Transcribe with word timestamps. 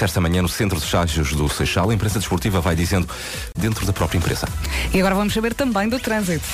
Esta 0.00 0.20
manhã, 0.20 0.42
no 0.42 0.48
Centro 0.48 0.78
de 0.78 0.84
Estágios 0.84 1.32
do 1.32 1.48
Seixal, 1.48 1.90
a 1.90 1.94
imprensa 1.94 2.18
desportiva 2.18 2.60
vai 2.60 2.76
dizendo 2.76 3.08
dentro 3.56 3.84
da 3.84 3.92
própria 3.92 4.18
empresa. 4.18 4.46
E 4.92 4.98
agora 4.98 5.14
vamos 5.14 5.34
saber 5.34 5.54
também 5.54 5.88
do 5.88 5.98
trânsito. 5.98 6.46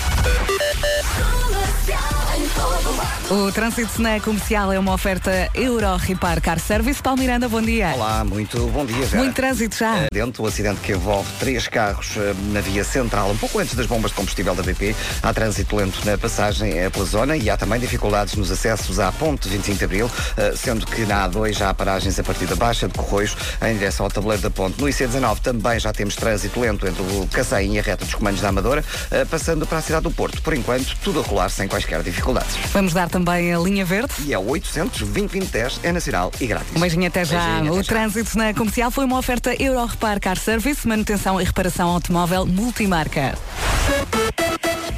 O 3.31 3.51
trânsito 3.51 4.01
na 4.03 4.21
comercial 4.21 4.71
é 4.73 4.79
uma 4.79 4.93
oferta 4.93 5.49
Euro 5.55 5.97
Repar 5.97 6.41
Car 6.43 6.59
Service. 6.61 7.03
Paulo 7.03 7.19
Miranda, 7.19 7.49
bom 7.49 7.61
dia. 7.63 7.93
Olá, 7.95 8.23
muito 8.23 8.59
bom 8.69 8.85
dia, 8.85 9.05
Vera. 9.07 9.23
Muito 9.23 9.35
trânsito 9.35 9.77
já. 9.77 9.97
Eh, 9.97 10.09
Dentro 10.13 10.43
o 10.43 10.47
acidente 10.47 10.81
que 10.81 10.93
envolve 10.93 11.29
três 11.41 11.67
carros 11.67 12.13
eh, 12.17 12.35
na 12.53 12.61
via 12.61 12.85
central, 12.85 13.31
um 13.31 13.37
pouco 13.37 13.59
antes 13.59 13.75
das 13.75 13.87
bombas 13.87 14.11
de 14.11 14.19
combustível 14.19 14.55
da 14.55 14.63
BP. 14.63 14.95
Há 15.23 15.33
trânsito 15.33 15.75
lento 15.75 16.05
na 16.05 16.19
passagem 16.19 16.79
eh, 16.79 16.91
pela 16.91 17.05
zona 17.07 17.35
e 17.37 17.49
há 17.49 17.57
também 17.57 17.81
dificuldades 17.81 18.35
nos 18.35 18.51
acessos 18.51 19.01
à 19.01 19.11
ponte 19.11 19.49
25 19.49 19.79
de 19.79 19.85
Abril, 19.85 20.11
sendo 20.57 20.87
que 20.87 21.07
na 21.07 21.29
A2 21.29 21.53
já 21.55 21.71
há 21.71 21.75
paragens 21.75 22.19
a 22.19 22.23
partir 22.23 22.45
da 22.47 22.57
Baixa 22.57 22.87
de 22.87 22.95
Corroios 22.95 23.35
em 23.63 23.77
direção 23.79 24.05
ao 24.05 24.11
tabuleiro 24.11 24.43
da 24.43 24.51
ponte. 24.51 24.81
No 24.81 24.87
IC19 24.87 25.39
também 25.41 25.81
já 25.81 25.93
temos 25.93 26.15
trânsito 26.15 26.61
lento 26.61 26.87
entre 26.87 27.03
o 27.03 27.27
Cacém 27.33 27.75
e 27.75 27.79
a 27.79 27.83
reta 27.83 28.05
dos 28.05 28.15
comandos 28.15 28.41
da 28.43 28.49
Amadora, 28.51 28.85
passando 29.31 29.67
para 29.67 29.79
a 29.79 29.83
cidade 29.83 30.05
do 30.05 30.11
Porto. 30.11 30.41
Por 30.43 30.55
enquanto, 30.55 30.95
tudo 31.03 31.21
a 31.21 31.23
rolar 31.23 31.49
sem 31.49 31.67
quaisquer 31.67 32.03
dificuldades. 32.03 32.44
Vamos 32.73 32.93
dar 32.93 33.09
também 33.09 33.55
a 33.55 33.59
linha 33.59 33.85
verde. 33.85 34.13
E 34.25 34.33
é 34.33 34.39
800 34.39 35.01
2010 35.01 35.81
é 35.83 35.93
nacional 35.93 36.33
e 36.41 36.47
grátis. 36.47 36.75
Um 36.75 36.81
beijinho 36.81 37.07
até 37.07 37.25
já. 37.25 37.39
Beijinho, 37.39 37.73
até 37.73 37.81
o 37.81 37.83
já. 37.83 37.89
trânsito 37.89 38.37
na 38.39 38.55
comercial 38.55 38.91
foi 38.91 39.05
uma 39.05 39.19
oferta 39.19 39.55
Euro 39.63 39.85
Repar 39.87 40.21
Car 40.21 40.39
Service, 40.39 40.87
manutenção 40.87 41.41
e 41.41 41.45
reparação 41.45 41.89
automóvel 41.89 42.47
multimarca. 42.47 43.39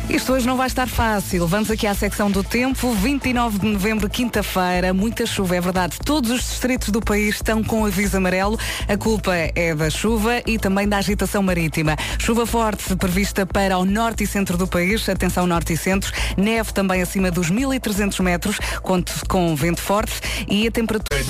Isto 0.08 0.34
hoje 0.34 0.46
não 0.46 0.56
vai 0.56 0.68
estar 0.68 0.88
fácil. 0.88 1.48
Vamos 1.48 1.68
aqui 1.68 1.86
à 1.86 1.92
secção 1.92 2.30
do 2.30 2.44
tempo. 2.44 2.92
29 2.92 3.58
de 3.58 3.66
novembro, 3.66 4.08
quinta-feira. 4.08 4.94
Muita 4.94 5.26
chuva, 5.26 5.56
é 5.56 5.60
verdade. 5.60 5.98
Todos 6.04 6.30
os 6.30 6.40
distritos 6.40 6.90
do 6.90 7.00
país 7.00 7.34
estão 7.34 7.62
com 7.62 7.84
aviso 7.84 8.16
amarelo. 8.16 8.58
A 8.88 8.96
culpa 8.96 9.34
é 9.34 9.74
da 9.74 9.90
chuva 9.90 10.40
e 10.46 10.58
também 10.58 10.88
da 10.88 10.98
agitação 10.98 11.42
marítima. 11.42 11.96
Chuva 12.18 12.46
forte 12.46 12.94
prevista 12.94 13.44
para 13.44 13.78
o 13.78 13.84
norte 13.84 14.22
e 14.22 14.26
centro 14.26 14.56
do 14.56 14.68
país. 14.68 15.08
Atenção 15.08 15.44
norte 15.44 15.72
e 15.72 15.76
centro. 15.76 16.12
Neve 16.36 16.72
também 16.72 17.02
acima 17.02 17.30
dos 17.30 17.50
1300 17.50 18.20
metros, 18.20 18.58
conto 18.82 19.12
com 19.28 19.56
vento 19.56 19.80
forte 19.80 20.20
e 20.48 20.68
a 20.68 20.70
temperatura. 20.70 21.20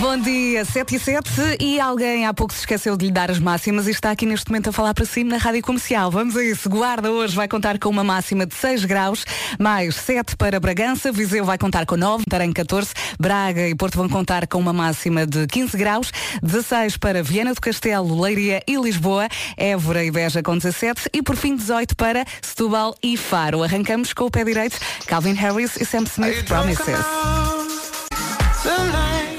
Bom 0.00 0.16
dia, 0.18 0.64
7 0.64 0.94
e 0.94 0.98
7 0.98 1.30
e 1.60 1.78
alguém 1.78 2.24
há 2.24 2.32
pouco 2.32 2.52
se 2.52 2.60
esqueceu 2.60 2.96
de 2.96 3.06
lhe 3.06 3.12
dar 3.12 3.30
as 3.30 3.38
máximas 3.38 3.86
e 3.86 3.90
está 3.90 4.10
aqui 4.10 4.24
neste 4.24 4.50
momento 4.50 4.70
a 4.70 4.72
falar 4.72 4.94
para 4.94 5.04
si 5.04 5.22
na 5.22 5.36
Rádio 5.36 5.62
Comercial. 5.62 6.10
Vamos 6.10 6.36
a 6.36 6.42
isso. 6.42 6.68
Guarda 6.70 7.10
hoje 7.10 7.36
vai 7.36 7.46
contar 7.46 7.78
com 7.78 7.90
uma 7.90 8.02
máxima 8.02 8.46
de 8.46 8.54
6 8.54 8.86
graus, 8.86 9.26
mais 9.58 9.94
7 9.96 10.36
para 10.36 10.58
Bragança, 10.58 11.12
Viseu 11.12 11.44
vai 11.44 11.58
contar 11.58 11.84
com 11.84 11.96
9, 11.96 12.24
Tarém 12.28 12.52
14, 12.52 12.90
Braga 13.20 13.68
e 13.68 13.74
Porto 13.74 13.98
vão 13.98 14.08
contar 14.08 14.46
com 14.46 14.58
uma 14.58 14.72
máxima 14.72 15.26
de 15.26 15.46
15 15.46 15.76
graus, 15.76 16.10
16 16.42 16.96
para 16.96 17.22
Viana 17.22 17.52
do 17.52 17.60
Castelo, 17.60 18.20
Leiria 18.20 18.62
e 18.66 18.76
Lisboa, 18.76 19.28
Évora 19.56 20.02
e 20.02 20.10
Beja 20.10 20.42
com 20.42 20.56
17 20.56 21.10
e 21.12 21.22
por 21.22 21.36
fim 21.36 21.54
18 21.54 21.94
para 21.96 22.24
Setúbal 22.40 22.94
e 23.02 23.16
Faro. 23.16 23.62
Arrancamos 23.62 24.14
com 24.14 24.24
o 24.24 24.30
pé 24.30 24.42
direito, 24.42 24.78
Calvin 25.06 25.34
Harris 25.34 25.76
e 25.76 25.84
Sam 25.84 26.04
Smith 26.04 26.46
Promises. 26.46 27.75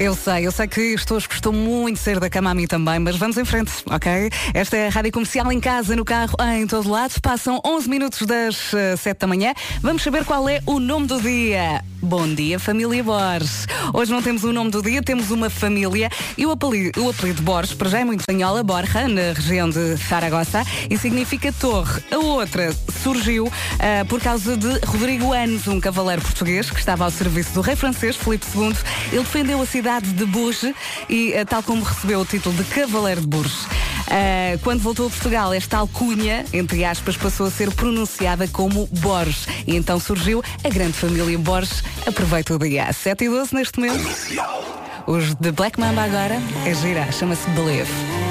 Eu 0.07 0.15
sei, 0.15 0.47
eu 0.47 0.53
sei 0.53 0.67
que 0.69 0.79
isto 0.93 1.13
hoje 1.15 1.27
custou 1.27 1.51
muito 1.51 1.99
ser 1.99 2.17
da 2.17 2.29
cama 2.29 2.51
a 2.51 2.53
mim 2.53 2.65
também, 2.65 2.97
mas 2.97 3.17
vamos 3.17 3.35
em 3.35 3.43
frente, 3.43 3.73
ok? 3.91 4.29
Esta 4.53 4.77
é 4.77 4.87
a 4.87 4.89
Rádio 4.89 5.11
Comercial 5.11 5.51
em 5.51 5.59
casa, 5.59 5.97
no 5.97 6.05
carro, 6.05 6.33
em 6.55 6.65
todo 6.65 6.89
lado. 6.89 7.19
Passam 7.21 7.59
11 7.65 7.89
minutos 7.89 8.25
das 8.25 8.73
eh, 8.73 8.95
7 8.95 9.19
da 9.19 9.27
manhã. 9.27 9.53
Vamos 9.81 10.03
saber 10.03 10.23
qual 10.23 10.47
é 10.47 10.61
o 10.65 10.79
nome 10.79 11.07
do 11.07 11.21
dia. 11.21 11.83
Bom 12.07 12.33
dia, 12.33 12.57
família 12.57 13.03
Borges. 13.03 13.67
Hoje 13.93 14.13
não 14.13 14.21
temos 14.21 14.45
o 14.45 14.53
nome 14.53 14.71
do 14.71 14.81
dia, 14.81 15.03
temos 15.03 15.29
uma 15.29 15.49
família 15.49 16.09
e 16.37 16.45
o 16.45 16.51
apelido, 16.51 17.03
o 17.03 17.09
apelido 17.09 17.41
Borges, 17.41 17.73
para 17.73 17.89
já 17.89 17.99
é 17.99 18.05
muito 18.05 18.21
espanhola, 18.21 18.63
Borja, 18.63 19.09
na 19.09 19.33
região 19.33 19.69
de 19.69 19.97
Zaragoza, 19.97 20.63
e 20.89 20.97
significa 20.97 21.51
torre. 21.51 22.01
A 22.09 22.17
outra 22.17 22.73
surgiu 23.03 23.51
ah, 23.73 24.05
por 24.05 24.21
causa 24.21 24.55
de 24.55 24.79
Rodrigo 24.85 25.33
Anos, 25.33 25.67
um 25.67 25.81
cavaleiro 25.81 26.21
português 26.21 26.71
que 26.71 26.79
estava 26.79 27.03
ao 27.03 27.11
serviço 27.11 27.53
do 27.53 27.59
rei 27.59 27.75
francês 27.75 28.15
Filipe 28.15 28.45
II. 28.55 28.73
Ele 29.11 29.23
defendeu 29.23 29.61
a 29.61 29.65
cidade 29.65 30.09
de 30.13 30.25
Bourges 30.25 30.73
e, 31.09 31.35
ah, 31.35 31.43
tal 31.43 31.61
como 31.61 31.83
recebeu 31.83 32.21
o 32.21 32.25
título 32.25 32.55
de 32.55 32.63
Cavaleiro 32.63 33.19
de 33.19 33.27
Bourges. 33.27 33.67
Ah, 34.09 34.57
quando 34.63 34.81
voltou 34.81 35.07
a 35.07 35.09
Portugal, 35.09 35.53
esta 35.53 35.77
alcunha, 35.77 36.45
entre 36.53 36.83
aspas, 36.85 37.17
passou 37.17 37.47
a 37.47 37.51
ser 37.51 37.71
pronunciada 37.71 38.47
como 38.47 38.87
Borges. 38.99 39.47
E 39.65 39.75
então 39.75 39.99
surgiu 39.99 40.43
a 40.63 40.69
grande 40.69 40.93
família 40.93 41.37
Borges. 41.37 41.83
Aproveita 42.05 42.55
o 42.55 42.59
dia. 42.59 42.91
7 42.91 43.25
e 43.25 43.29
12 43.29 43.55
neste 43.55 43.79
momento. 43.79 44.03
Os 45.05 45.35
de 45.35 45.51
Black 45.51 45.79
Mamba 45.79 46.03
agora 46.03 46.35
é 46.65 46.73
gira, 46.73 47.09
chama-se 47.11 47.49
Believe. 47.51 48.26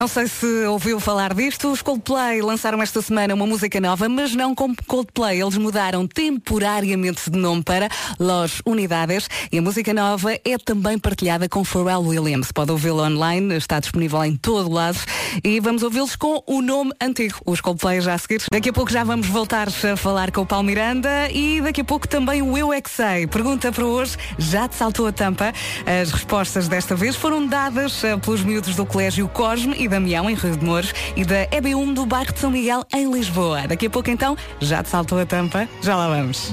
Não 0.00 0.08
sei 0.08 0.26
se 0.28 0.46
ouviu 0.64 0.98
falar 0.98 1.34
disto. 1.34 1.70
Os 1.70 1.82
Coldplay 1.82 2.40
lançaram 2.40 2.80
esta 2.82 3.02
semana 3.02 3.34
uma 3.34 3.46
música 3.46 3.78
nova, 3.78 4.08
mas 4.08 4.34
não 4.34 4.54
como 4.54 4.74
Coldplay. 4.86 5.42
Eles 5.42 5.58
mudaram 5.58 6.06
temporariamente 6.06 7.30
de 7.30 7.38
nome 7.38 7.62
para 7.62 7.86
Los 8.18 8.62
Unidades 8.64 9.28
e 9.52 9.58
a 9.58 9.62
música 9.62 9.92
nova 9.92 10.32
é 10.32 10.56
também 10.56 10.98
partilhada 10.98 11.50
com 11.50 11.62
Pharrell 11.62 12.00
Williams. 12.00 12.50
Pode 12.50 12.72
ouvi-lo 12.72 13.04
online, 13.04 13.54
está 13.58 13.78
disponível 13.78 14.24
em 14.24 14.36
todo 14.36 14.72
lado 14.72 14.98
e 15.44 15.60
vamos 15.60 15.82
ouvi-los 15.82 16.16
com 16.16 16.42
o 16.46 16.62
nome 16.62 16.92
antigo. 16.98 17.38
Os 17.44 17.60
Coldplay 17.60 18.00
já 18.00 18.14
a 18.14 18.18
seguir. 18.18 18.44
Daqui 18.50 18.70
a 18.70 18.72
pouco 18.72 18.90
já 18.90 19.04
vamos 19.04 19.26
voltar 19.26 19.68
a 19.68 19.96
falar 19.98 20.30
com 20.30 20.40
o 20.40 20.46
Paulo 20.46 20.64
Miranda 20.64 21.30
e 21.30 21.60
daqui 21.60 21.82
a 21.82 21.84
pouco 21.84 22.08
também 22.08 22.40
o 22.40 22.56
Eu 22.56 22.72
é 22.72 22.80
que 22.80 22.88
Sei. 22.88 23.26
Pergunta 23.26 23.70
para 23.70 23.84
hoje, 23.84 24.16
já 24.38 24.66
te 24.66 24.76
saltou 24.76 25.06
a 25.06 25.12
tampa? 25.12 25.52
As 25.84 26.10
respostas 26.10 26.68
desta 26.68 26.96
vez 26.96 27.16
foram 27.16 27.46
dadas 27.46 28.02
eh, 28.02 28.16
pelos 28.16 28.42
miúdos 28.42 28.74
do 28.74 28.86
Colégio 28.86 29.28
Cosme 29.28 29.74
e 29.78 29.89
Damião, 29.90 30.30
em 30.30 30.34
Rio 30.34 30.56
de 30.56 30.64
Mouros, 30.64 30.94
e 31.16 31.24
da 31.24 31.46
EB1 31.48 31.92
do 31.92 32.06
bairro 32.06 32.32
de 32.32 32.38
São 32.38 32.50
Miguel, 32.50 32.84
em 32.94 33.10
Lisboa. 33.12 33.66
Daqui 33.68 33.86
a 33.86 33.90
pouco 33.90 34.10
então, 34.10 34.36
já 34.60 34.82
te 34.82 34.88
saltou 34.88 35.18
a 35.18 35.26
tampa? 35.26 35.68
Já 35.82 35.96
lá 35.96 36.08
vamos. 36.08 36.52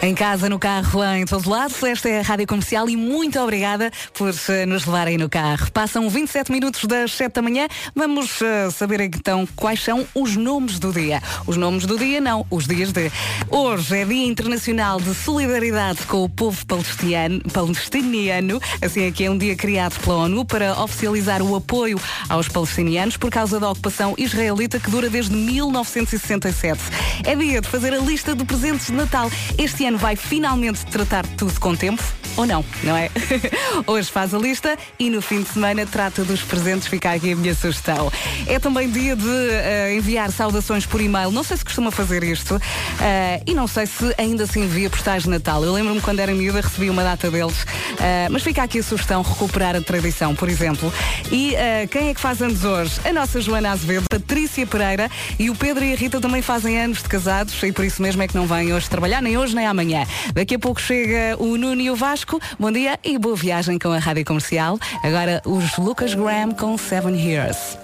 Em 0.00 0.14
casa, 0.14 0.48
no 0.48 0.60
carro, 0.60 1.02
em 1.02 1.26
todo 1.26 1.50
lado, 1.50 1.74
esta 1.84 2.08
é 2.08 2.20
a 2.20 2.22
Rádio 2.22 2.46
Comercial 2.46 2.88
e 2.88 2.96
muito 2.96 3.36
obrigada 3.40 3.90
por 4.14 4.32
eh, 4.48 4.64
nos 4.64 4.86
levarem 4.86 5.18
no 5.18 5.28
carro. 5.28 5.72
Passam 5.72 6.08
27 6.08 6.52
minutos 6.52 6.84
das 6.84 7.10
7 7.10 7.34
da 7.34 7.42
manhã. 7.42 7.66
Vamos 7.96 8.40
eh, 8.40 8.70
saber 8.70 9.00
então 9.00 9.44
quais 9.56 9.82
são 9.82 10.06
os 10.14 10.36
nomes 10.36 10.78
do 10.78 10.92
dia. 10.92 11.20
Os 11.48 11.56
nomes 11.56 11.84
do 11.84 11.98
dia 11.98 12.20
não, 12.20 12.46
os 12.48 12.68
dias 12.68 12.92
de. 12.92 13.10
Hoje 13.50 13.98
é 13.98 14.04
Dia 14.04 14.24
Internacional 14.24 15.00
de 15.00 15.12
Solidariedade 15.14 16.06
com 16.06 16.22
o 16.22 16.28
povo 16.28 16.64
palestiniano, 16.64 17.40
palestiniano. 17.52 18.60
Assim 18.80 19.02
é 19.02 19.10
que 19.10 19.24
é 19.24 19.30
um 19.30 19.36
dia 19.36 19.56
criado 19.56 19.98
pela 19.98 20.18
ONU 20.18 20.44
para 20.44 20.80
oficializar 20.80 21.42
o 21.42 21.56
apoio 21.56 22.00
aos 22.28 22.46
palestinianos 22.46 23.16
por 23.16 23.32
causa 23.32 23.58
da 23.58 23.68
ocupação 23.68 24.14
israelita 24.16 24.78
que 24.78 24.92
dura 24.92 25.10
desde 25.10 25.34
1967. 25.34 26.80
É 27.24 27.34
dia 27.34 27.60
de 27.60 27.68
fazer 27.68 27.92
a 27.92 27.98
lista 27.98 28.32
de 28.32 28.44
presentes 28.44 28.86
de 28.86 28.92
Natal. 28.92 29.28
Este 29.58 29.86
ano 29.86 29.87
vai 29.96 30.16
finalmente 30.16 30.84
tratar 30.86 31.26
tudo 31.36 31.58
com 31.60 31.74
tempo. 31.74 32.02
Ou 32.38 32.46
não, 32.46 32.64
não 32.84 32.96
é? 32.96 33.10
Hoje 33.84 34.08
faz 34.08 34.32
a 34.32 34.38
lista 34.38 34.78
e 34.96 35.10
no 35.10 35.20
fim 35.20 35.42
de 35.42 35.48
semana 35.48 35.84
trata 35.84 36.22
dos 36.22 36.40
presentes. 36.40 36.86
Fica 36.86 37.10
aqui 37.10 37.32
a 37.32 37.36
minha 37.36 37.52
sugestão. 37.52 38.12
É 38.46 38.60
também 38.60 38.88
dia 38.88 39.16
de 39.16 39.50
eh, 39.50 39.96
enviar 39.96 40.30
saudações 40.30 40.86
por 40.86 41.00
e-mail. 41.00 41.32
Não 41.32 41.42
sei 41.42 41.56
se 41.56 41.64
costuma 41.64 41.90
fazer 41.90 42.22
isto 42.22 42.56
eh, 43.00 43.42
e 43.44 43.54
não 43.54 43.66
sei 43.66 43.86
se 43.86 44.14
ainda 44.16 44.46
se 44.46 44.60
envia 44.60 44.88
postais 44.88 45.24
de 45.24 45.30
Natal. 45.30 45.64
Eu 45.64 45.72
lembro-me 45.72 46.00
quando 46.00 46.20
era 46.20 46.32
miúda, 46.32 46.60
recebi 46.60 46.88
uma 46.88 47.02
data 47.02 47.28
deles. 47.28 47.66
Eh, 47.98 48.28
mas 48.30 48.44
fica 48.44 48.62
aqui 48.62 48.78
a 48.78 48.82
sugestão, 48.84 49.20
recuperar 49.20 49.74
a 49.74 49.80
tradição, 49.80 50.32
por 50.32 50.48
exemplo. 50.48 50.92
E 51.32 51.56
quem 51.90 52.10
é 52.10 52.14
que 52.14 52.20
faz 52.20 52.40
anos 52.40 52.62
hoje? 52.62 53.00
A 53.04 53.12
nossa 53.12 53.40
Joana 53.40 53.72
Azevedo, 53.72 54.04
Patrícia 54.08 54.64
Pereira 54.64 55.10
e 55.40 55.50
o 55.50 55.56
Pedro 55.56 55.84
e 55.84 55.92
a 55.92 55.96
Rita 55.96 56.20
também 56.20 56.40
fazem 56.40 56.78
anos 56.78 57.02
de 57.02 57.08
casados 57.08 57.60
e 57.64 57.72
por 57.72 57.84
isso 57.84 58.00
mesmo 58.00 58.22
é 58.22 58.28
que 58.28 58.36
não 58.36 58.46
vêm 58.46 58.72
hoje 58.72 58.88
trabalhar, 58.88 59.20
nem 59.20 59.36
hoje 59.36 59.56
nem 59.56 59.66
amanhã. 59.66 60.06
Daqui 60.32 60.54
a 60.54 60.58
pouco 60.58 60.80
chega 60.80 61.36
o 61.40 61.56
Nuno 61.56 61.80
e 61.80 61.90
o 61.90 61.96
Vasco. 61.96 62.27
Bom 62.58 62.70
dia 62.70 62.98
e 63.02 63.18
boa 63.18 63.36
viagem 63.36 63.78
com 63.78 63.90
a 63.90 63.98
Rádio 63.98 64.24
Comercial. 64.24 64.78
Agora 65.02 65.40
os 65.46 65.76
Lucas 65.78 66.14
Graham 66.14 66.52
com 66.52 66.76
Seven 66.76 67.14
Years. 67.14 67.78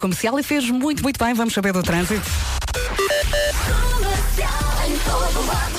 Comercial 0.00 0.38
e 0.38 0.42
fez 0.42 0.68
muito, 0.68 1.02
muito 1.02 1.22
bem. 1.22 1.32
Vamos 1.34 1.54
saber 1.54 1.72
do 1.72 1.82
trânsito. 1.82 2.28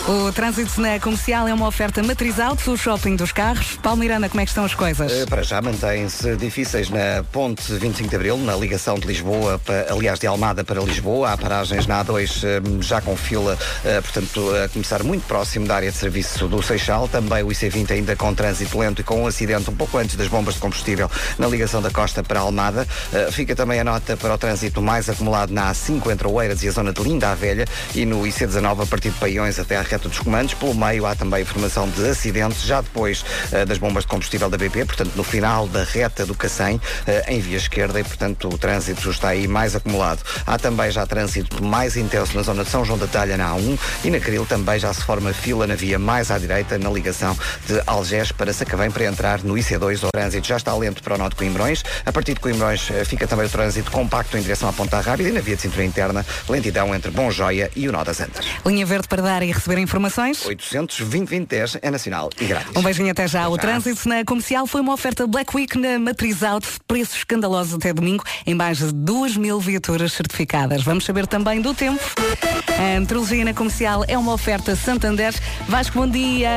O 0.05 0.33
trânsito 0.33 0.81
na 0.81 0.99
comercial 0.99 1.47
é 1.47 1.53
uma 1.53 1.65
oferta 1.65 2.03
matriz 2.03 2.37
alto 2.37 2.69
do 2.69 2.77
shopping 2.77 3.15
dos 3.15 3.31
carros. 3.31 3.77
Paulo 3.81 3.99
Miranda, 3.99 4.27
como 4.27 4.41
é 4.41 4.43
que 4.43 4.51
estão 4.51 4.65
as 4.65 4.75
coisas? 4.75 5.09
Eh, 5.09 5.25
Para 5.25 5.43
já 5.43 5.61
mantêm-se 5.61 6.35
difíceis 6.35 6.89
na 6.89 7.23
ponte 7.31 7.71
25 7.73 8.09
de 8.09 8.15
Abril, 8.17 8.37
na 8.37 8.53
ligação 8.53 8.95
de 8.95 9.07
Lisboa, 9.07 9.61
aliás, 9.89 10.19
de 10.19 10.27
Almada 10.27 10.61
para 10.65 10.81
Lisboa. 10.81 11.31
Há 11.31 11.37
paragens 11.37 11.87
na 11.87 12.03
A2 12.03 12.43
eh, 12.43 12.61
já 12.81 12.99
com 12.99 13.15
fila, 13.15 13.57
eh, 13.85 14.01
portanto, 14.01 14.53
a 14.53 14.67
começar 14.67 15.03
muito 15.03 15.25
próximo 15.25 15.65
da 15.65 15.75
área 15.75 15.89
de 15.89 15.97
serviço 15.97 16.49
do 16.49 16.61
Seixal. 16.61 17.07
Também 17.07 17.41
o 17.41 17.47
IC20 17.47 17.91
ainda 17.91 18.13
com 18.17 18.33
trânsito 18.33 18.77
lento 18.77 18.99
e 18.99 19.03
com 19.05 19.23
um 19.23 19.27
acidente 19.27 19.69
um 19.69 19.75
pouco 19.75 19.97
antes 19.97 20.17
das 20.17 20.27
bombas 20.27 20.55
de 20.55 20.59
combustível 20.59 21.09
na 21.39 21.47
ligação 21.47 21.81
da 21.81 21.89
Costa 21.89 22.21
para 22.21 22.41
Almada. 22.41 22.85
Fica 23.31 23.55
também 23.55 23.79
a 23.79 23.85
nota 23.85 24.17
para 24.17 24.33
o 24.33 24.37
trânsito 24.37 24.81
mais 24.81 25.09
acumulado 25.09 25.53
na 25.53 25.71
A5 25.71 26.11
entre 26.11 26.27
Oeiras 26.27 26.61
e 26.61 26.67
a 26.67 26.71
zona 26.71 26.91
de 26.91 27.01
Linda 27.01 27.31
a 27.31 27.35
Velha 27.35 27.65
e 27.95 28.05
no 28.05 28.21
IC19 28.23 28.83
a 28.83 28.85
partir 28.85 29.11
de 29.11 29.17
Paiões 29.23 29.57
até 29.57 29.77
à 29.77 29.81
reta 29.81 30.09
dos 30.09 30.19
comandos. 30.19 30.53
Pelo 30.53 30.75
meio 30.75 31.05
há 31.05 31.15
também 31.15 31.43
informação 31.43 31.89
de 31.89 32.09
acidentes, 32.09 32.63
já 32.63 32.81
depois 32.81 33.23
uh, 33.53 33.65
das 33.65 33.77
bombas 33.77 34.03
de 34.03 34.09
combustível 34.09 34.49
da 34.49 34.57
BP, 34.57 34.83
portanto 34.83 35.13
no 35.15 35.23
final 35.23 35.65
da 35.65 35.81
reta 35.81 36.25
do 36.25 36.35
Cacém, 36.35 36.75
uh, 36.75 36.81
em 37.29 37.39
via 37.39 37.55
esquerda 37.55 38.01
e 38.01 38.03
portanto 38.03 38.49
o 38.49 38.57
trânsito 38.57 39.09
está 39.09 39.29
aí 39.29 39.47
mais 39.47 39.77
acumulado. 39.77 40.21
Há 40.45 40.57
também 40.57 40.91
já 40.91 41.05
trânsito 41.05 41.63
mais 41.63 41.95
intenso 41.95 42.35
na 42.35 42.41
zona 42.41 42.65
de 42.65 42.69
São 42.69 42.83
João 42.83 42.99
da 42.99 43.07
Talha 43.07 43.37
na 43.37 43.55
A1 43.55 43.79
e 44.03 44.09
na 44.09 44.19
Cril 44.19 44.45
também 44.45 44.77
já 44.77 44.93
se 44.93 45.01
forma 45.01 45.31
fila 45.31 45.65
na 45.65 45.75
via 45.75 45.97
mais 45.97 46.29
à 46.29 46.37
direita 46.37 46.77
na 46.77 46.89
ligação 46.89 47.33
de 47.65 47.81
Algés 47.87 48.33
para 48.33 48.51
Sacavém 48.51 48.91
para 48.91 49.05
entrar 49.05 49.41
no 49.41 49.53
IC2. 49.53 50.05
O 50.05 50.11
trânsito 50.11 50.45
já 50.45 50.57
está 50.57 50.75
lento 50.75 51.01
para 51.01 51.15
o 51.15 51.17
Nó 51.17 51.29
de 51.29 51.35
Coimbrões. 51.37 51.81
A 52.05 52.11
partir 52.11 52.33
de 52.33 52.41
Coimbrões 52.41 52.89
uh, 52.89 53.05
fica 53.05 53.25
também 53.25 53.45
o 53.45 53.49
trânsito 53.49 53.89
compacto 53.89 54.37
em 54.37 54.41
direção 54.41 54.67
à 54.67 54.73
Ponta 54.73 54.99
Rápida 54.99 55.29
e 55.29 55.31
na 55.31 55.39
via 55.39 55.55
de 55.55 55.61
cintura 55.61 55.85
interna, 55.85 56.25
lentidão 56.49 56.93
entre 56.93 57.09
Bom 57.09 57.31
Joia 57.31 57.71
e 57.73 57.87
o 57.87 57.91
Nó 57.93 58.03
das 58.03 58.19
Antas. 58.19 58.45
Linha 58.65 58.85
Verde 58.85 59.07
para 59.13 59.21
dar 59.21 59.43
e 59.43 59.51
receber 59.51 59.77
informações? 59.77 60.43
820 60.43 61.43
2010 61.43 61.77
é 61.83 61.91
nacional 61.91 62.31
e 62.41 62.45
grátis. 62.45 62.75
Um 62.75 62.81
beijinho 62.81 63.11
até 63.11 63.27
já. 63.27 63.47
O 63.47 63.55
trânsito 63.59 64.09
na 64.09 64.25
comercial 64.25 64.65
foi 64.65 64.81
uma 64.81 64.91
oferta 64.91 65.27
Black 65.27 65.55
Week 65.55 65.77
na 65.77 65.99
Matriz 65.99 66.41
Auto, 66.41 66.67
preços 66.87 67.17
escandalosos 67.17 67.75
até 67.75 67.93
domingo, 67.93 68.23
em 68.43 68.55
mais 68.55 68.79
de 68.79 68.91
2 68.91 69.37
mil 69.37 69.59
viaturas 69.59 70.13
certificadas. 70.13 70.81
Vamos 70.81 71.05
saber 71.05 71.27
também 71.27 71.61
do 71.61 71.75
tempo. 71.75 72.01
A 72.75 72.99
meteorologia 72.99 73.45
na 73.45 73.53
comercial 73.53 74.03
é 74.07 74.17
uma 74.17 74.33
oferta 74.33 74.75
Santander. 74.75 75.31
Vasco, 75.67 75.99
bom 75.99 76.07
dia. 76.07 76.49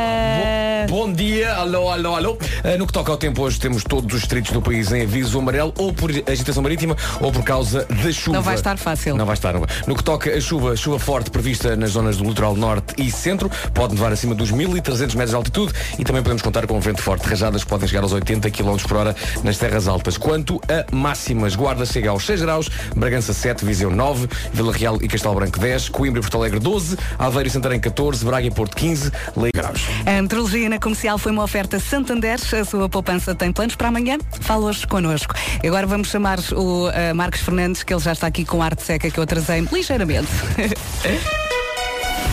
Bom, 0.88 1.08
bom 1.08 1.12
dia, 1.12 1.52
alô, 1.54 1.90
alô, 1.90 2.16
alô. 2.16 2.32
Uh, 2.32 2.78
no 2.78 2.86
que 2.86 2.92
toca 2.92 3.12
ao 3.12 3.18
tempo, 3.18 3.42
hoje 3.42 3.60
temos 3.60 3.84
todos 3.84 4.14
os 4.14 4.20
distritos 4.20 4.52
do 4.52 4.62
país 4.62 4.90
em 4.92 5.02
aviso 5.02 5.38
amarelo, 5.38 5.74
ou 5.76 5.92
por 5.92 6.10
agitação 6.10 6.62
marítima, 6.62 6.96
ou 7.20 7.30
por 7.30 7.44
causa 7.44 7.84
da 7.84 8.12
chuva. 8.12 8.38
Não 8.38 8.42
vai 8.42 8.54
estar 8.54 8.78
fácil. 8.78 9.14
Não 9.14 9.26
vai 9.26 9.34
estar. 9.34 9.52
Não 9.52 9.60
vai. 9.60 9.68
No 9.86 9.94
que 9.94 10.02
toca 10.02 10.30
a 10.30 10.40
chuva, 10.40 10.74
chuva 10.74 10.98
forte 10.98 11.30
prevista 11.30 11.76
nas 11.76 11.90
zonas 11.90 12.16
do 12.16 12.24
litoral 12.24 12.45
norte 12.54 12.94
e 12.98 13.10
centro, 13.10 13.50
pode 13.72 13.94
nevar 13.94 14.12
acima 14.12 14.34
dos 14.34 14.52
1.300 14.52 15.14
metros 15.14 15.30
de 15.30 15.36
altitude 15.36 15.72
e 15.98 16.04
também 16.04 16.22
podemos 16.22 16.42
contar 16.42 16.66
com 16.66 16.76
um 16.76 16.80
vento 16.80 17.02
forte. 17.02 17.26
Rajadas 17.26 17.64
podem 17.64 17.88
chegar 17.88 18.02
aos 18.02 18.12
80 18.12 18.50
km 18.50 18.76
por 18.86 18.98
hora 18.98 19.16
nas 19.42 19.58
terras 19.58 19.88
altas. 19.88 20.16
Quanto 20.16 20.60
a 20.68 20.94
máximas, 20.94 21.56
Guarda 21.56 21.86
chega 21.86 22.10
aos 22.10 22.24
6 22.26 22.42
graus, 22.42 22.68
Bragança 22.94 23.32
7, 23.32 23.64
Viseu 23.64 23.90
9, 23.90 24.28
Vila 24.52 24.72
Real 24.72 24.98
e 25.00 25.08
Castelo 25.08 25.34
Branco 25.34 25.58
10, 25.58 25.88
Coimbra 25.88 26.20
e 26.20 26.22
Porto 26.22 26.36
Alegre 26.36 26.60
12, 26.60 26.96
Aveiro 27.18 27.48
e 27.48 27.50
Santarém 27.50 27.80
14, 27.80 28.24
Braga 28.24 28.46
e 28.46 28.50
Porto 28.50 28.76
15, 28.76 29.10
Leia 29.36 29.52
graus. 29.54 29.80
A 30.04 30.22
meteorologia 30.22 30.68
na 30.68 30.78
comercial 30.78 31.18
foi 31.18 31.32
uma 31.32 31.42
oferta 31.42 31.80
Santander. 31.80 32.38
A 32.60 32.64
sua 32.64 32.88
poupança 32.88 33.34
tem 33.34 33.52
planos 33.52 33.74
para 33.76 33.88
amanhã? 33.88 34.18
Fala 34.40 34.66
hoje 34.66 34.86
connosco. 34.86 35.34
Agora 35.64 35.86
vamos 35.86 36.08
chamar 36.08 36.38
o 36.52 36.88
uh, 36.88 37.14
Marcos 37.14 37.40
Fernandes, 37.40 37.82
que 37.82 37.92
ele 37.92 38.02
já 38.02 38.12
está 38.12 38.26
aqui 38.26 38.44
com 38.44 38.62
arte 38.62 38.82
seca 38.82 39.10
que 39.10 39.18
eu 39.18 39.26
trazei 39.26 39.60
ligeiramente. 39.72 40.28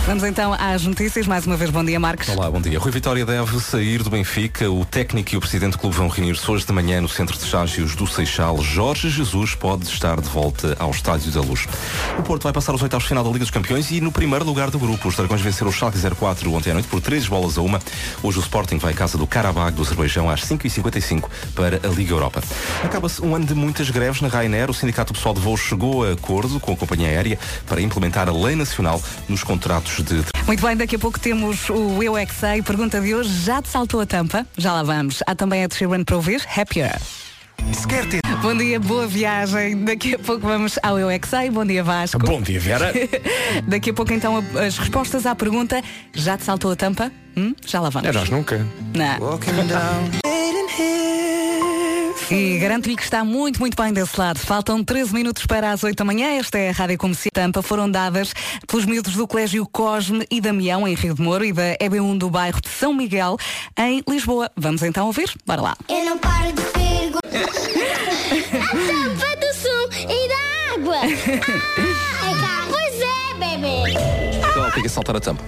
Vamos 0.06 0.26
então 0.26 0.54
às 0.60 0.86
notícias. 0.86 1.26
Mais 1.26 1.48
uma 1.48 1.56
vez, 1.56 1.72
bom 1.72 1.84
dia, 1.84 1.98
Marcos. 1.98 2.28
Olá, 2.28 2.52
bom 2.52 2.60
dia. 2.60 2.78
Rui 2.78 2.92
Vitória 2.92 3.26
deve 3.26 3.58
sair 3.62 4.04
do 4.04 4.10
Benfica. 4.10 4.70
O 4.70 4.84
técnico 4.84 5.34
e 5.34 5.38
o 5.38 5.40
presidente 5.40 5.72
do 5.72 5.78
clube 5.78 5.96
vão 5.96 6.10
reunir-se 6.10 6.52
hoje 6.52 6.66
de 6.66 6.74
manhã 6.74 7.00
no 7.00 7.08
centro 7.08 7.38
de 7.38 7.42
estágios 7.46 7.96
do 7.96 8.06
Seixal. 8.06 8.62
Jorge 8.62 9.10
Jesus 9.10 9.56
pode 9.56 9.86
estar 9.86 10.20
de 10.20 10.28
volta 10.28 10.76
ao 10.78 10.92
Estádio 10.92 11.32
da 11.32 11.40
Luz. 11.40 11.70
O 12.20 12.22
Porto 12.22 12.44
vai 12.44 12.52
passar 12.52 12.76
os 12.76 12.82
oitavos 12.82 13.08
final 13.08 13.24
da 13.24 13.30
Liga 13.30 13.46
dos 13.46 13.50
Campeões 13.50 13.92
e 13.92 14.02
no 14.02 14.12
primeiro 14.12 14.44
lugar 14.44 14.70
do 14.70 14.78
grupo. 14.78 15.08
Os 15.08 15.16
Dragões 15.16 15.40
venceram 15.40 15.70
o 15.70 15.74
Schalke 15.74 15.98
04 15.98 16.52
ontem 16.52 16.72
à 16.72 16.74
noite 16.74 16.90
por 16.90 17.00
três 17.00 17.26
bolas 17.26 17.58
a 17.58 17.62
uma. 17.62 17.80
Hoje 18.22 18.40
o 18.40 18.42
Sporting 18.42 18.80
vai 18.80 18.92
à 18.92 18.96
casa 18.96 19.18
do 19.18 19.26
Karabag 19.26 19.74
do 19.74 19.84
Azerbaijão 19.84 20.30
às 20.30 20.42
5h55 20.42 21.30
para 21.56 21.80
a 21.82 21.88
Liga 21.88 22.12
Europa. 22.12 22.44
Acaba-se 22.84 23.22
um 23.22 23.34
ano 23.34 23.46
de 23.46 23.56
muitas 23.56 23.90
greves 23.90 24.20
na 24.20 24.28
Ryanair. 24.28 24.70
O 24.70 24.74
Sindicato 24.74 25.14
Pessoal 25.14 25.34
de 25.34 25.40
Voos 25.40 25.62
chegou 25.62 26.04
a 26.04 26.12
acordo 26.12 26.60
com 26.60 26.74
a 26.74 26.76
companhia 26.76 27.08
aérea 27.08 27.40
para 27.66 27.80
implementar 27.80 28.28
a 28.28 28.34
lei 28.34 28.54
nacional 28.54 29.02
nos 29.30 29.46
contratos 29.46 29.93
de. 30.02 30.24
Muito 30.48 30.66
bem, 30.66 30.76
daqui 30.76 30.96
a 30.96 31.00
pouco 31.00 31.20
temos 31.20 31.70
o 31.70 32.02
Eu 32.02 32.18
é 32.18 32.26
que 32.26 32.34
Sei. 32.34 32.62
Pergunta 32.62 33.00
de 33.00 33.14
hoje, 33.14 33.30
já 33.44 33.62
te 33.62 33.70
saltou 33.70 34.02
a 34.02 34.06
tampa? 34.06 34.48
Já 34.58 34.74
lá 34.74 34.84
vamos. 34.84 35.22
Há 35.28 35.36
também 35.36 35.64
a 35.64 35.70
Sheeran 35.70 36.04
para 36.04 36.16
ouvir, 36.16 36.42
Happier. 36.58 37.00
Bom 38.42 38.56
dia, 38.56 38.80
boa 38.80 39.08
viagem. 39.08 39.86
Daqui 39.86 40.16
a 40.16 40.20
pouco 40.20 40.46
vamos 40.46 40.78
ao 40.82 41.00
Eu 41.00 41.10
é 41.10 41.18
que 41.20 41.28
Sei. 41.28 41.50
Bom 41.50 41.66
dia, 41.66 41.84
Vasco. 41.84 42.20
Bom 42.20 42.42
dia, 42.42 42.60
Vera. 42.60 42.92
Daqui 43.68 43.92
a 43.92 43.94
pouco 43.94 44.12
então 44.14 44.44
as 44.60 44.78
respostas 44.78 45.26
à 45.26 45.36
pergunta, 45.36 45.82
já 46.14 46.38
te 46.38 46.44
saltou 46.44 46.72
a 46.72 46.76
tampa? 46.76 47.12
Hum? 47.38 47.54
Já 47.66 47.80
lá 47.80 47.90
vamos. 47.90 48.10
É 48.10 48.12
nós 48.12 48.30
nunca. 48.30 48.66
Não. 48.96 49.20
E 52.34 52.58
garanto-lhe 52.58 52.96
que 52.96 53.04
está 53.04 53.24
muito, 53.24 53.60
muito 53.60 53.80
bem 53.80 53.94
desse 53.94 54.20
lado. 54.20 54.40
Faltam 54.40 54.84
13 54.84 55.14
minutos 55.14 55.46
para 55.46 55.70
as 55.70 55.84
8 55.84 55.96
da 55.96 56.04
manhã. 56.04 56.32
Esta 56.32 56.58
é 56.58 56.70
a 56.70 56.72
Rádio 56.72 56.98
Comercial 56.98 57.30
Tampa. 57.32 57.62
Foram 57.62 57.88
dadas 57.90 58.34
pelos 58.66 58.88
miúdos 58.88 59.14
do 59.14 59.28
Colégio 59.28 59.64
Cosme 59.68 60.26
e 60.32 60.42
Damião, 60.42 60.88
em 60.88 60.96
Rio 60.96 61.14
de 61.14 61.22
Moro, 61.22 61.46
e 61.46 61.54
da 61.54 61.78
EB1 61.78 62.18
do 62.18 62.32
bairro 62.32 62.60
de 62.60 62.70
São 62.70 62.92
Miguel, 62.92 63.38
em 63.78 64.02
Lisboa. 64.10 64.50
Vamos 64.58 64.82
então 64.82 65.06
ouvir? 65.06 65.32
Bora 65.46 65.62
lá. 65.62 65.78
Eu 65.88 66.06
não 66.06 66.18
paro 66.18 66.52
de 66.54 66.62
perguntar. 66.72 67.30
a 68.58 68.68
tampa 68.88 69.36
do 69.36 69.54
som 69.54 69.88
e 70.10 70.28
da 70.28 70.74
água. 70.74 70.98
Ah, 72.46 72.66
pois 72.68 72.96
é, 73.00 73.34
bebê. 73.38 74.54
Qual 74.54 74.66
é 74.66 74.72
que 74.72 74.90
saltar 74.90 75.18
a 75.18 75.20
tampa? 75.20 75.44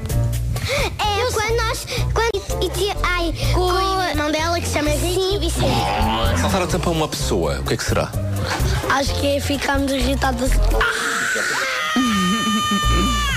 É 1.00 1.16
quando 1.36 1.58
nós. 1.58 1.86
Quando, 2.14 2.35
e, 2.62 2.65
e, 2.83 2.92
ai, 3.03 3.33
com 3.53 3.69
a 3.71 4.09
irmão 4.09 4.31
dela 4.31 4.59
que 4.59 4.68
se 4.68 4.74
chama 4.74 4.92
Sim. 4.92 5.38
Vicente. 5.39 6.39
Saltar 6.42 6.62
a 6.63 6.68
tampa 6.68 6.89
a 6.89 6.94
uma 6.94 7.07
pessoa, 7.07 7.59
o 7.59 7.63
que 7.63 7.74
é 7.74 7.77
que 7.77 7.83
será? 7.83 8.12
Acho 8.89 9.13
que 9.15 9.38
é 9.38 9.39
ficarmos 9.39 9.92
irritados. 9.92 10.51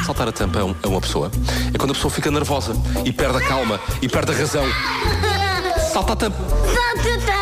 Saltar 0.05 0.28
a 0.28 0.32
tampa 0.32 0.60
a 0.60 0.64
um- 0.64 0.75
a 0.82 0.88
uma 0.88 1.00
pessoa 1.00 1.31
é 1.75 1.78
quando 1.78 1.90
a 1.90 1.94
pessoa 1.94 2.10
fica 2.10 2.31
nervosa 2.31 2.72
e 3.05 3.12
perde 3.12 3.37
a 3.38 3.40
calma 3.46 3.78
e 4.00 4.08
perde 4.08 4.32
a 4.32 4.34
razão. 4.34 4.64
Salta 5.93 6.12
a 6.14 6.16
tampa. 6.16 6.38
Solta 6.49 7.20
tama. 7.26 7.38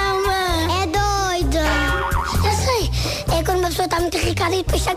Está 3.96 4.00
muito 4.00 4.16
irritada 4.18 4.54
e 4.54 4.62
depois 4.62 4.82
sai, 4.82 4.94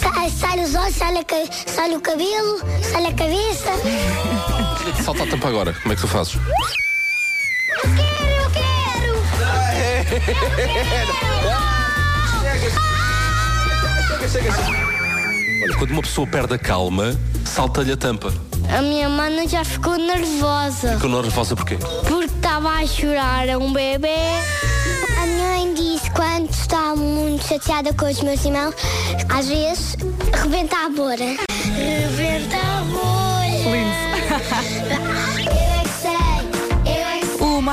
sai, 0.00 0.30
sai 0.30 0.60
os 0.60 0.74
olhos, 0.74 0.94
sai, 0.94 1.24
sai 1.66 1.94
o 1.96 2.00
cabelo, 2.00 2.60
sai 2.82 3.06
a 3.06 3.12
cabeça. 3.14 3.70
Salta 5.02 5.22
a 5.22 5.26
tampa 5.26 5.48
agora. 5.48 5.72
Como 5.72 5.92
é 5.92 5.96
que 5.96 6.02
tu 6.02 6.08
fazes? 6.08 6.34
Eu 6.34 6.40
quero, 7.96 8.42
eu 8.42 8.50
quero. 14.90 15.01
Olha, 15.62 15.76
quando 15.76 15.90
uma 15.92 16.02
pessoa 16.02 16.26
perde 16.26 16.54
a 16.54 16.58
calma, 16.58 17.18
salta-lhe 17.44 17.92
a 17.92 17.96
tampa. 17.96 18.32
A 18.76 18.82
minha 18.82 19.08
mana 19.08 19.46
já 19.46 19.64
ficou 19.64 19.96
nervosa 19.96 20.94
Ficou 20.94 21.22
nervosa 21.22 21.54
porquê? 21.56 21.76
porque 22.08 22.24
estava 22.24 22.70
a 22.70 22.86
chorar 22.86 23.48
a 23.48 23.58
um 23.58 23.72
bebê. 23.72 24.08
A 25.20 25.26
minha 25.26 25.48
mãe 25.58 25.74
disse 25.74 26.10
quando 26.10 26.50
está 26.50 26.94
muito 26.96 27.46
chateada 27.46 27.92
com 27.94 28.06
os 28.06 28.20
meus 28.22 28.44
irmãos, 28.44 28.74
às 29.28 29.48
vezes 29.48 29.96
rebenta 30.32 30.76
a 30.86 30.88
bolha. 30.88 31.36
Rebenta 31.76 32.56
a 32.56 32.82
bolha. 32.84 33.32
Eu 35.56 35.58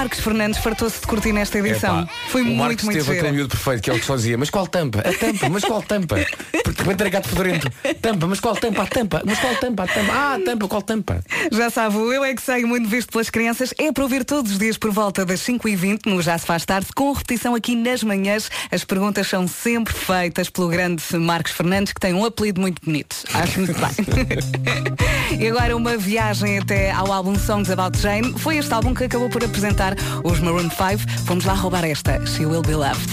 Marcos 0.10 0.24
Fernandes 0.24 0.60
fartou-se 0.60 1.01
de 1.01 1.06
curtir 1.06 1.32
nesta 1.32 1.60
edição. 1.60 2.01
Epá, 2.01 2.12
Foi 2.30 2.42
muito, 2.42 2.58
Marcos 2.58 2.84
muito 2.84 2.98
teve 2.98 3.12
aquele 3.12 3.28
gira. 3.28 3.32
miúdo 3.32 3.50
perfeito 3.50 3.84
que 3.84 3.92
é 3.92 3.94
o 3.94 4.00
que 4.00 4.06
só 4.06 4.16
dizia, 4.16 4.39
mas 4.39 4.50
qual 4.50 4.66
tampa? 4.66 5.01
A 5.01 5.13
tampa, 5.13 5.50
mas 5.50 5.63
qual 5.63 5.84
tampa? 5.84 6.16
Porque 6.63 6.82
repente 6.82 7.01
era 7.01 7.10
gato 7.12 7.30
fedorento. 7.30 7.72
Tampa, 8.01 8.25
mas 8.25 8.39
qual 8.39 8.56
tampa? 8.56 8.82
A 8.82 8.88
tampa, 8.88 9.22
mas 9.24 9.38
qual 9.38 9.56
tampa? 9.58 9.84
A 9.84 9.88
tampa. 9.88 10.12
Ah, 10.12 10.34
a 10.34 10.39
tampa, 10.39 10.68
qual 10.68 10.82
tampa? 10.82 11.24
Já 11.51 11.70
sabe, 11.70 11.96
Eu 11.96 12.24
é 12.24 12.34
que 12.34 12.42
sei, 12.42 12.66
muito 12.66 12.89
visto 12.89 13.12
pelas 13.12 13.30
crianças, 13.30 13.72
é 13.78 13.92
para 13.92 14.04
ouvir 14.04 14.25
todos 14.25 14.54
os 14.54 14.58
dias 14.58 14.80
por 14.80 14.89
volta 14.89 15.24
das 15.24 15.42
5h20, 15.42 16.08
no 16.08 16.24
Já 16.24 16.39
se 16.39 16.46
faz 16.48 16.66
tarde, 16.66 16.88
com 16.96 17.12
repetição 17.12 17.54
aqui 17.54 17.75
nas 17.75 18.04
manhãs. 18.04 18.50
As 18.72 18.84
perguntas 18.84 19.28
são 19.28 19.48
sempre 19.48 19.94
feitas 19.94 20.50
pelo 20.50 20.70
grande 20.70 21.04
Marcos 21.20 21.51
Fernandes, 21.51 21.94
que 21.94 22.00
tem 22.00 22.16
um 22.16 22.25
apelido 22.25 22.60
muito 22.60 22.84
bonito. 22.84 23.16
Acho 23.32 23.60
muito 23.60 23.75
bem. 23.80 25.38
e 25.39 25.48
agora 25.48 25.78
uma 25.78 25.98
viagem 25.98 26.58
até 26.58 26.89
ao 26.89 27.12
álbum 27.12 27.38
Songs 27.38 27.70
About 27.70 27.96
Jane. 28.00 28.34
Foi 28.39 28.58
este 28.58 28.74
álbum 28.74 28.92
que 28.96 29.04
acabou 29.04 29.30
por 29.30 29.44
apresentar 29.44 29.99
os 30.24 30.39
Maroon 30.39 30.70
5. 30.70 31.24
Vamos 31.25 31.46
lá 31.46 31.53
roubar 31.53 31.84
esta, 31.86 32.25
She 32.25 32.46
Will 32.46 32.62
Be 32.62 32.75
Loved. 32.75 33.08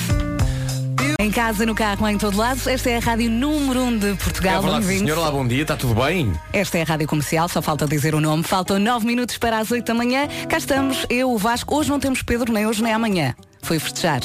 Em 1.19 1.31
casa, 1.31 1.65
no 1.67 1.75
carro, 1.75 2.07
em 2.09 2.19
todo 2.19 2.37
lado, 2.37 2.61
esta 2.69 2.91
é 2.91 2.99
a 2.99 3.01
rádio 3.01 3.31
número 3.31 3.81
1 3.83 3.99
de 3.99 4.15
Portugal. 4.15 4.59
É 4.59 4.61
verdade, 4.61 4.83
sim, 4.85 4.89
Bem-vindos. 4.89 5.13
senhor, 5.15 5.19
olá, 5.19 5.31
bom 5.31 5.47
dia, 5.47 5.63
está 5.63 5.77
tudo 5.77 5.95
bem? 5.95 6.33
Esta 6.53 6.79
é 6.79 6.83
a 6.83 6.85
Rádio 6.85 7.09
Comercial, 7.09 7.49
só 7.49 7.61
falta 7.63 7.87
dizer 7.87 8.15
o 8.15 8.21
nome. 8.21 8.43
Faltam 8.43 8.79
9 8.79 9.07
minutos 9.07 9.37
para 9.39 9.59
as 9.59 9.71
8 9.71 9.85
da 9.85 9.95
manhã. 9.95 10.29
Cá 10.49 10.59
estamos, 10.59 11.05
eu, 11.09 11.31
o 11.33 11.39
Vasco. 11.39 11.75
Hoje 11.75 11.89
não 11.91 11.99
temos 11.99 12.23
Pedro, 12.23 12.53
nem 12.53 12.67
hoje 12.67 12.83
nem 12.83 12.93
amanhã. 12.93 13.35
Foi 13.63 13.79
festejar. 13.79 14.21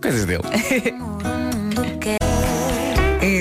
Coisas 0.00 0.24
dele. 0.26 0.42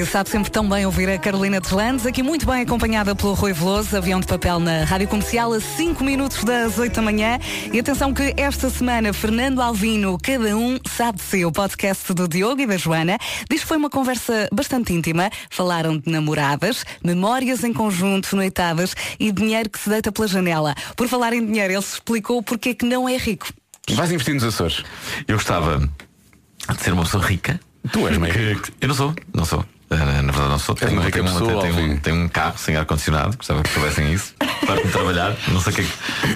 sabe 0.05 0.29
sempre 0.29 0.50
tão 0.51 0.67
bem 0.67 0.85
ouvir 0.85 1.09
a 1.09 1.17
Carolina 1.17 1.59
Deslandes, 1.59 2.05
aqui 2.05 2.21
muito 2.24 2.45
bem 2.45 2.62
acompanhada 2.62 3.15
pelo 3.15 3.33
Rui 3.33 3.51
Veloso, 3.53 3.95
avião 3.97 4.19
de 4.19 4.27
papel 4.27 4.59
na 4.59 4.83
Rádio 4.83 5.07
Comercial 5.07 5.51
a 5.53 5.59
5 5.59 6.03
minutos 6.03 6.43
das 6.43 6.77
8 6.77 6.93
da 6.95 7.01
manhã. 7.01 7.39
E 7.74 7.79
atenção 7.79 8.13
que 8.13 8.33
esta 8.38 8.69
semana 8.69 9.12
Fernando 9.13 9.62
Alvino, 9.62 10.17
cada 10.21 10.55
um 10.55 10.77
sabe 10.89 11.17
de 11.17 11.24
si, 11.24 11.45
o 11.45 11.51
podcast 11.51 12.13
do 12.13 12.27
Diogo 12.27 12.62
e 12.62 12.67
da 12.67 12.77
Joana, 12.77 13.17
diz 13.50 13.62
que 13.62 13.67
foi 13.67 13.77
uma 13.77 13.89
conversa 13.89 14.47
bastante 14.53 14.93
íntima. 14.93 15.29
Falaram 15.50 15.97
de 15.97 16.09
namoradas, 16.12 16.85
memórias 17.03 17.63
em 17.63 17.74
conjunto, 17.74 18.35
noitadas 18.35 18.95
e 19.19 19.31
dinheiro 19.31 19.69
que 19.69 19.79
se 19.79 19.89
deita 19.89 20.12
pela 20.12 20.27
janela. 20.27 20.75
Por 20.95 21.07
falar 21.07 21.33
em 21.33 21.45
dinheiro, 21.45 21.74
ele 21.74 21.81
se 21.81 21.95
explicou 21.95 22.41
porque 22.43 22.69
é 22.69 22.74
que 22.74 22.85
não 22.85 23.07
é 23.09 23.17
rico. 23.17 23.47
Vais 23.91 24.12
investir 24.12 24.33
nos 24.33 24.43
Açores? 24.43 24.83
Eu 25.27 25.35
gostava 25.35 25.77
de 25.79 26.81
ser 26.83 26.93
uma 26.93 27.03
pessoa 27.03 27.24
rica. 27.25 27.59
Tu 27.91 28.07
és 28.07 28.17
meio 28.17 28.33
que- 28.59 28.74
Eu 28.81 28.88
não 28.88 28.95
sou, 28.95 29.13
não 29.33 29.45
sou. 29.45 29.63
Na 29.97 30.31
verdade 30.31 30.49
não 30.49 30.59
sou. 30.59 30.75
Uma 30.75 30.87
Tenho, 30.87 31.11
tenho, 31.11 31.25
uma- 31.25 31.39
pessoa, 31.39 31.61
tenho 31.61 31.75
um, 31.91 31.97
tenho 31.97 32.15
um 32.17 32.27
carro 32.27 32.57
sem 32.57 32.75
ar-condicionado, 32.75 33.37
gostava 33.37 33.63
que 33.63 33.69
soubessem 33.69 34.13
isso. 34.13 34.33
Para 34.65 34.75
me 34.83 34.91
trabalhar. 34.91 35.35
Não 35.49 35.61
sei 35.61 35.73
o 35.73 35.75
que, 35.75 35.81
é 35.81 35.85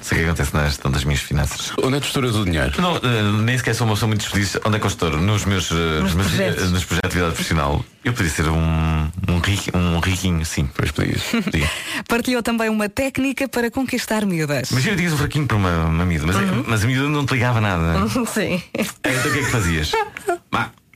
sei 0.02 0.18
o 0.18 0.22
que 0.22 0.26
acontece 0.28 0.54
na 0.56 0.66
gestão 0.66 0.92
das 0.92 1.04
minhas 1.04 1.22
finanças. 1.22 1.72
Onde 1.82 1.98
é 1.98 2.00
que 2.00 2.06
estouras 2.08 2.36
o 2.36 2.46
dinheiro? 2.46 2.72
Não, 2.82 2.96
uh, 2.96 3.02
nem 3.44 3.58
sequer 3.58 3.74
sou 3.76 3.88
uma 3.88 3.94
pessoa 3.96 4.08
muito 4.08 4.28
feliz. 4.30 4.58
Onde 4.66 4.76
é 4.78 4.80
que 4.80 4.86
eu 4.86 4.90
estou? 4.90 5.10
Nos 5.18 5.46
meus, 5.46 5.72
uh, 5.72 5.76
nos 6.04 6.14
meus 6.14 6.28
projetos. 6.28 6.64
uh, 6.64 6.72
nos 6.72 6.84
projetos 6.86 7.00
de 7.02 7.08
atividade 7.08 7.34
profissional. 7.34 7.86
Eu 8.04 8.14
poderia 8.14 8.32
ser 8.34 8.48
um, 8.48 9.10
um, 9.28 9.40
riqui- 9.44 9.72
um 9.76 10.00
riquinho, 10.00 10.46
sim. 10.46 10.70
Pois. 10.74 10.92
Podia. 10.92 11.70
Partilhou 12.08 12.42
também 12.42 12.70
uma 12.70 12.88
técnica 12.88 13.48
para 13.50 13.70
conquistar 13.70 14.26
miúdas. 14.26 14.72
Imagina 14.72 14.96
tinhas 14.96 15.14
um 15.14 15.18
fraquinho 15.18 15.46
para 15.48 15.58
uma, 15.58 15.86
uma 15.86 16.06
miúda, 16.06 16.28
mas, 16.28 16.68
mas 16.68 16.84
a 16.84 16.88
miúda 16.88 17.10
não 17.10 17.26
te 17.26 17.34
ligava 17.34 17.60
nada. 17.60 18.08
Sim. 18.34 18.62
Então 18.74 19.32
o 19.32 19.34
que 19.34 19.40
é 19.40 19.44
que 19.44 19.52
fazias? 19.52 19.92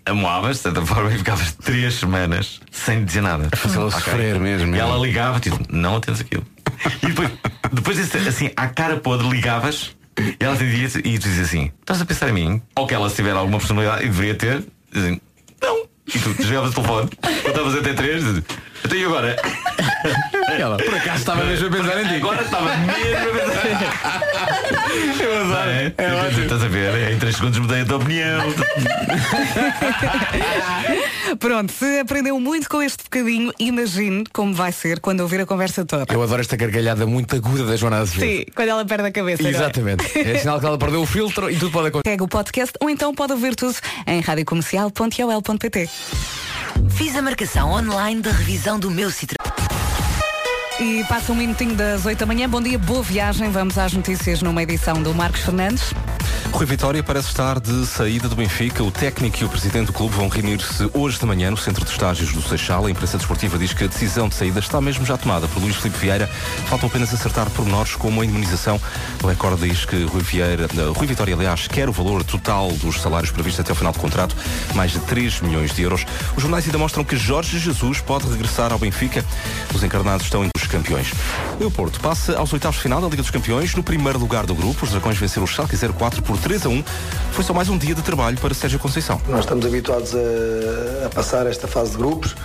Amoavas, 0.05 0.57
de 0.57 0.63
certa 0.63 0.86
forma, 0.86 1.13
e 1.13 1.17
ficavas 1.17 1.53
três 1.53 1.93
semanas 1.95 2.60
sem 2.72 3.05
dizer 3.05 3.22
nada. 3.22 3.50
fazê-la 3.55 3.89
sofrer 3.91 4.39
mesmo, 4.39 4.75
E 4.75 4.79
é. 4.79 4.81
ela 4.81 4.98
ligava, 4.98 5.39
tipo, 5.39 5.57
não 5.69 5.98
atendes 5.98 6.22
aquilo. 6.22 6.45
E 7.01 7.07
depois, 7.07 7.29
depois 7.72 7.98
disso, 7.98 8.17
assim, 8.27 8.51
à 8.55 8.67
cara 8.67 8.98
podre, 8.98 9.29
ligavas 9.29 9.95
e 10.19 10.36
ela 10.39 10.53
atendia 10.53 10.86
e 11.03 11.17
tu 11.17 11.24
dizias 11.27 11.48
assim: 11.48 11.72
estás 11.79 12.01
a 12.01 12.05
pensar 12.05 12.29
em 12.29 12.33
mim? 12.33 12.62
Ou 12.75 12.86
que 12.86 12.93
ela 12.93 13.10
se 13.10 13.15
tiver 13.15 13.31
alguma 13.31 13.57
personalidade 13.57 14.03
e 14.05 14.10
deveria 14.10 14.36
ter, 14.36 14.63
dizem, 14.91 15.22
não. 15.62 15.86
E 16.13 16.19
tu 16.19 16.33
desligavas 16.33 16.72
o 16.72 16.74
telefone, 16.75 17.10
contavas 17.43 17.75
até 17.75 17.93
três, 17.93 18.24
dizes, 18.24 18.43
até 18.84 18.96
e 18.98 19.06
agora? 19.06 19.36
Ela, 20.60 20.78
por 20.78 20.94
acaso 20.94 21.18
estava 21.20 21.44
mesmo 21.46 21.68
a 21.68 21.72
pensar 21.72 22.02
em 22.02 22.08
ti. 22.08 22.16
Agora 22.16 22.42
estava 22.42 22.70
mesmo 22.78 23.18
a 23.18 23.32
pensar. 23.32 24.22
Eu 25.20 25.42
adoro. 25.42 25.70
É, 25.70 25.94
Estás 26.44 26.63
a 26.63 26.68
ver? 26.68 27.13
Em 27.13 27.18
3 27.18 27.36
segundos 27.36 27.60
mudei 27.60 27.84
de 27.84 27.94
opinião. 27.94 28.42
Pronto, 31.40 31.72
se 31.72 32.00
aprendeu 32.00 32.40
muito 32.40 32.70
com 32.70 32.82
este 32.82 33.04
bocadinho, 33.04 33.52
imagine 33.58 34.24
como 34.32 34.54
vai 34.54 34.72
ser 34.72 35.00
quando 35.00 35.22
ouvir 35.22 35.42
a 35.42 35.46
conversa 35.46 35.84
toda. 35.86 36.06
Eu 36.13 36.22
adoro 36.22 36.42
esta 36.42 36.56
gargalhada 36.56 37.06
muito 37.08 37.36
aguda 37.36 37.66
da 37.66 37.75
Joana 37.75 37.98
Azevedo. 38.00 38.30
Sim, 38.30 38.46
quando 38.56 38.70
ela 38.70 38.86
perde 38.86 39.08
a 39.08 39.12
cabeça. 39.12 39.44
é? 39.44 39.50
Exatamente. 39.50 40.20
É 40.20 40.38
sinal 40.40 40.60
que 40.60 40.66
ela 40.66 40.78
perdeu 40.78 41.02
o 41.02 41.06
filtro 41.06 41.50
e 41.50 41.56
tudo 41.56 41.72
pode 41.72 41.88
acontecer. 41.88 42.12
Pega 42.12 42.24
o 42.24 42.28
podcast 42.28 42.74
ou 42.80 42.90
então 42.90 43.13
pode 43.16 43.34
ouvir 43.34 43.56
tudo 43.56 43.75
em 44.06 44.20
radiocomercial.ol.pt. 44.22 45.90
Fiz 46.90 47.16
a 47.16 47.22
marcação 47.22 47.72
online 47.72 48.22
da 48.22 48.32
revisão 48.32 48.73
do 48.80 48.89
meu 48.89 49.10
Citroën. 49.10 49.62
E 50.80 51.03
passa 51.03 51.32
um 51.32 51.36
minutinho 51.36 51.75
das 51.75 52.06
8 52.06 52.18
da 52.18 52.25
manhã. 52.25 52.50
Bom 52.50 52.60
dia, 52.60 52.80
boa 52.80 53.03
viagem. 53.03 53.51
Vamos 53.51 53.77
às 53.77 53.94
notícias 53.94 54.42
numa 54.42 54.63
edição 54.63 55.01
do 55.03 55.13
Marcos 55.13 55.42
Fernandes. 55.42 55.94
Rui 56.51 56.65
Vitória 56.65 57.01
parece 57.03 57.27
estar 57.27 57.60
de 57.60 57.86
saída 57.86 58.27
do 58.27 58.36
Benfica. 58.36 58.84
O 58.84 58.92
técnico 58.92 59.38
e 59.42 59.46
o 59.46 59.50
presidente 59.50 59.88
do 59.88 59.94
clube 59.94 60.15
vão 60.15 60.27
reunir-se 60.27 60.89
hoje 60.94 61.20
de 61.20 61.25
manhã 61.25 61.51
no 61.51 61.58
centro 61.58 61.86
de 61.86 61.92
estágios 61.92 62.34
do 62.34 62.42
Seixal. 62.42 62.86
A 62.86 62.92
imprensa 62.92 63.18
desportiva 63.18 63.58
diz 63.58 63.74
que 63.74 63.84
a 63.84 63.88
decisão 63.88 64.27
de 64.27 64.36
saída 64.36 64.60
está 64.60 64.82
mesmo 64.82 65.06
já 65.06 65.15
tomada 65.15 65.48
por 65.48 65.62
Luís 65.62 65.75
Filipe 65.75 65.98
Vieira. 65.98 66.27
Faltam 66.68 66.89
apenas 66.89 67.13
acertar 67.13 67.50
pormenores 67.51 67.96
como 67.96 68.22
a 68.22 68.25
imunização. 68.25 68.80
O 69.24 69.27
recorde 69.27 69.70
diz 69.70 69.86
que 69.86 70.03
Rui, 70.06 70.22
Vieira, 70.22 70.65
eh, 70.65 70.94
Rui 70.96 71.08
Vitória, 71.08 71.36
aliás, 71.36 71.68
quer 71.68 71.88
o 71.88 71.92
valor 71.92 72.24
total 72.24 72.72
dos 72.74 73.01
salários 73.01 73.32
previstos 73.32 73.60
até 73.60 73.72
o 73.72 73.75
final 73.75 73.94
do 73.94 74.00
contrato, 74.00 74.36
mais 74.74 74.92
de 74.92 75.00
3 75.00 75.42
milhões 75.42 75.74
de 75.74 75.84
euros. 75.84 76.06
Os 76.36 76.42
jornais 76.42 76.65
ainda 76.65 76.77
mostram 76.77 77.03
que 77.03 77.15
Jorge 77.15 77.60
Jesus 77.60 78.00
pode 78.00 78.27
regressar 78.27 78.72
ao 78.72 78.80
Benfica. 78.80 79.24
Os 79.74 79.84
encarnados 79.84 80.25
estão 80.25 80.44
entre 80.44 80.62
os 80.63 80.67
campeões. 80.67 81.12
E 81.60 81.63
o 81.63 81.72
Porto 81.72 82.00
passa 82.00 82.38
aos 82.38 82.51
oitavos 82.53 82.77
de 82.77 82.84
final 82.84 83.01
da 83.01 83.08
Liga 83.08 83.22
dos 83.22 83.32
Campeões, 83.32 83.75
no 83.75 83.84
primeiro 83.84 84.17
lugar 84.17 84.46
do 84.46 84.55
grupo. 84.55 84.86
Os 84.86 84.91
Dragões 84.91 85.17
venceram 85.17 85.43
o 85.43 85.48
Schalke 85.48 85.77
04 85.77 86.22
por 86.24 86.38
3 86.38 86.65
a 86.65 86.70
1. 86.70 86.84
Foi 87.32 87.43
só 87.43 87.53
mais 87.53 87.70
um 87.70 87.77
dia 87.77 87.93
de 87.93 88.01
trabalho 88.01 88.38
para 88.38 88.53
Sérgio 88.53 88.79
Conceição. 88.79 89.22
Nós 89.27 89.41
estamos 89.41 89.65
habituados 89.65 90.13
a, 90.15 91.05
a 91.05 91.10
passar 91.10 91.46
esta 91.48 91.67
fase 91.67 91.91
de 91.91 91.98
grupos. 91.98 92.36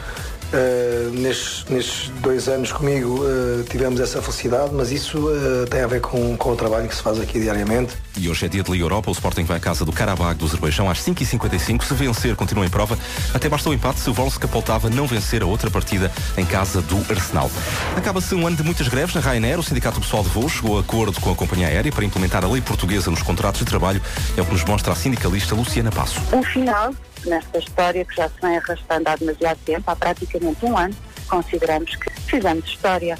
Uh, 0.48 1.10
nestes, 1.10 1.66
nestes 1.68 2.08
dois 2.20 2.48
anos 2.48 2.72
comigo 2.72 3.22
uh, 3.22 3.62
tivemos 3.64 4.00
essa 4.00 4.22
felicidade, 4.22 4.70
mas 4.72 4.90
isso 4.90 5.18
uh, 5.18 5.66
tem 5.68 5.82
a 5.82 5.86
ver 5.86 6.00
com, 6.00 6.36
com 6.38 6.52
o 6.52 6.56
trabalho 6.56 6.88
que 6.88 6.94
se 6.94 7.02
faz 7.02 7.20
aqui 7.20 7.38
diariamente. 7.38 7.94
E 8.16 8.30
hoje 8.30 8.46
é 8.46 8.48
dia 8.48 8.62
de 8.62 8.70
Liga 8.70 8.84
Europa. 8.84 9.10
O 9.10 9.12
Sporting 9.12 9.44
vai 9.44 9.58
à 9.58 9.60
casa 9.60 9.84
do 9.84 9.92
Karabakh 9.92 10.38
do 10.38 10.46
Azerbaijão 10.46 10.90
às 10.90 11.00
5h55. 11.00 11.84
Se 11.84 11.94
vencer, 11.94 12.34
continua 12.34 12.64
em 12.64 12.70
prova. 12.70 12.98
Até 13.34 13.48
basta 13.48 13.68
o 13.68 13.74
empate 13.74 14.00
se 14.00 14.08
o 14.08 14.14
Volska 14.14 14.48
Poltava 14.48 14.88
não 14.88 15.06
vencer 15.06 15.42
a 15.42 15.46
outra 15.46 15.70
partida 15.70 16.10
em 16.36 16.46
casa 16.46 16.80
do 16.80 16.96
Arsenal. 17.10 17.50
Acaba-se 17.94 18.34
um 18.34 18.46
ano 18.46 18.56
de 18.56 18.62
muitas 18.62 18.88
greves 18.88 19.14
na 19.14 19.20
Ryanair. 19.20 19.58
O 19.58 19.62
Sindicato 19.62 20.00
Pessoal 20.00 20.22
de 20.22 20.30
Voos 20.30 20.52
chegou 20.52 20.78
a 20.78 20.80
acordo 20.80 21.20
com 21.20 21.30
a 21.30 21.34
companhia 21.34 21.68
aérea 21.68 21.92
para 21.92 22.04
implementar 22.04 22.42
a 22.44 22.48
lei 22.48 22.62
portuguesa 22.62 23.10
nos 23.10 23.22
contratos 23.22 23.60
de 23.60 23.66
trabalho. 23.66 24.00
É 24.36 24.40
o 24.40 24.46
que 24.46 24.52
nos 24.52 24.64
mostra 24.64 24.94
a 24.94 24.96
sindicalista 24.96 25.54
Luciana 25.54 25.92
Passo. 25.92 26.20
um 26.32 26.42
final 26.42 26.94
nesta 27.28 27.58
história 27.58 28.04
que 28.04 28.14
já 28.14 28.28
se 28.28 28.40
vem 28.40 28.56
arrastando 28.56 29.08
há 29.08 29.16
demasiado 29.16 29.58
tempo, 29.64 29.90
há 29.90 29.96
praticamente 29.96 30.64
um 30.64 30.76
ano, 30.76 30.94
consideramos 31.28 31.94
que 31.96 32.10
fizemos 32.22 32.64
história, 32.64 33.18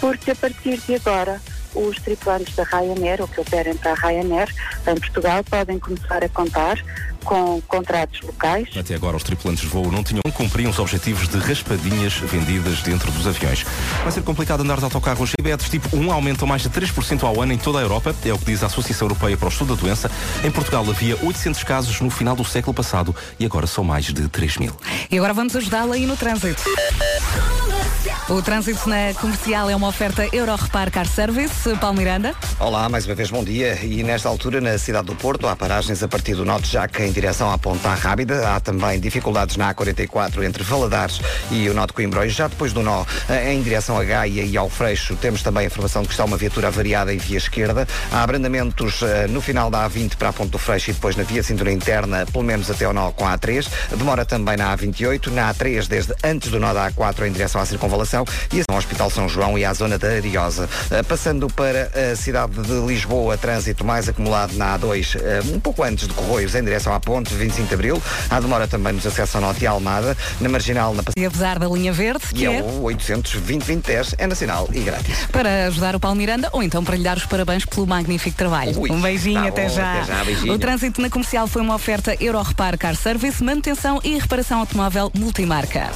porque 0.00 0.30
a 0.30 0.36
partir 0.36 0.78
de 0.78 0.94
agora 0.94 1.40
os 1.74 1.96
tripulantes 1.98 2.54
da 2.54 2.64
Ryanair, 2.64 3.20
ou 3.20 3.28
que 3.28 3.40
operem 3.40 3.76
para 3.76 3.92
a 3.92 3.94
Ryanair, 3.94 4.48
em 4.86 4.94
Portugal, 4.98 5.44
podem 5.44 5.78
começar 5.78 6.24
a 6.24 6.28
contar 6.28 6.78
com 7.28 7.60
contratos 7.68 8.22
locais. 8.22 8.68
Até 8.74 8.94
agora 8.94 9.14
os 9.14 9.22
tripulantes 9.22 9.62
de 9.62 9.68
voo 9.68 9.92
não 9.92 10.02
tinham 10.02 10.22
cumpriam 10.32 10.70
os 10.70 10.78
objetivos 10.78 11.28
de 11.28 11.36
raspadinhas 11.36 12.14
vendidas 12.14 12.80
dentro 12.80 13.12
dos 13.12 13.26
aviões. 13.26 13.66
Vai 14.02 14.10
ser 14.10 14.22
complicado 14.22 14.62
andar 14.62 14.78
de 14.78 14.84
autocarro 14.84 15.22
hoje. 15.22 15.34
Diabetes 15.38 15.68
tipo 15.68 15.94
1 15.94 16.10
aumentam 16.10 16.48
mais 16.48 16.62
de 16.62 16.70
3% 16.70 17.24
ao 17.24 17.42
ano 17.42 17.52
em 17.52 17.58
toda 17.58 17.80
a 17.80 17.82
Europa, 17.82 18.14
é 18.24 18.32
o 18.32 18.38
que 18.38 18.46
diz 18.46 18.62
a 18.62 18.66
Associação 18.66 19.06
Europeia 19.06 19.36
para 19.36 19.46
o 19.46 19.50
Estudo 19.50 19.76
da 19.76 19.82
Doença. 19.82 20.10
Em 20.42 20.50
Portugal 20.50 20.88
havia 20.88 21.18
800 21.22 21.62
casos 21.64 22.00
no 22.00 22.08
final 22.08 22.34
do 22.34 22.44
século 22.44 22.72
passado 22.72 23.14
e 23.38 23.44
agora 23.44 23.66
são 23.66 23.84
mais 23.84 24.06
de 24.06 24.26
3 24.28 24.56
mil. 24.56 24.72
E 25.10 25.18
agora 25.18 25.34
vamos 25.34 25.54
ajudá-la 25.54 25.96
aí 25.96 26.06
no 26.06 26.16
trânsito. 26.16 26.62
O 28.28 28.42
trânsito 28.42 28.86
na 28.88 29.14
comercial 29.14 29.70
é 29.70 29.74
uma 29.74 29.88
oferta 29.88 30.28
Euro 30.32 30.54
Repar 30.54 30.90
Car 30.90 31.08
Service. 31.08 31.74
Paulo 31.80 31.96
Miranda. 31.96 32.34
Olá, 32.60 32.86
mais 32.86 33.06
uma 33.06 33.14
vez 33.14 33.30
bom 33.30 33.42
dia. 33.42 33.82
E 33.82 34.02
nesta 34.02 34.28
altura, 34.28 34.60
na 34.60 34.76
cidade 34.76 35.06
do 35.06 35.14
Porto, 35.14 35.46
há 35.48 35.56
paragens 35.56 36.02
a 36.02 36.08
partir 36.08 36.34
do 36.34 36.44
Norte 36.44 36.68
Jaca 36.70 37.06
em 37.06 37.10
direção 37.20 37.50
à 37.50 37.58
Ponta 37.58 37.92
Rábida. 37.94 38.48
Há 38.54 38.60
também 38.60 39.00
dificuldades 39.00 39.56
na 39.56 39.74
A44 39.74 40.44
entre 40.44 40.62
Valadares 40.62 41.20
e 41.50 41.68
o 41.68 41.74
Nó 41.74 41.84
de 41.84 41.92
Coimbra. 41.92 42.24
E 42.24 42.28
já 42.30 42.46
depois 42.46 42.72
do 42.72 42.80
Nó, 42.80 43.04
eh, 43.28 43.52
em 43.52 43.60
direção 43.60 43.98
a 43.98 44.04
Gaia 44.04 44.42
e 44.42 44.56
ao 44.56 44.68
Freixo, 44.68 45.16
temos 45.16 45.42
também 45.42 45.64
a 45.64 45.66
informação 45.66 46.02
de 46.02 46.08
que 46.08 46.14
está 46.14 46.24
uma 46.24 46.36
viatura 46.36 46.68
avariada 46.68 47.12
em 47.12 47.18
via 47.18 47.38
esquerda. 47.38 47.88
Há 48.12 48.22
abrandamentos 48.22 49.02
eh, 49.02 49.26
no 49.26 49.40
final 49.40 49.68
da 49.68 49.88
A20 49.88 50.14
para 50.16 50.28
a 50.28 50.32
Ponte 50.32 50.50
do 50.50 50.58
Freixo 50.58 50.90
e 50.90 50.94
depois 50.94 51.16
na 51.16 51.24
via 51.24 51.42
cintura 51.42 51.72
interna, 51.72 52.24
pelo 52.26 52.44
menos 52.44 52.70
até 52.70 52.84
ao 52.84 52.92
Nó 52.92 53.10
com 53.10 53.26
a 53.26 53.36
A3. 53.36 53.68
Demora 53.96 54.24
também 54.24 54.56
na 54.56 54.76
A28, 54.76 55.26
na 55.32 55.52
A3 55.52 55.88
desde 55.88 56.14
antes 56.22 56.52
do 56.52 56.60
Nó 56.60 56.72
da 56.72 56.88
A4 56.92 57.26
em 57.26 57.32
direção 57.32 57.60
à 57.60 57.66
circunvalação 57.66 58.24
e 58.52 58.62
ao 58.70 58.76
Hospital 58.78 59.10
São 59.10 59.28
João 59.28 59.58
e 59.58 59.64
à 59.64 59.74
zona 59.74 59.98
da 59.98 60.08
Ariosa. 60.08 60.68
Eh, 60.90 61.02
Passando 61.02 61.48
para 61.48 61.90
a 62.12 62.14
cidade 62.14 62.52
de 62.62 62.86
Lisboa, 62.86 63.36
trânsito 63.36 63.84
mais 63.84 64.08
acumulado 64.08 64.54
na 64.56 64.78
A2, 64.78 65.16
eh, 65.20 65.40
um 65.52 65.58
pouco 65.58 65.82
antes 65.82 66.06
de 66.06 66.14
Corroios, 66.14 66.54
em 66.54 66.62
direção 66.62 66.92
à 66.94 66.97
ponte, 67.00 67.34
25 67.34 67.68
de 67.68 67.74
Abril. 67.74 68.02
Há 68.30 68.40
demora 68.40 68.66
também 68.66 68.92
nos 68.92 69.06
acessos 69.06 69.34
ao 69.34 69.40
Norte 69.42 69.64
e 69.64 69.66
à 69.66 69.70
Almada, 69.70 70.16
na 70.40 70.48
Marginal, 70.48 70.94
na 70.94 71.02
E 71.16 71.24
apesar 71.24 71.58
da 71.58 71.66
linha 71.68 71.92
verde, 71.92 72.24
e 72.32 72.34
que 72.34 72.46
é 72.46 72.56
é 72.56 72.62
o 72.62 72.82
820-2010, 72.84 74.14
é 74.18 74.26
nacional 74.26 74.68
e 74.72 74.80
grátis. 74.80 75.26
para 75.32 75.66
ajudar 75.66 75.94
o 75.96 76.00
Paulo 76.00 76.16
Miranda 76.16 76.48
ou 76.52 76.62
então 76.62 76.84
para 76.84 76.96
lhe 76.96 77.02
dar 77.02 77.16
os 77.16 77.26
parabéns 77.26 77.64
pelo 77.64 77.86
magnífico 77.86 78.36
trabalho. 78.36 78.78
Ui, 78.80 78.90
um 78.90 79.00
beijinho, 79.00 79.42
tá 79.42 79.48
até, 79.48 79.68
bom, 79.68 79.74
já. 79.74 79.92
até 79.94 80.04
já, 80.04 80.24
beijinho. 80.24 80.52
O 80.52 80.58
trânsito 80.58 81.00
na 81.00 81.10
comercial 81.10 81.46
foi 81.46 81.62
uma 81.62 81.74
oferta 81.74 82.16
Euro 82.20 82.40
Repar 82.42 82.76
Car 82.78 82.96
Service, 82.96 83.42
manutenção 83.42 84.00
e 84.02 84.18
reparação 84.18 84.60
automóvel 84.60 85.10
multimarca. 85.14 85.90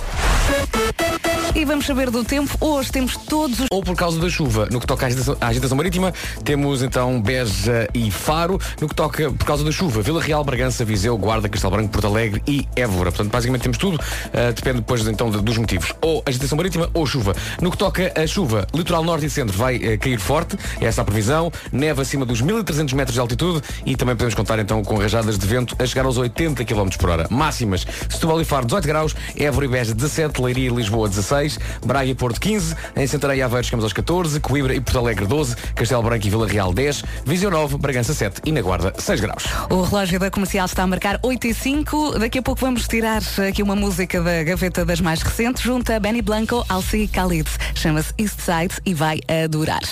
E 1.54 1.66
vamos 1.66 1.84
saber 1.84 2.08
do 2.10 2.24
tempo. 2.24 2.56
Hoje 2.58 2.90
temos 2.90 3.14
todos 3.14 3.60
os. 3.60 3.66
Ou 3.70 3.82
por 3.82 3.94
causa 3.94 4.18
da 4.18 4.30
chuva. 4.30 4.66
No 4.70 4.80
que 4.80 4.86
toca 4.86 5.04
à 5.04 5.08
agitação, 5.08 5.36
à 5.38 5.48
agitação 5.48 5.76
marítima, 5.76 6.10
temos 6.42 6.82
então 6.82 7.20
Beja 7.20 7.86
e 7.92 8.10
Faro. 8.10 8.58
No 8.80 8.88
que 8.88 8.94
toca 8.94 9.30
por 9.30 9.44
causa 9.44 9.62
da 9.62 9.70
chuva, 9.70 10.00
Vila 10.00 10.22
Real, 10.22 10.42
Bragança, 10.42 10.82
Viseu, 10.82 11.16
Guarda, 11.18 11.50
Castelo 11.50 11.76
Branco, 11.76 11.90
Porto 11.90 12.06
Alegre 12.06 12.42
e 12.48 12.66
Évora. 12.74 13.12
Portanto, 13.12 13.30
basicamente 13.30 13.62
temos 13.62 13.76
tudo. 13.76 13.96
Uh, 13.96 14.52
depende 14.54 14.78
depois 14.78 15.06
então 15.06 15.30
de, 15.30 15.42
dos 15.42 15.58
motivos. 15.58 15.92
Ou 16.00 16.22
agitação 16.24 16.56
marítima 16.56 16.88
ou 16.94 17.04
chuva. 17.04 17.34
No 17.60 17.70
que 17.70 17.76
toca 17.76 18.10
a 18.16 18.26
chuva, 18.26 18.66
litoral 18.74 19.04
norte 19.04 19.26
e 19.26 19.30
centro 19.30 19.56
vai 19.56 19.76
uh, 19.76 19.98
cair 19.98 20.18
forte. 20.18 20.56
É 20.80 20.86
essa 20.86 21.02
a 21.02 21.04
previsão. 21.04 21.52
Neve 21.70 22.00
acima 22.00 22.24
dos 22.24 22.40
1300 22.40 22.94
metros 22.94 23.12
de 23.12 23.20
altitude 23.20 23.60
e 23.84 23.94
também 23.94 24.14
podemos 24.14 24.34
contar 24.34 24.58
então 24.58 24.82
com 24.82 24.96
rajadas 24.96 25.38
de 25.38 25.46
vento 25.46 25.76
a 25.78 25.84
chegar 25.84 26.06
aos 26.06 26.16
80 26.16 26.64
km 26.64 26.88
por 26.98 27.10
hora. 27.10 27.26
Máximas. 27.30 27.86
Setúbal 28.08 28.40
e 28.40 28.44
Faro 28.44 28.64
18 28.64 28.86
graus, 28.86 29.14
Évora 29.36 29.66
e 29.66 29.68
Beja 29.68 29.94
17, 29.94 30.40
Leiria 30.40 30.70
e 30.70 30.74
Lisboa 30.74 31.10
16, 31.10 31.41
Braga 31.84 32.06
e 32.06 32.14
Porto 32.14 32.40
15, 32.40 32.74
em 32.96 33.06
Santarém 33.06 33.38
e 33.38 33.42
Aveiro 33.42 33.64
chegamos 33.64 33.84
aos 33.84 33.92
14, 33.92 34.40
Coimbra 34.40 34.74
e 34.74 34.80
Porto 34.80 34.98
Alegre 34.98 35.26
12, 35.26 35.56
Castelo 35.74 36.02
Branco 36.02 36.26
e 36.26 36.30
Vila 36.30 36.46
Real 36.46 36.72
10, 36.72 37.04
Viseu 37.24 37.50
9, 37.50 37.78
Bragança 37.78 38.14
7 38.14 38.42
e 38.44 38.52
na 38.52 38.60
Guarda 38.60 38.92
6 38.96 39.20
graus. 39.20 39.44
O 39.70 39.82
relógio 39.82 40.18
da 40.18 40.30
comercial 40.30 40.66
está 40.66 40.82
a 40.82 40.86
marcar 40.86 41.18
8 41.22 41.46
e 41.46 41.54
5. 41.54 42.18
Daqui 42.18 42.38
a 42.38 42.42
pouco 42.42 42.60
vamos 42.60 42.86
tirar 42.86 43.22
aqui 43.48 43.62
uma 43.62 43.76
música 43.76 44.20
da 44.20 44.42
gaveta 44.42 44.84
das 44.84 45.00
mais 45.00 45.22
recentes, 45.22 45.62
junto 45.62 45.92
a 45.92 45.98
Benny 45.98 46.22
Blanco, 46.22 46.64
Alci 46.68 47.08
Khalid. 47.12 47.48
Chama-se 47.74 48.12
East 48.18 48.40
Side 48.40 48.74
e 48.84 48.94
vai 48.94 49.20
adorar. 49.44 49.82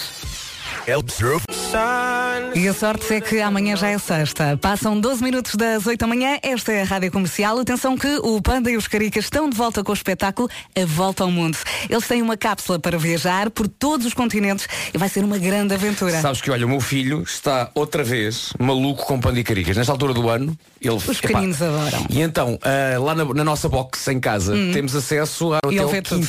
E 2.52 2.66
a 2.66 2.74
sorte 2.74 3.14
é 3.14 3.20
que 3.20 3.40
amanhã 3.40 3.76
já 3.76 3.88
é 3.90 3.96
sexta. 3.96 4.56
Passam 4.60 4.98
12 5.00 5.22
minutos 5.22 5.54
das 5.54 5.86
8 5.86 6.00
da 6.00 6.06
manhã. 6.08 6.36
Esta 6.42 6.72
é 6.72 6.82
a 6.82 6.84
Rádio 6.84 7.12
Comercial. 7.12 7.60
Atenção 7.60 7.96
que 7.96 8.08
o 8.22 8.42
Panda 8.42 8.68
e 8.70 8.76
os 8.76 8.88
Caricas 8.88 9.26
estão 9.26 9.48
de 9.48 9.56
volta 9.56 9.84
com 9.84 9.92
o 9.92 9.94
espetáculo 9.94 10.48
A 10.74 10.84
Volta 10.84 11.22
ao 11.22 11.30
Mundo. 11.30 11.56
Eles 11.88 12.08
têm 12.08 12.20
uma 12.20 12.36
cápsula 12.36 12.78
para 12.80 12.98
viajar 12.98 13.50
por 13.50 13.68
todos 13.68 14.04
os 14.04 14.14
continentes 14.14 14.66
e 14.92 14.98
vai 14.98 15.08
ser 15.08 15.22
uma 15.22 15.38
grande 15.38 15.74
aventura. 15.74 16.20
Sabes 16.20 16.40
que, 16.40 16.50
olha, 16.50 16.66
o 16.66 16.68
meu 16.68 16.80
filho 16.80 17.22
está 17.22 17.70
outra 17.72 18.02
vez 18.02 18.52
maluco 18.58 19.06
com 19.06 19.20
Panda 19.20 19.38
e 19.38 19.44
Caricas. 19.44 19.76
Nesta 19.76 19.92
altura 19.92 20.12
do 20.12 20.28
ano, 20.28 20.58
ele... 20.80 20.96
Os 20.96 21.20
pequeninos 21.20 21.62
adoram. 21.62 22.04
E 22.10 22.20
então, 22.20 22.54
uh, 22.54 23.04
lá 23.04 23.14
na, 23.14 23.24
na, 23.24 23.44
nossa 23.44 23.68
box 23.68 24.08
em 24.08 24.18
casa, 24.18 24.54
Hum. 24.54 24.72
temos 24.72 24.96
acesso 24.96 25.52
ao 25.52 25.58
hotel 25.58 25.84
ele 25.84 25.92
vê 25.92 26.02
tudo. 26.02 26.28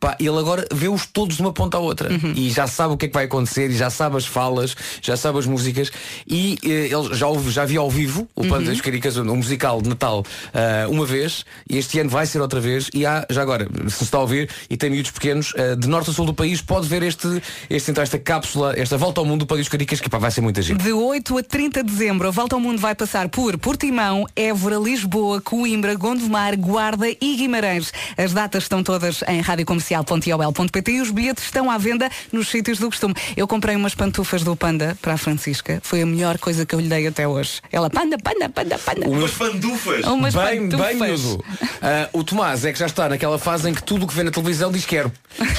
Pá, 0.00 0.16
ele 0.20 0.38
agora 0.38 0.64
vê-os 0.72 1.06
todos 1.06 1.36
de 1.36 1.42
uma 1.42 1.52
ponta 1.52 1.76
à 1.76 1.80
outra 1.80 2.08
Uhum. 2.12 2.32
e 2.36 2.50
já 2.50 2.66
sabe 2.68 2.94
o 2.94 2.96
que 2.96 3.06
é 3.06 3.08
que 3.08 3.14
vai 3.14 3.24
acontecer 3.24 3.68
e 3.70 3.76
já 3.76 3.90
sabe 3.90 4.16
as 4.16 4.24
falas, 4.26 4.76
já 5.02 5.16
sabe 5.16 5.38
as 5.40 5.46
músicas 5.46 5.90
e 6.26 6.56
eh, 6.64 6.88
ele 6.94 7.14
já, 7.14 7.26
ouve, 7.26 7.50
já 7.50 7.64
viu 7.64 7.82
ao 7.82 7.90
vivo 7.90 8.28
o 8.36 8.42
Panda 8.42 8.58
Uhum. 8.58 8.64
das 8.66 8.80
Caricas, 8.80 9.16
um 9.16 9.34
musical 9.36 9.82
de 9.82 9.88
Natal 9.88 10.24
ah, 10.54 10.86
uma 10.88 11.04
vez 11.04 11.44
e 11.68 11.76
este 11.78 11.98
ano 11.98 12.08
vai 12.10 12.26
ser 12.26 12.40
outra 12.40 12.60
vez 12.60 12.88
e 12.94 13.04
há, 13.04 13.26
já 13.28 13.42
agora, 13.42 13.68
se 13.88 14.04
está 14.04 14.18
a 14.18 14.20
ouvir 14.20 14.48
e 14.70 14.76
tem 14.76 14.88
miúdos 14.88 15.10
pequenos, 15.10 15.52
ah, 15.56 15.74
de 15.74 15.88
norte 15.88 16.10
a 16.10 16.12
sul 16.12 16.26
do 16.26 16.34
país, 16.34 16.62
pode 16.62 16.86
ver 16.86 17.02
este, 17.02 17.42
este 17.68 17.90
então, 17.90 18.02
esta 18.02 18.18
cápsula, 18.18 18.74
esta 18.76 18.96
volta 18.96 19.20
ao 19.20 19.24
mundo 19.26 19.40
do 19.40 19.46
Panda 19.46 19.60
das 19.62 19.68
Caricas 19.68 19.98
que 20.00 20.08
pá, 20.08 20.18
vai 20.18 20.30
ser 20.30 20.40
muita 20.40 20.62
gente. 20.62 20.80
De 20.82 20.92
8 20.92 21.38
a 21.38 21.42
30 21.42 21.82
de 21.82 21.90
dezembro, 21.90 22.28
a 22.28 22.30
Volta 22.30 22.54
ao 22.54 22.60
Mundo 22.60 22.78
vai 22.78 22.94
passar 22.94 23.28
por 23.28 23.58
Portimão, 23.58 24.24
Évora, 24.36 24.76
Lisboa, 24.76 25.40
Coimbra, 25.40 25.94
Gondomar, 25.96 26.56
Guarda 26.56 27.08
e 27.10 27.36
Guimarães. 27.36 27.92
As 28.16 28.32
datas 28.32 28.62
estão 28.64 28.82
todas 28.82 29.22
em 29.26 29.40
radiocomercial.iol.pt 29.88 30.92
e 30.92 31.00
os 31.00 31.10
bilhetes 31.10 31.44
estão 31.44 31.70
à 31.70 31.78
venda 31.78 32.10
nos 32.32 32.48
sítios 32.48 32.78
do 32.78 32.86
costume. 32.88 33.14
Eu 33.36 33.46
comprei 33.46 33.76
umas 33.76 33.94
pantufas 33.94 34.42
do 34.42 34.54
Panda 34.56 34.96
para 35.00 35.14
a 35.14 35.18
Francisca. 35.18 35.80
Foi 35.82 36.02
a 36.02 36.06
melhor 36.06 36.38
coisa 36.38 36.66
que 36.66 36.74
eu 36.74 36.80
lhe 36.80 36.88
dei 36.88 37.06
até 37.06 37.26
hoje. 37.26 37.60
Ela, 37.72 37.88
Panda, 37.90 38.18
Panda, 38.18 38.48
Panda, 38.48 38.78
Panda. 38.78 39.08
Umas 39.08 39.30
pandufas. 39.32 40.04
Umas 40.04 40.34
bem, 40.34 40.68
pantufas. 40.68 40.86
bem, 40.98 41.08
miúdo. 41.08 41.44
Ah, 41.82 42.08
o 42.12 42.24
Tomás 42.24 42.64
é 42.64 42.72
que 42.72 42.78
já 42.78 42.86
está 42.86 43.08
naquela 43.08 43.38
fase 43.38 43.68
em 43.70 43.74
que 43.74 43.82
tudo 43.82 44.04
o 44.04 44.08
que 44.08 44.14
vê 44.14 44.22
na 44.22 44.30
televisão 44.30 44.70
diz 44.70 44.84
quero. 44.84 45.12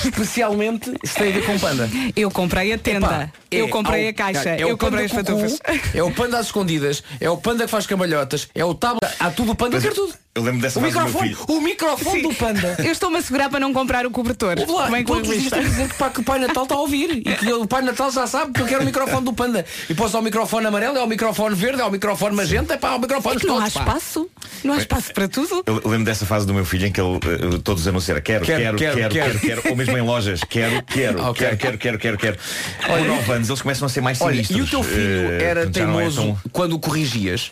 Especialmente 0.05 0.91
se 1.03 1.15
tem 1.15 1.29
a 1.29 1.33
ver 1.33 1.45
com 1.45 1.57
panda. 1.59 1.89
Eu 2.15 2.29
comprei 2.31 2.73
a 2.73 2.77
tenda. 2.77 2.99
Epá, 3.07 3.29
eu 3.51 3.65
é 3.65 3.69
comprei 3.69 4.03
ao- 4.05 4.09
a 4.09 4.13
caixa. 4.13 4.49
é 4.49 4.63
eu 4.63 4.77
comprei 4.77 5.05
as 5.05 5.11
pantufas. 5.11 5.59
É 5.93 6.03
o 6.03 6.11
panda 6.11 6.37
às 6.37 6.47
escondidas. 6.47 7.03
É 7.19 7.29
o 7.29 7.37
panda 7.37 7.65
que 7.65 7.71
faz 7.71 7.87
cambalhotas. 7.87 8.47
É 8.53 8.63
o 8.63 8.73
tábua. 8.73 8.99
Há 9.19 9.29
tudo 9.31 9.51
o 9.53 9.55
panda, 9.55 9.75
Mas 9.77 9.83
quer 9.83 9.93
tudo. 9.93 10.13
Eu 10.35 10.43
lembro 10.43 10.61
dessa 10.61 10.79
o 10.79 10.81
fase 10.83 10.93
do 10.93 10.99
meu 10.99 11.07
microfone, 11.07 11.35
filho. 11.35 11.57
o 11.57 11.61
microfone 11.61 12.21
do 12.21 12.33
panda. 12.33 12.75
Eu 12.79 12.91
estou-me 12.91 13.17
a 13.17 13.21
segurar 13.21 13.49
para 13.49 13.59
não 13.59 13.73
comprar 13.73 14.05
o 14.05 14.11
cobertor. 14.11 14.55
Ouve 14.59 14.71
lá, 14.71 14.83
Como 14.85 14.95
é 14.95 14.99
que 14.99 15.05
todos 15.05 15.27
eu 15.29 15.35
os 15.35 15.41
dias 15.41 15.53
que 15.53 15.59
dizer 15.69 15.89
que, 15.89 15.95
pá, 15.95 16.09
que 16.09 16.19
o 16.21 16.23
Pai 16.23 16.39
Natal 16.39 16.63
está 16.63 16.75
a 16.75 16.79
ouvir 16.79 17.11
e 17.11 17.23
que 17.23 17.51
o 17.51 17.67
Pai 17.67 17.81
Natal 17.81 18.11
já 18.11 18.25
sabe 18.27 18.53
que 18.53 18.61
eu 18.61 18.65
quero 18.65 18.83
o 18.83 18.85
microfone 18.85 19.25
do 19.25 19.33
Panda. 19.33 19.65
E 19.89 19.93
posso 19.93 20.15
ao 20.15 20.23
microfone 20.23 20.67
amarelo, 20.67 20.97
é 20.97 21.03
o 21.03 21.07
microfone 21.07 21.55
verde, 21.55 21.81
é 21.81 21.85
o 21.85 21.91
microfone 21.91 22.35
magenta, 22.35 22.75
é 22.75 22.77
pá, 22.77 22.95
o 22.95 22.99
microfone 22.99 23.35
É 23.35 23.39
que 23.39 23.47
não 23.47 23.55
há 23.57 23.61
todos, 23.61 23.73
pá. 23.73 23.79
espaço. 23.81 24.29
Não 24.63 24.73
há 24.73 24.77
espaço 24.77 25.13
para 25.13 25.27
tudo. 25.27 25.63
Eu 25.65 25.81
lembro 25.85 26.05
dessa 26.05 26.25
fase 26.25 26.45
do 26.47 26.53
meu 26.53 26.63
filho 26.63 26.85
em 26.85 26.91
que 26.91 27.01
ele 27.01 27.15
eh, 27.15 27.59
todos 27.63 27.85
anunciaram 27.87 28.21
quero, 28.21 28.45
Quero, 28.45 28.77
quero, 28.77 28.77
quero, 28.77 28.95
quero, 28.95 29.09
quero, 29.13 29.39
quero. 29.39 29.61
quero, 29.61 29.69
ou 29.71 29.75
mesmo 29.75 29.97
em 29.97 30.01
lojas, 30.01 30.41
quero, 30.47 30.83
quero, 30.83 31.21
Ok. 31.29 31.47
quero, 31.47 31.57
quero, 31.57 31.77
quero, 31.77 31.97
quero, 31.97 32.17
quero. 32.17 32.37
Com 32.85 33.03
9 33.03 33.31
anos 33.33 33.49
eles 33.49 33.61
começam 33.61 33.85
a 33.85 33.89
ser 33.89 34.01
mais 34.01 34.21
Olha, 34.21 34.33
sinistros. 34.35 34.57
e 34.59 34.61
o 34.61 34.67
teu 34.67 34.83
filho 34.83 35.31
Eh, 35.31 35.43
era 35.43 35.61
é 35.63 35.65
teimoso 35.65 36.21
tão- 36.21 36.39
quando 36.51 36.73
o 36.73 36.79
corrigias? 36.79 37.51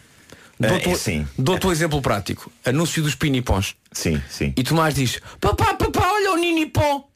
Dou-te 0.60 0.90
é, 0.90 0.96
sim. 0.96 1.28
dou-te 1.38 1.68
um 1.68 1.72
exemplo 1.72 2.02
prático. 2.02 2.52
Anúncio 2.66 3.04
dos 3.04 3.16
pinipons. 3.16 3.76
Sim, 3.92 4.22
sim. 4.30 4.54
E 4.58 4.64
Tomás 4.64 4.96
diz, 4.96 5.20
papá, 5.40 5.74
papá, 5.76 6.12
olha 6.14 6.32
o 6.34 6.36
ninipom. 6.38 7.08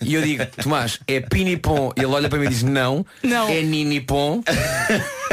E 0.00 0.14
eu 0.14 0.22
digo, 0.22 0.44
Tomás, 0.60 0.98
é 1.06 1.20
pinipom. 1.20 1.92
E 1.96 2.00
ele 2.00 2.06
olha 2.06 2.28
para 2.28 2.38
mim 2.38 2.46
e 2.46 2.48
diz, 2.48 2.62
não, 2.64 3.06
Não. 3.22 3.48
é 3.48 3.62
ninipom. 3.62 4.42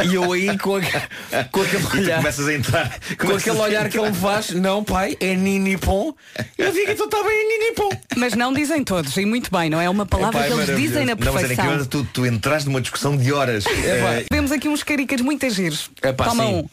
E 0.03 0.13
eu 0.13 0.31
aí 0.33 0.55
com, 0.59 0.75
a, 0.75 1.43
com 1.45 1.61
aquele 1.61 1.83
E 1.83 1.87
tu 1.87 1.97
olhar. 1.97 2.17
começas 2.17 2.47
a 2.47 2.53
entrar. 2.53 2.99
Com 3.09 3.15
começas 3.27 3.41
aquele 3.41 3.57
a 3.59 3.63
olhar 3.63 3.89
que 3.89 3.97
ele 3.97 4.09
me 4.09 4.15
faz, 4.15 4.49
não 4.51 4.83
pai, 4.83 5.17
é 5.19 5.33
ninipom. 5.35 6.13
Eu 6.57 6.71
digo, 6.73 6.91
então 6.91 7.05
está 7.05 7.23
bem, 7.23 7.31
é 7.31 7.57
ninipom. 7.57 7.89
Mas 8.17 8.33
não 8.35 8.53
dizem 8.53 8.83
todos, 8.83 9.15
e 9.17 9.25
muito 9.25 9.49
bem, 9.49 9.69
não 9.69 9.79
é 9.81 9.89
uma 9.89 10.05
palavra 10.05 10.41
Epá, 10.41 10.45
é 10.47 10.51
que 10.65 10.71
eles 10.71 10.79
dizem 10.81 11.05
na 11.05 11.15
Não, 11.15 11.17
mas 11.19 11.27
era 11.27 11.37
perfeição. 11.47 11.65
incrível, 11.65 11.85
tu, 11.87 12.03
tu 12.13 12.25
entraste 12.25 12.67
numa 12.67 12.81
discussão 12.81 13.15
de 13.17 13.31
horas. 13.31 13.65
Eh, 13.65 14.25
Vemos 14.31 14.51
aqui 14.51 14.67
uns 14.67 14.83
caricas 14.83 15.21
muito 15.21 15.49
giros. 15.49 15.89
Epá, 16.03 16.25
Toma 16.25 16.43
sim. 16.45 16.53
um. 16.55 16.69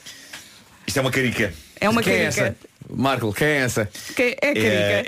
Isto 0.87 0.97
é 0.99 1.01
uma 1.01 1.11
carica. 1.11 1.53
É 1.81 1.89
uma 1.89 2.03
Quem 2.03 2.13
é 2.15 2.23
carica. 2.25 2.43
essa? 2.43 2.57
Marco, 2.91 3.33
quem 3.33 3.47
é 3.49 3.57
essa? 3.59 3.89
Que- 4.15 4.37
é 4.41 4.55
carica. 4.55 4.63
É, 4.65 5.05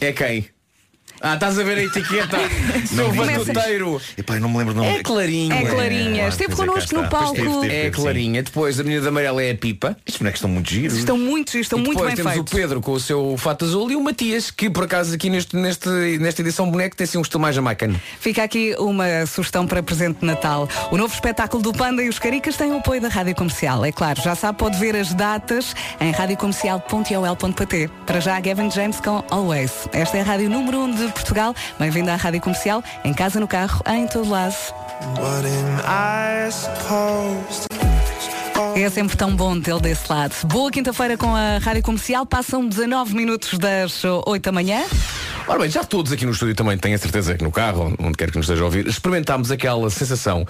é, 0.00 0.08
É 0.08 0.12
quem? 0.12 0.48
Ah, 1.20 1.34
estás 1.34 1.58
a 1.58 1.62
ver 1.64 1.78
a 1.78 1.82
etiqueta? 1.82 2.36
Seu 2.86 3.12
batuteiro. 3.12 4.00
epá, 4.16 4.38
não 4.38 4.48
me 4.48 4.58
lembro 4.58 4.74
o 4.74 4.76
nome. 4.76 4.88
É 4.88 5.02
Clarinha. 5.02 5.54
É 5.54 5.64
Clarinha. 5.64 6.26
Ah, 6.26 6.28
Esteve 6.28 6.52
é, 6.52 6.56
connosco 6.56 6.94
no 6.94 7.08
palco. 7.08 7.64
É. 7.64 7.90
Clarinha. 7.90 8.42
Depois 8.42 8.78
a 8.78 8.82
menina 8.82 9.02
de 9.02 9.08
amarela 9.08 9.42
é 9.42 9.50
a 9.50 9.54
Pipa. 9.54 9.96
Estes 10.06 10.18
bonecos 10.18 10.38
estão 10.38 10.50
muito 10.50 10.70
giros. 10.70 10.98
Estão 10.98 11.18
muito, 11.18 11.52
giros, 11.52 11.64
estão 11.66 11.78
muito 11.78 11.92
depois 11.92 12.08
bem 12.08 12.16
temos 12.16 12.32
feitos. 12.32 12.52
o 12.52 12.56
Pedro 12.56 12.80
com 12.80 12.92
o 12.92 13.00
seu 13.00 13.36
fato 13.36 13.64
azul 13.64 13.90
e 13.90 13.96
o 13.96 14.02
Matias, 14.02 14.50
que 14.50 14.70
por 14.70 14.84
acaso 14.84 15.14
aqui 15.14 15.28
neste, 15.28 15.56
neste, 15.56 15.88
nesta 16.18 16.42
edição 16.42 16.70
boneco 16.70 16.96
tem 16.96 17.04
assim 17.04 17.18
um 17.18 17.22
estilo 17.22 17.40
mais 17.40 17.54
jamaicano. 17.54 18.00
Fica 18.20 18.42
aqui 18.42 18.74
uma 18.78 19.26
sugestão 19.26 19.66
para 19.66 19.82
presente 19.82 20.20
de 20.20 20.26
Natal. 20.26 20.68
O 20.90 20.96
novo 20.96 21.12
espetáculo 21.12 21.62
do 21.62 21.72
Panda 21.72 22.02
e 22.02 22.08
os 22.08 22.18
Caricas 22.18 22.56
tem 22.56 22.70
o 22.72 22.78
apoio 22.78 23.00
da 23.00 23.08
Rádio 23.08 23.34
Comercial. 23.34 23.84
É 23.84 23.92
claro, 23.92 24.20
já 24.22 24.34
sabe, 24.34 24.58
pode 24.58 24.78
ver 24.78 24.94
as 24.94 25.12
datas 25.14 25.74
em 26.00 26.10
radiocomercial.ol.pt. 26.12 27.90
Para 28.06 28.20
já, 28.20 28.38
Gavin 28.40 28.70
James 28.70 29.00
com 29.00 29.24
Always. 29.30 29.88
Esta 29.92 30.18
é 30.18 30.20
a 30.20 30.24
Rádio 30.24 30.48
Número 30.50 30.78
1 30.78 30.94
de 30.94 31.07
Portugal. 31.12 31.54
Bem-vindo 31.78 32.10
à 32.10 32.16
Rádio 32.16 32.40
Comercial, 32.40 32.82
em 33.04 33.12
casa, 33.12 33.40
no 33.40 33.48
carro, 33.48 33.82
em 33.86 34.06
todo 34.06 34.28
lado. 34.28 34.54
É 38.76 38.90
sempre 38.90 39.16
tão 39.16 39.34
bom 39.34 39.60
tê-lo 39.60 39.80
desse 39.80 40.10
lado. 40.10 40.34
Boa 40.44 40.70
quinta-feira 40.70 41.16
com 41.16 41.34
a 41.34 41.58
Rádio 41.58 41.82
Comercial. 41.82 42.26
Passam 42.26 42.66
19 42.66 43.14
minutos 43.14 43.58
das 43.58 44.02
8 44.04 44.42
da 44.42 44.52
manhã. 44.52 44.82
Ora 45.46 45.60
bem, 45.60 45.70
já 45.70 45.82
todos 45.82 46.12
aqui 46.12 46.26
no 46.26 46.32
estúdio 46.32 46.54
também 46.54 46.76
tenho 46.76 46.94
a 46.94 46.98
certeza 46.98 47.34
que 47.34 47.42
no 47.42 47.50
carro, 47.50 47.94
onde 47.98 48.16
quer 48.18 48.30
que 48.30 48.36
nos 48.36 48.44
esteja 48.44 48.62
a 48.62 48.66
ouvir, 48.66 48.86
experimentámos 48.86 49.50
aquela 49.50 49.88
sensação 49.88 50.46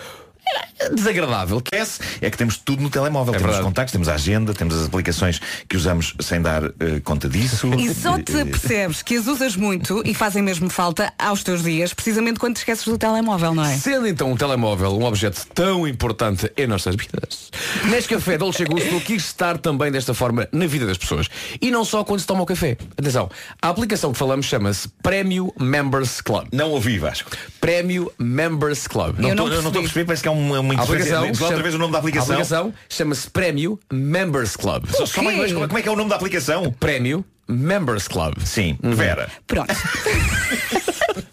desagradável 0.95 1.61
que 1.61 1.75
é 1.75 1.87
é 2.21 2.31
que 2.31 2.37
temos 2.37 2.57
tudo 2.57 2.83
no 2.83 2.91
telemóvel. 2.91 3.33
temos 3.33 3.43
verdade. 3.43 3.63
os 3.63 3.67
contactos, 3.67 3.93
temos 3.93 4.09
a 4.09 4.15
agenda, 4.15 4.53
temos 4.55 4.75
as 4.75 4.87
aplicações 4.87 5.41
que 5.69 5.77
usamos 5.77 6.15
sem 6.21 6.41
dar 6.41 6.65
eh, 6.65 7.01
conta 7.05 7.29
disso. 7.29 7.69
E 7.79 7.95
só 7.95 8.19
te 8.19 8.37
Eh, 8.37 8.45
percebes 8.45 9.03
que 9.03 9.17
as 9.17 9.27
usas 9.27 9.57
muito 9.57 10.03
e 10.05 10.13
fazem 10.15 10.43
mesmo 10.43 10.69
falta 10.69 11.13
aos 11.19 11.43
teus 11.43 11.63
dias, 11.63 11.95
precisamente 11.95 12.39
quando 12.41 12.55
te 12.55 12.59
esqueces 12.59 12.85
do 12.85 12.99
telemóvel, 12.99 13.55
não 13.55 13.65
é? 13.65 13.77
Sendo 13.77 14.07
então 14.07 14.31
um 14.33 14.37
telemóvel 14.37 14.99
um 14.99 15.05
objeto 15.05 15.47
tão 15.55 15.87
importante 15.87 16.51
em 16.57 16.67
nossas 16.67 16.97
vidas, 16.97 17.51
Nescafé 17.91 18.37
Dolce 18.37 18.65
Gusto 18.65 19.01
quis 19.01 19.25
estar 19.25 19.59
também 19.59 19.91
desta 19.93 20.13
forma 20.15 20.49
na 20.53 20.67
vida 20.67 20.87
das 20.87 20.99
pessoas. 20.99 21.29
E 21.61 21.71
não 21.71 21.85
só 21.85 22.05
quando 22.05 22.21
se 22.21 22.27
toma 22.27 22.43
o 22.43 22.47
café. 22.47 22.77
Atenção, 22.97 23.31
a 23.63 23.69
aplicação 23.69 24.13
que 24.13 24.19
falamos 24.19 24.47
chama-se 24.47 24.89
Prémio 25.03 25.53
Members 25.59 26.21
Club. 26.21 26.49
Não 26.53 26.71
ouvi, 26.71 26.99
Vasco. 26.99 27.31
Prémio 27.61 28.13
Members 28.19 28.87
Club. 28.87 29.19
Não 29.19 29.31
Eu 29.31 29.35
não 29.35 29.45
estou 29.47 29.63
não 29.63 29.69
estou 29.69 29.81
a 29.81 29.83
perceber, 29.83 30.05
parece 30.05 30.23
que 30.23 30.29
é 30.29 30.33
uma, 30.39 30.61
uma 30.61 30.73
A 30.73 30.77
interferência. 30.77 31.17
aplicação, 31.19 31.33
Diz 31.33 31.41
outra 31.41 31.63
vez 31.63 31.75
o 31.75 31.79
nome 31.79 31.93
da 31.93 31.99
aplicação. 31.99 32.31
A 32.37 32.39
aplicação 32.39 32.75
chama-se 32.89 33.31
Prémio 33.31 33.79
Members 33.93 34.57
Club. 34.57 34.87
Só- 34.91 35.07
só 35.07 35.23
mais- 35.23 35.53
como 35.53 35.79
é 35.79 35.83
que 35.83 35.89
é 35.89 35.93
o 35.93 35.97
nome 35.97 36.11
da 36.11 36.17
aplicação? 36.17 36.73
Prémio 36.79 37.25
Members 37.49 38.07
Club. 38.09 38.35
Sim, 38.45 38.79
Vera. 38.83 39.29
Pronto. 39.47 39.73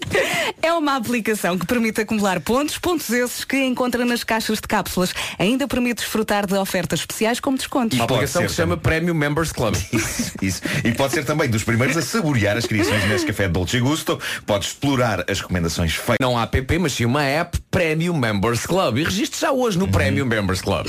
É 0.61 0.73
uma 0.73 0.95
aplicação 0.95 1.57
que 1.57 1.65
permite 1.65 2.01
acumular 2.01 2.39
pontos, 2.39 2.77
pontos 2.77 3.09
esses 3.09 3.43
que 3.43 3.57
encontra 3.63 4.03
nas 4.05 4.23
caixas 4.23 4.59
de 4.59 4.67
cápsulas. 4.67 5.13
Ainda 5.37 5.67
permite 5.67 5.97
desfrutar 5.97 6.47
de 6.47 6.55
ofertas 6.55 7.01
especiais 7.01 7.39
como 7.39 7.57
descontos. 7.57 7.97
Uma 7.97 8.05
aplicação 8.05 8.41
que 8.43 8.49
se 8.49 8.55
chama 8.55 8.75
Premium 8.77 9.13
Members 9.13 9.51
Club. 9.51 9.75
Isso. 10.41 10.61
E 10.83 10.91
pode 10.93 11.13
ser 11.13 11.23
também 11.23 11.49
dos 11.49 11.63
primeiros 11.63 11.95
a 11.97 12.01
saborear 12.01 12.57
as 12.57 12.65
criações 12.65 13.07
nesse 13.07 13.25
café 13.25 13.47
Dolce 13.47 13.79
Gusto. 13.79 14.19
Pode 14.45 14.65
explorar 14.65 15.23
as 15.29 15.39
recomendações 15.39 15.95
feitas. 15.95 16.17
Não 16.19 16.37
há 16.37 16.43
app, 16.43 16.79
mas 16.79 16.93
sim 16.93 17.05
uma 17.05 17.23
app 17.23 17.59
Premium 17.69 18.17
Members 18.17 18.65
Club. 18.65 18.97
E 18.97 19.03
registre 19.03 19.39
já 19.41 19.51
hoje 19.51 19.77
no 19.77 19.87
Premium 19.87 20.25
Members 20.25 20.61
Club. 20.61 20.87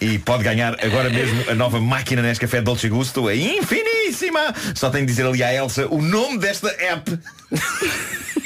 E 0.00 0.18
pode 0.18 0.44
ganhar 0.44 0.76
agora 0.84 1.10
mesmo 1.10 1.50
a 1.50 1.54
nova 1.54 1.80
máquina 1.80 2.22
Nescafé 2.22 2.60
Dolce 2.60 2.88
Gusto, 2.88 3.28
a 3.28 3.34
infiníssima. 3.34 4.54
Só 4.74 4.90
tenho 4.90 5.06
de 5.06 5.12
dizer 5.12 5.26
ali 5.26 5.42
à 5.42 5.52
Elsa 5.52 5.86
o 5.88 6.00
nome 6.02 6.38
desta 6.38 6.68
app. 6.68 7.18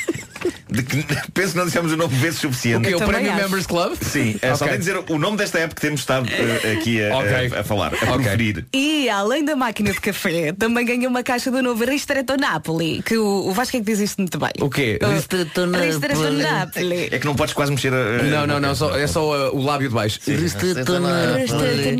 De 0.70 0.82
que, 0.82 1.04
penso 1.34 1.52
que 1.52 1.58
não 1.58 1.66
dissemos 1.66 1.92
o 1.92 1.96
nome 1.96 2.14
vezes 2.16 2.38
suficiente. 2.40 2.86
O 2.94 2.98
quê? 2.98 3.04
O 3.04 3.10
acho. 3.10 3.20
Members 3.42 3.66
Club? 3.66 3.94
Sim, 4.00 4.36
é 4.40 4.54
só 4.54 4.64
Ok. 4.64 4.68
tenho 4.68 4.72
de 4.72 4.78
dizer 5.02 5.12
o 5.12 5.18
nome 5.18 5.36
desta 5.36 5.58
app 5.58 5.74
que 5.74 5.80
temos 5.80 6.00
estado 6.00 6.28
eh, 6.30 6.72
aqui 6.78 7.02
a, 7.04 7.16
Ok. 7.16 7.52
a- 7.56 7.60
a 7.60 7.64
falar, 7.64 7.92
a 7.94 7.96
Ok. 7.96 8.06
proferir. 8.24 8.66
E 8.72 9.08
além 9.08 9.44
da 9.44 9.56
máquina 9.56 9.92
de 9.92 10.00
café, 10.00 10.52
também 10.52 10.84
ganha 10.86 11.08
uma 11.08 11.22
caixa 11.22 11.50
do 11.50 11.62
novo 11.62 11.84
Ristretto 11.84 12.36
Napoli, 12.36 13.02
que 13.02 13.16
o, 13.16 13.48
o 13.48 13.52
Vasco 13.52 13.76
é 13.76 13.80
que 13.80 13.86
diz 13.86 13.98
isto 14.00 14.18
muito 14.18 14.38
bem. 14.38 14.50
O 14.60 14.70
quê? 14.70 14.98
Uh, 15.02 15.08
Ristretto 15.10 15.66
Napoli. 15.66 17.08
É 17.10 17.18
que 17.18 17.26
não 17.26 17.34
podes 17.34 17.54
quase 17.54 17.70
mexer 17.72 17.92
a. 17.92 17.96
a- 17.96 18.22
Não, 18.22 18.46
não, 18.46 18.60
não, 18.60 18.74
só- 18.74 18.96
é 18.96 19.06
só 19.06 19.50
uh, 19.50 19.56
o 19.56 19.62
lábio 19.62 19.88
de 19.88 19.94
baixo. 19.94 20.20
Ristretto 20.26 20.98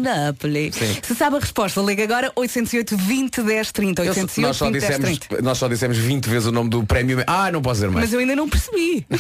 Napoli. 0.00 0.72
Se 1.02 1.14
sabe 1.14 1.37
a 1.37 1.40
resposta, 1.40 1.80
liga 1.80 2.04
agora 2.04 2.30
808 2.37 2.96
20 2.96 3.42
10 3.42 3.72
30. 3.72 4.02
Eu- 4.04 4.11
808 4.11 4.40
nós, 4.40 4.56
só 4.56 4.64
20 4.66 4.72
10 4.80 4.85
dissemos, 4.98 5.18
30. 5.18 5.42
nós 5.42 5.59
só 5.59 5.68
dissemos 5.68 5.96
20 5.98 6.26
vezes 6.28 6.46
o 6.48 6.52
nome 6.52 6.70
do 6.70 6.85
prémio. 6.85 7.22
Ah, 7.26 7.50
não 7.50 7.61
posso 7.62 7.76
dizer 7.80 7.90
mais. 7.90 8.06
Mas 8.06 8.12
eu 8.12 8.20
ainda 8.20 8.37
não 8.37 8.48
percebi. 8.48 8.60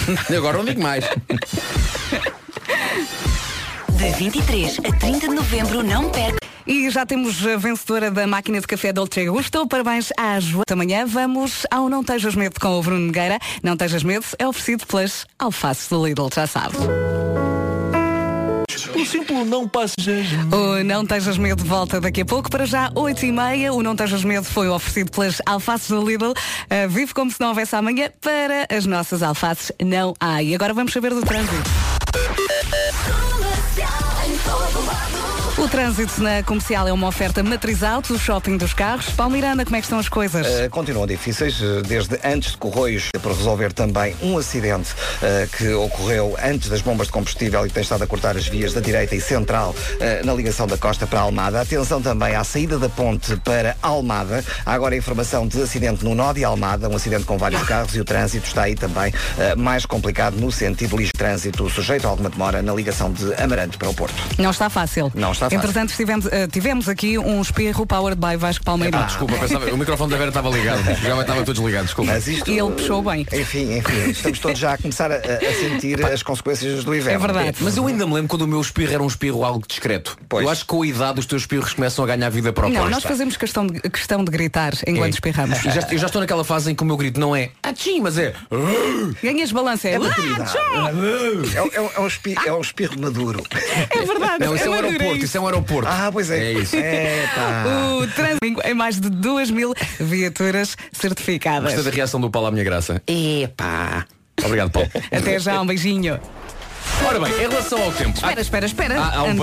Agora 0.36 0.58
não 0.58 0.64
digo 0.64 0.82
mais. 0.82 1.04
De 3.90 4.10
23 4.12 4.78
a 4.78 4.96
30 4.98 5.28
de 5.28 5.34
novembro, 5.34 5.82
não 5.82 6.10
perca. 6.10 6.38
E 6.66 6.88
já 6.90 7.04
temos 7.04 7.44
a 7.46 7.56
vencedora 7.56 8.10
da 8.10 8.26
máquina 8.26 8.60
de 8.60 8.66
café 8.66 8.92
Dolce 8.92 9.26
Gusto. 9.26 9.66
Parabéns 9.66 10.10
à 10.16 10.38
Joana. 10.38 10.64
Amanhã 10.70 11.04
vamos 11.04 11.66
ao 11.70 11.88
Não 11.88 12.04
Tejas 12.04 12.34
Medo 12.34 12.60
com 12.60 12.78
o 12.78 12.82
Bruno 12.82 13.06
Nogueira. 13.06 13.38
Não 13.62 13.76
Tejas 13.76 14.02
Medo 14.02 14.24
é 14.38 14.46
oferecido 14.46 14.86
pelas 14.86 15.26
alfaces 15.38 15.88
do 15.88 16.06
Lidl, 16.06 16.28
já 16.32 16.46
sabe. 16.46 16.76
O 18.88 19.04
simples 19.04 19.46
não 19.46 19.68
passes 19.68 19.96
O 20.52 20.82
Não 20.84 21.04
Tejas 21.04 21.36
Medo 21.38 21.64
volta 21.64 22.00
daqui 22.00 22.22
a 22.22 22.24
pouco. 22.24 22.50
Para 22.50 22.64
já, 22.66 22.90
8 22.94 23.26
e 23.26 23.32
meia. 23.32 23.72
O 23.72 23.82
Não 23.82 23.94
Tejas 23.94 24.24
Medo 24.24 24.44
foi 24.44 24.68
oferecido 24.68 25.10
pelas 25.10 25.40
alfaces 25.46 25.88
do 25.88 26.04
Lidl. 26.06 26.30
Uh, 26.30 26.88
vive 26.88 27.12
como 27.12 27.30
se 27.30 27.40
não 27.40 27.48
houvesse 27.48 27.76
amanhã. 27.76 28.10
Para 28.20 28.66
as 28.74 28.86
nossas 28.86 29.22
alfaces 29.22 29.72
não 29.82 30.14
há. 30.20 30.42
E 30.42 30.54
agora 30.54 30.72
vamos 30.72 30.92
saber 30.92 31.12
do 31.12 31.22
trânsito. 31.22 31.70
O 35.58 35.68
trânsito 35.68 36.22
na 36.22 36.42
comercial 36.42 36.88
é 36.88 36.92
uma 36.92 37.06
oferta 37.06 37.42
matriz 37.42 37.82
alto, 37.82 38.14
o 38.14 38.18
shopping 38.18 38.56
dos 38.56 38.72
carros. 38.72 39.10
Paulo 39.10 39.32
Miranda, 39.32 39.64
como 39.64 39.76
é 39.76 39.80
que 39.80 39.84
estão 39.84 39.98
as 39.98 40.08
coisas? 40.08 40.46
Uh, 40.46 40.70
continuam 40.70 41.06
difíceis, 41.06 41.60
uh, 41.60 41.82
desde 41.82 42.18
antes 42.24 42.52
de 42.52 42.56
Corroios, 42.56 43.10
por 43.22 43.32
resolver 43.32 43.72
também 43.72 44.16
um 44.22 44.38
acidente 44.38 44.92
uh, 44.92 45.56
que 45.56 45.68
ocorreu 45.74 46.36
antes 46.42 46.70
das 46.70 46.80
bombas 46.80 47.08
de 47.08 47.12
combustível 47.12 47.64
e 47.64 47.68
que 47.68 47.74
tem 47.74 47.82
estado 47.82 48.02
a 48.04 48.06
cortar 48.06 48.36
as 48.36 48.46
vias 48.46 48.72
da 48.72 48.80
direita 48.80 49.14
e 49.14 49.20
central 49.20 49.74
uh, 49.74 50.26
na 50.26 50.32
ligação 50.32 50.66
da 50.66 50.78
Costa 50.78 51.06
para 51.06 51.20
Almada. 51.20 51.60
Atenção 51.60 52.00
também 52.00 52.34
à 52.34 52.42
saída 52.42 52.78
da 52.78 52.88
ponte 52.88 53.36
para 53.36 53.76
Almada. 53.82 54.42
Há 54.64 54.72
agora 54.72 54.96
informação 54.96 55.46
de 55.46 55.60
acidente 55.60 56.04
no 56.04 56.14
nó 56.14 56.32
de 56.32 56.42
Almada, 56.44 56.88
um 56.88 56.96
acidente 56.96 57.24
com 57.24 57.36
vários 57.36 57.62
carros 57.64 57.94
e 57.94 58.00
o 58.00 58.04
trânsito 58.04 58.46
está 58.46 58.62
aí 58.62 58.74
também 58.74 59.12
mais 59.56 59.84
complicado 59.84 60.34
no 60.34 60.50
sentido 60.50 60.96
de 60.96 61.10
trânsito, 61.12 61.68
sujeito 61.68 62.06
a 62.06 62.10
alguma 62.10 62.30
demora 62.30 62.62
na 62.62 62.72
ligação 62.72 63.12
de 63.12 63.34
Amarante 63.34 63.76
para 63.76 63.88
o 63.88 63.94
Porto. 63.94 64.14
Não 64.38 64.50
está 64.50 64.70
fácil. 64.70 65.10
Não 65.14 65.32
está 65.32 65.39
fácil. 65.40 65.56
Entretanto, 65.58 65.92
tivemos, 65.96 66.26
uh, 66.26 66.30
tivemos 66.50 66.88
aqui 66.88 67.18
um 67.18 67.40
espirro 67.40 67.86
powered 67.86 68.20
by 68.20 68.36
Vasco 68.36 68.64
Palmeiras. 68.64 69.00
Ah, 69.00 69.04
desculpa, 69.06 69.34
pensava, 69.36 69.66
o 69.72 69.76
microfone 69.76 70.10
da 70.10 70.16
Vera 70.16 70.28
estava 70.28 70.48
ligado. 70.50 70.82
Já 70.84 71.20
estava 71.20 71.42
todo 71.44 71.52
desligado, 71.54 71.84
desculpa. 71.86 72.12
Mas 72.12 72.26
isto, 72.28 72.50
E 72.50 72.58
ele 72.58 72.70
puxou 72.72 73.02
bem. 73.02 73.26
Enfim, 73.32 73.76
enfim, 73.78 74.10
estamos 74.10 74.38
todos 74.38 74.58
já 74.58 74.74
a 74.74 74.78
começar 74.78 75.10
a, 75.10 75.16
a 75.16 75.54
sentir 75.54 76.04
as 76.04 76.22
consequências 76.22 76.84
do 76.84 76.94
inverno. 76.94 77.22
É 77.24 77.26
verdade. 77.32 77.58
Mas 77.60 77.76
eu 77.76 77.86
ainda 77.86 78.06
me 78.06 78.14
lembro 78.14 78.28
quando 78.28 78.42
o 78.42 78.46
meu 78.48 78.60
espirro 78.60 78.92
era 78.92 79.02
um 79.02 79.06
espirro 79.06 79.44
algo 79.44 79.64
discreto. 79.66 80.16
Pois. 80.28 80.44
Eu 80.44 80.50
acho 80.50 80.60
que 80.62 80.66
com 80.68 80.82
a 80.82 80.86
idade 80.86 81.20
os 81.20 81.26
teus 81.26 81.42
espirros 81.42 81.72
começam 81.74 82.04
a 82.04 82.08
ganhar 82.08 82.28
vida 82.30 82.52
própria. 82.52 82.78
Não, 82.80 82.88
nós 82.90 83.02
fazemos 83.02 83.36
questão 83.36 83.66
de, 83.66 83.80
questão 83.90 84.24
de 84.24 84.30
gritar 84.30 84.72
enquanto 84.86 85.06
É. 85.06 85.10
espirramos. 85.10 85.58
E 85.64 85.70
já, 85.70 85.88
eu 85.90 85.98
já 85.98 86.06
estou 86.06 86.20
naquela 86.20 86.44
fase 86.44 86.70
em 86.70 86.74
que 86.74 86.82
o 86.82 86.86
meu 86.86 86.96
grito 86.96 87.18
não 87.18 87.34
é 87.34 87.50
achim, 87.62 88.00
mas 88.00 88.18
é 88.18 88.34
Ganhas 89.22 89.50
balança. 89.52 89.88
É, 89.88 89.92
É 89.94 89.96
Ah. 89.96 90.90
É, 91.54 91.62
um- 91.62 91.70
é, 91.72 91.80
um- 91.80 91.90
é 91.96 92.00
um 92.00 92.06
espirro, 92.06 92.42
é 92.46 92.52
um 92.52 92.60
espirro 92.60 93.00
maduro. 93.00 93.42
é 93.90 94.04
verdade. 94.04 94.44
Não, 94.44 94.54
isso 94.54 94.64
é 94.64 94.68
um 94.68 94.74
maduro, 94.74 94.88
aeroporto, 94.92 95.24
isso. 95.30 95.38
é 95.38 95.40
um 95.40 95.46
aeroporto. 95.46 95.88
Ah, 95.88 96.10
pois 96.12 96.30
é. 96.30 96.38
É 96.38 96.52
isso. 96.52 96.76
É, 96.76 97.26
pá. 97.34 97.64
O 98.00 98.06
trânsito 98.06 98.66
em 98.66 98.74
mais 98.74 98.98
de 98.98 99.10
2 99.10 99.50
mil 99.50 99.74
viaturas 99.98 100.76
certificadas. 100.92 101.74
Gostei 101.74 101.90
da 101.90 101.96
reação 101.96 102.20
do 102.20 102.30
Paulo 102.30 102.48
à 102.48 102.50
minha 102.50 102.64
graça. 102.64 103.02
Epá. 103.06 104.06
Obrigado, 104.42 104.70
Paulo. 104.70 104.88
Até 105.12 105.38
já, 105.38 105.60
um 105.60 105.66
beijinho. 105.66 106.18
Ora 107.06 107.18
bem, 107.20 107.32
em 107.32 107.48
relação 107.48 107.82
ao 107.82 107.92
tempo. 107.92 108.10
Espera, 108.16 108.40
espera, 108.40 108.66
espera. 108.66 109.00
Há- 109.00 109.16
há 109.18 109.22
um 109.24 109.34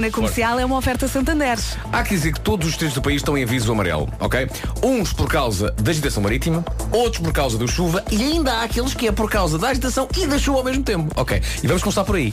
na 0.00 0.10
comercial 0.10 0.58
é 0.58 0.64
uma 0.64 0.76
oferta 0.76 1.06
Santander. 1.08 1.58
Há 1.92 2.02
que 2.02 2.10
dizer 2.14 2.32
que 2.32 2.40
todos 2.40 2.66
os 2.66 2.72
distritos 2.72 2.94
do 2.94 3.02
país 3.02 3.16
estão 3.16 3.36
em 3.38 3.44
aviso 3.44 3.70
amarelo, 3.72 4.08
ok? 4.20 4.48
Uns 4.82 5.12
por 5.12 5.28
causa 5.28 5.70
da 5.72 5.90
agitação 5.90 6.22
marítima, 6.22 6.64
outros 6.92 7.22
por 7.22 7.32
causa 7.32 7.56
da 7.56 7.66
chuva 7.66 8.02
e 8.10 8.22
ainda 8.22 8.52
há 8.52 8.62
aqueles 8.64 8.94
que 8.94 9.06
é 9.08 9.12
por 9.12 9.30
causa 9.30 9.58
da 9.58 9.68
agitação 9.68 10.08
e 10.16 10.26
da 10.26 10.38
chuva 10.38 10.58
ao 10.58 10.64
mesmo 10.64 10.82
tempo, 10.82 11.10
ok? 11.16 11.40
E 11.62 11.66
vamos 11.66 11.82
começar 11.82 12.04
por 12.04 12.16
aí. 12.16 12.32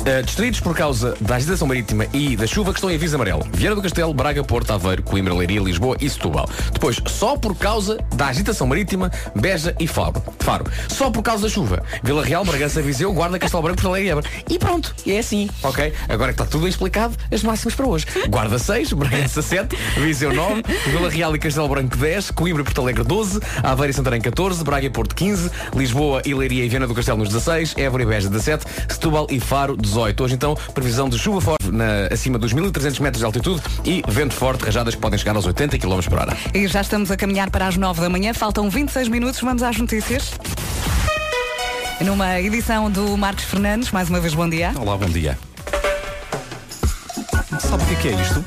Uh, 0.00 0.22
distritos 0.24 0.60
por 0.60 0.74
causa 0.76 1.16
da 1.20 1.36
agitação 1.36 1.66
marítima 1.66 2.06
e 2.12 2.36
da 2.36 2.46
chuva 2.46 2.72
que 2.72 2.78
estão 2.78 2.90
em 2.90 2.94
aviso 2.94 3.16
amarelo. 3.16 3.46
Vieira 3.52 3.74
do 3.74 3.82
Castelo, 3.82 4.12
Braga, 4.14 4.44
Porto, 4.44 4.72
Aveiro, 4.72 5.02
Coimbra, 5.02 5.34
Leiria, 5.34 5.60
Lisboa 5.60 5.96
e 6.00 6.08
Setúbal. 6.08 6.48
Depois, 6.72 6.96
só 7.06 7.36
por 7.36 7.54
causa 7.56 7.98
da 8.14 8.26
agitação 8.28 8.66
marítima, 8.66 9.10
Beja 9.34 9.74
e 9.80 9.86
Faro. 9.86 10.22
Faro. 10.40 10.64
Só 10.88 11.10
por 11.10 11.22
causa 11.22 11.44
da 11.44 11.48
chuva. 11.48 11.82
Vila 12.02 12.24
Real, 12.24 12.44
Bragança, 12.44 12.80
Viseu, 12.82 13.12
Guarda, 13.12 13.38
Castelo 13.38 13.62
Branco, 13.62 13.80
Porto 13.82 13.97
Alegre 13.98 14.28
e. 14.48 14.54
E 14.54 14.58
pronto, 14.58 14.94
é 15.06 15.18
assim, 15.18 15.48
ok? 15.62 15.92
Agora 16.08 16.32
que 16.32 16.40
está 16.40 16.44
tudo 16.44 16.62
bem 16.62 16.68
explicado, 16.68 17.14
as 17.32 17.42
máximas 17.42 17.74
para 17.74 17.86
hoje. 17.86 18.06
Guarda 18.28 18.58
6, 18.58 18.92
Bragança 18.92 19.40
7, 19.40 19.76
Viseu 19.98 20.32
9, 20.32 20.62
Vila 20.88 21.08
Real 21.08 21.34
e 21.36 21.38
Castelo 21.38 21.68
Branco 21.68 21.96
10, 21.96 22.32
Coimbra 22.32 22.62
e 22.62 22.64
Porto 22.64 22.80
Alegre 22.80 23.04
12, 23.04 23.40
Aveiro 23.62 23.90
e 23.90 23.94
Santarém 23.94 24.20
14, 24.20 24.64
Braga 24.64 24.86
e 24.86 24.90
Porto 24.90 25.14
15, 25.14 25.50
Lisboa 25.76 26.22
e 26.24 26.34
Leiria 26.34 26.64
e 26.64 26.68
Viana 26.68 26.86
do 26.86 26.94
Castelo 26.94 27.18
nos 27.18 27.28
16, 27.28 27.74
Évora 27.76 28.02
e 28.02 28.06
Beja 28.06 28.28
17, 28.28 28.64
Setúbal 28.88 29.26
e 29.30 29.38
Faro 29.38 29.76
18. 29.76 30.24
Hoje 30.24 30.34
então, 30.34 30.56
previsão 30.74 31.08
de 31.08 31.18
chuva 31.18 31.40
forte 31.40 31.70
na, 31.70 32.08
acima 32.12 32.38
dos 32.38 32.52
1300 32.52 32.98
metros 32.98 33.20
de 33.20 33.24
altitude 33.24 33.62
e 33.84 34.02
vento 34.08 34.34
forte, 34.34 34.64
rajadas 34.64 34.94
que 34.94 35.00
podem 35.00 35.18
chegar 35.18 35.36
aos 35.36 35.46
80 35.46 35.78
km 35.78 36.00
por 36.08 36.18
hora. 36.18 36.36
E 36.52 36.66
já 36.66 36.80
estamos 36.80 37.10
a 37.10 37.16
caminhar 37.16 37.50
para 37.50 37.68
as 37.68 37.76
9 37.76 38.00
da 38.00 38.08
manhã. 38.08 38.34
Faltam 38.34 38.68
26 38.68 39.08
minutos. 39.08 39.40
Vamos 39.40 39.62
às 39.62 39.78
notícias. 39.78 40.32
Numa 42.04 42.40
edição 42.40 42.90
do 42.90 43.16
Marcos 43.16 43.44
Fernandes, 43.44 43.90
mais 43.90 44.08
uma 44.08 44.20
vez 44.20 44.32
bom 44.32 44.48
dia. 44.48 44.72
Olá, 44.78 44.96
bom 44.96 45.06
dia. 45.06 45.36
Sabe 47.58 47.82
o 47.82 47.86
que 47.86 47.94
é, 47.94 47.96
que 47.96 48.08
é 48.08 48.12
isto? 48.12 48.44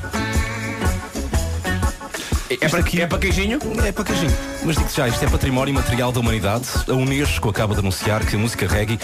É 2.50 2.68
para, 2.68 2.80
é 2.80 3.06
para 3.06 3.18
queijinho? 3.18 3.58
É 3.84 3.92
para 3.92 4.04
queijinho. 4.04 4.32
Mas 4.64 4.76
digo 4.76 4.88
já, 4.94 5.06
isto 5.06 5.24
é 5.24 5.28
património 5.28 5.74
material 5.74 6.10
da 6.12 6.20
humanidade. 6.20 6.66
A 6.88 6.92
Unesco 6.92 7.50
acaba 7.50 7.74
de 7.74 7.80
anunciar 7.80 8.24
que 8.24 8.36
a 8.36 8.38
música 8.38 8.66
reggae 8.66 8.98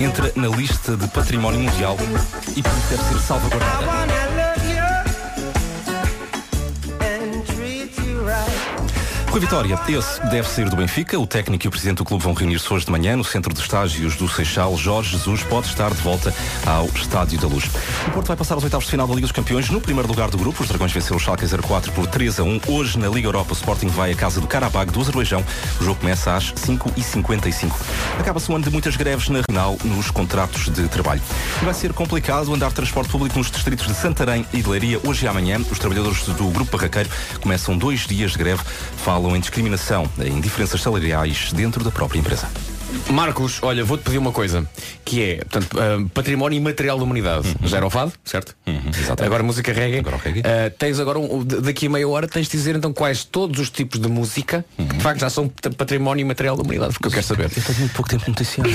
entra 0.00 0.30
na 0.36 0.48
lista 0.48 0.96
de 0.96 1.08
património 1.08 1.60
mundial 1.60 1.96
e 2.56 2.62
por 2.62 2.72
isso 2.72 2.88
deve 2.90 3.02
ser 3.04 3.18
salvaguardada. 3.20 4.33
Rui 9.34 9.40
Vitória, 9.40 9.76
esse 9.88 10.24
deve 10.28 10.48
sair 10.48 10.70
do 10.70 10.76
Benfica. 10.76 11.18
O 11.18 11.26
técnico 11.26 11.66
e 11.66 11.68
o 11.68 11.70
presidente 11.72 11.96
do 11.96 12.04
clube 12.04 12.22
vão 12.22 12.34
reunir-se 12.34 12.72
hoje 12.72 12.84
de 12.84 12.92
manhã 12.92 13.16
no 13.16 13.24
centro 13.24 13.52
de 13.52 13.58
estágios 13.58 14.14
do 14.14 14.28
Seixal. 14.28 14.76
Jorge 14.76 15.10
Jesus 15.10 15.42
pode 15.42 15.66
estar 15.66 15.92
de 15.92 16.00
volta 16.02 16.32
ao 16.64 16.86
Estádio 16.86 17.40
da 17.40 17.48
Luz. 17.48 17.64
O 18.06 18.12
Porto 18.12 18.28
vai 18.28 18.36
passar 18.36 18.54
aos 18.54 18.62
oitavos 18.62 18.84
de 18.84 18.92
final 18.92 19.08
da 19.08 19.12
Liga 19.12 19.26
dos 19.26 19.32
Campeões 19.32 19.68
no 19.70 19.80
primeiro 19.80 20.06
lugar 20.06 20.30
do 20.30 20.38
grupo. 20.38 20.62
Os 20.62 20.68
Dragões 20.68 20.92
venceram 20.92 21.16
o 21.16 21.18
Schalke 21.18 21.44
04 21.44 21.90
por 21.90 22.06
3 22.06 22.38
a 22.38 22.44
1. 22.44 22.60
Hoje 22.68 22.96
na 22.96 23.08
Liga 23.08 23.26
Europa 23.26 23.50
o 23.50 23.54
Sporting 23.54 23.88
vai 23.88 24.12
à 24.12 24.14
casa 24.14 24.40
do 24.40 24.46
Karabag 24.46 24.92
do 24.92 25.00
Azerbaijão. 25.00 25.44
O 25.80 25.84
jogo 25.84 25.98
começa 25.98 26.36
às 26.36 26.52
5h55. 26.52 27.72
Acaba-se 28.20 28.52
um 28.52 28.54
ano 28.54 28.64
de 28.66 28.70
muitas 28.70 28.94
greves 28.94 29.28
na 29.30 29.40
Renal 29.50 29.76
nos 29.84 30.12
contratos 30.12 30.68
de 30.68 30.86
trabalho. 30.86 31.20
E 31.60 31.64
vai 31.64 31.74
ser 31.74 31.92
complicado 31.92 32.54
andar 32.54 32.68
de 32.68 32.74
transporte 32.76 33.10
público 33.10 33.36
nos 33.36 33.50
distritos 33.50 33.88
de 33.88 33.94
Santarém 33.94 34.46
e 34.52 34.62
de 34.62 34.68
Leiria. 34.68 35.00
Hoje 35.04 35.24
e 35.24 35.28
amanhã 35.28 35.58
os 35.58 35.78
trabalhadores 35.80 36.22
do 36.22 36.48
Grupo 36.50 36.76
Barraqueiro 36.76 37.10
começam 37.40 37.76
dois 37.76 38.06
dias 38.06 38.30
de 38.30 38.38
greve. 38.38 38.62
Falam 39.24 39.38
em 39.38 39.40
discriminação, 39.40 40.06
em 40.18 40.38
diferenças 40.38 40.82
salariais 40.82 41.50
dentro 41.50 41.82
da 41.82 41.90
própria 41.90 42.18
empresa. 42.18 42.46
Marcos, 43.10 43.58
olha, 43.62 43.84
vou-te 43.84 44.02
pedir 44.04 44.18
uma 44.18 44.32
coisa, 44.32 44.66
que 45.04 45.22
é, 45.22 45.36
portanto, 45.36 45.78
ah, 45.78 46.04
património 46.12 46.56
imaterial 46.56 46.96
da 46.98 47.04
humanidade. 47.04 47.54
Já 47.64 47.76
era 47.78 47.86
o 47.86 47.90
fado, 47.90 48.12
certo? 48.24 48.54
Agora 49.24 49.42
música 49.42 49.72
reggae. 49.72 50.00
Uh, 50.00 50.70
tens 50.78 50.98
agora, 50.98 51.18
um, 51.18 51.44
daqui 51.44 51.86
a 51.86 51.90
meia 51.90 52.08
hora, 52.08 52.26
tens 52.26 52.46
de 52.46 52.52
dizer 52.52 52.76
então 52.76 52.92
quais 52.92 53.24
todos 53.24 53.60
os 53.60 53.70
tipos 53.70 54.00
de 54.00 54.08
música 54.08 54.64
Uhum. 54.78 54.86
que 54.88 54.96
de 54.96 55.02
facto 55.02 55.20
já 55.20 55.30
são 55.30 55.48
pat- 55.48 55.74
património 55.74 56.26
material 56.26 56.56
da 56.56 56.62
humanidade, 56.62 56.92
porque 56.94 57.08
eu 57.08 57.12
quero 57.12 57.24
saber. 57.26 57.44
Eu 57.56 57.62
tenho 57.62 57.78
muito 57.78 57.92
pouco 57.94 58.08
tempo 58.10 58.24
de 58.24 58.30
noticiário. 58.30 58.72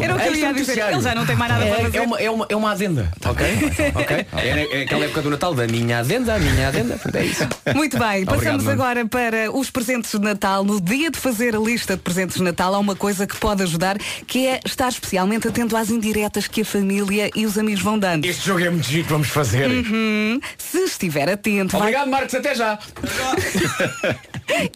Era 0.00 0.14
o 0.14 0.18
que 0.18 0.28
eu 0.28 0.34
ia 0.34 0.52
dizer. 0.54 0.78
Ele 0.78 1.00
já 1.00 1.14
não 1.14 1.26
tem 1.26 1.36
mais 1.36 1.52
nada 1.52 1.66
para 1.66 1.74
é, 1.78 1.82
fazer. 1.82 1.96
é, 1.98 2.00
uma, 2.02 2.20
é, 2.20 2.30
uma, 2.30 2.46
é 2.48 2.56
uma 2.56 2.70
adenda, 2.72 3.10
ok? 3.24 3.46
ok? 3.94 4.26
É, 4.36 4.78
é 4.78 4.82
aquela 4.82 5.04
época 5.04 5.22
do 5.22 5.30
Natal 5.30 5.54
da 5.54 5.66
minha 5.66 5.98
adenda, 6.00 6.34
a 6.34 6.38
minha 6.38 6.68
adenda. 6.68 6.98
É 7.14 7.24
isso. 7.24 7.46
Muito 7.74 7.98
bem, 7.98 8.22
Obrigado, 8.22 8.36
passamos 8.38 8.64
Nuno. 8.64 8.70
agora 8.82 9.06
para 9.06 9.50
os 9.52 9.70
presentes 9.70 10.10
de 10.12 10.18
Natal. 10.18 10.64
No 10.64 10.80
dia 10.80 11.10
de 11.10 11.18
fazer 11.18 11.54
a 11.54 11.58
lista 11.58 11.96
de 11.96 12.02
presentes 12.02 12.36
de 12.36 12.42
Natal, 12.42 12.49
há 12.76 12.78
uma 12.78 12.96
coisa 12.96 13.26
que 13.26 13.36
pode 13.36 13.62
ajudar, 13.62 13.98
que 14.26 14.46
é 14.46 14.60
estar 14.64 14.88
especialmente 14.88 15.46
atento 15.48 15.76
às 15.76 15.90
indiretas 15.90 16.46
que 16.48 16.62
a 16.62 16.64
família 16.64 17.30
e 17.34 17.46
os 17.46 17.56
amigos 17.58 17.82
vão 17.82 17.98
dando. 17.98 18.24
Este 18.24 18.46
jogo 18.46 18.60
é 18.64 18.70
muito 18.70 18.88
giro 18.88 19.04
que 19.04 19.12
vamos 19.12 19.28
fazer. 19.28 19.68
Uhum. 19.70 20.40
Se 20.58 20.78
estiver 20.84 21.28
atento, 21.28 21.72
vai 21.72 21.80
Obrigado, 21.82 22.08
Marcos, 22.10 22.34
até 22.34 22.54
já. 22.54 22.78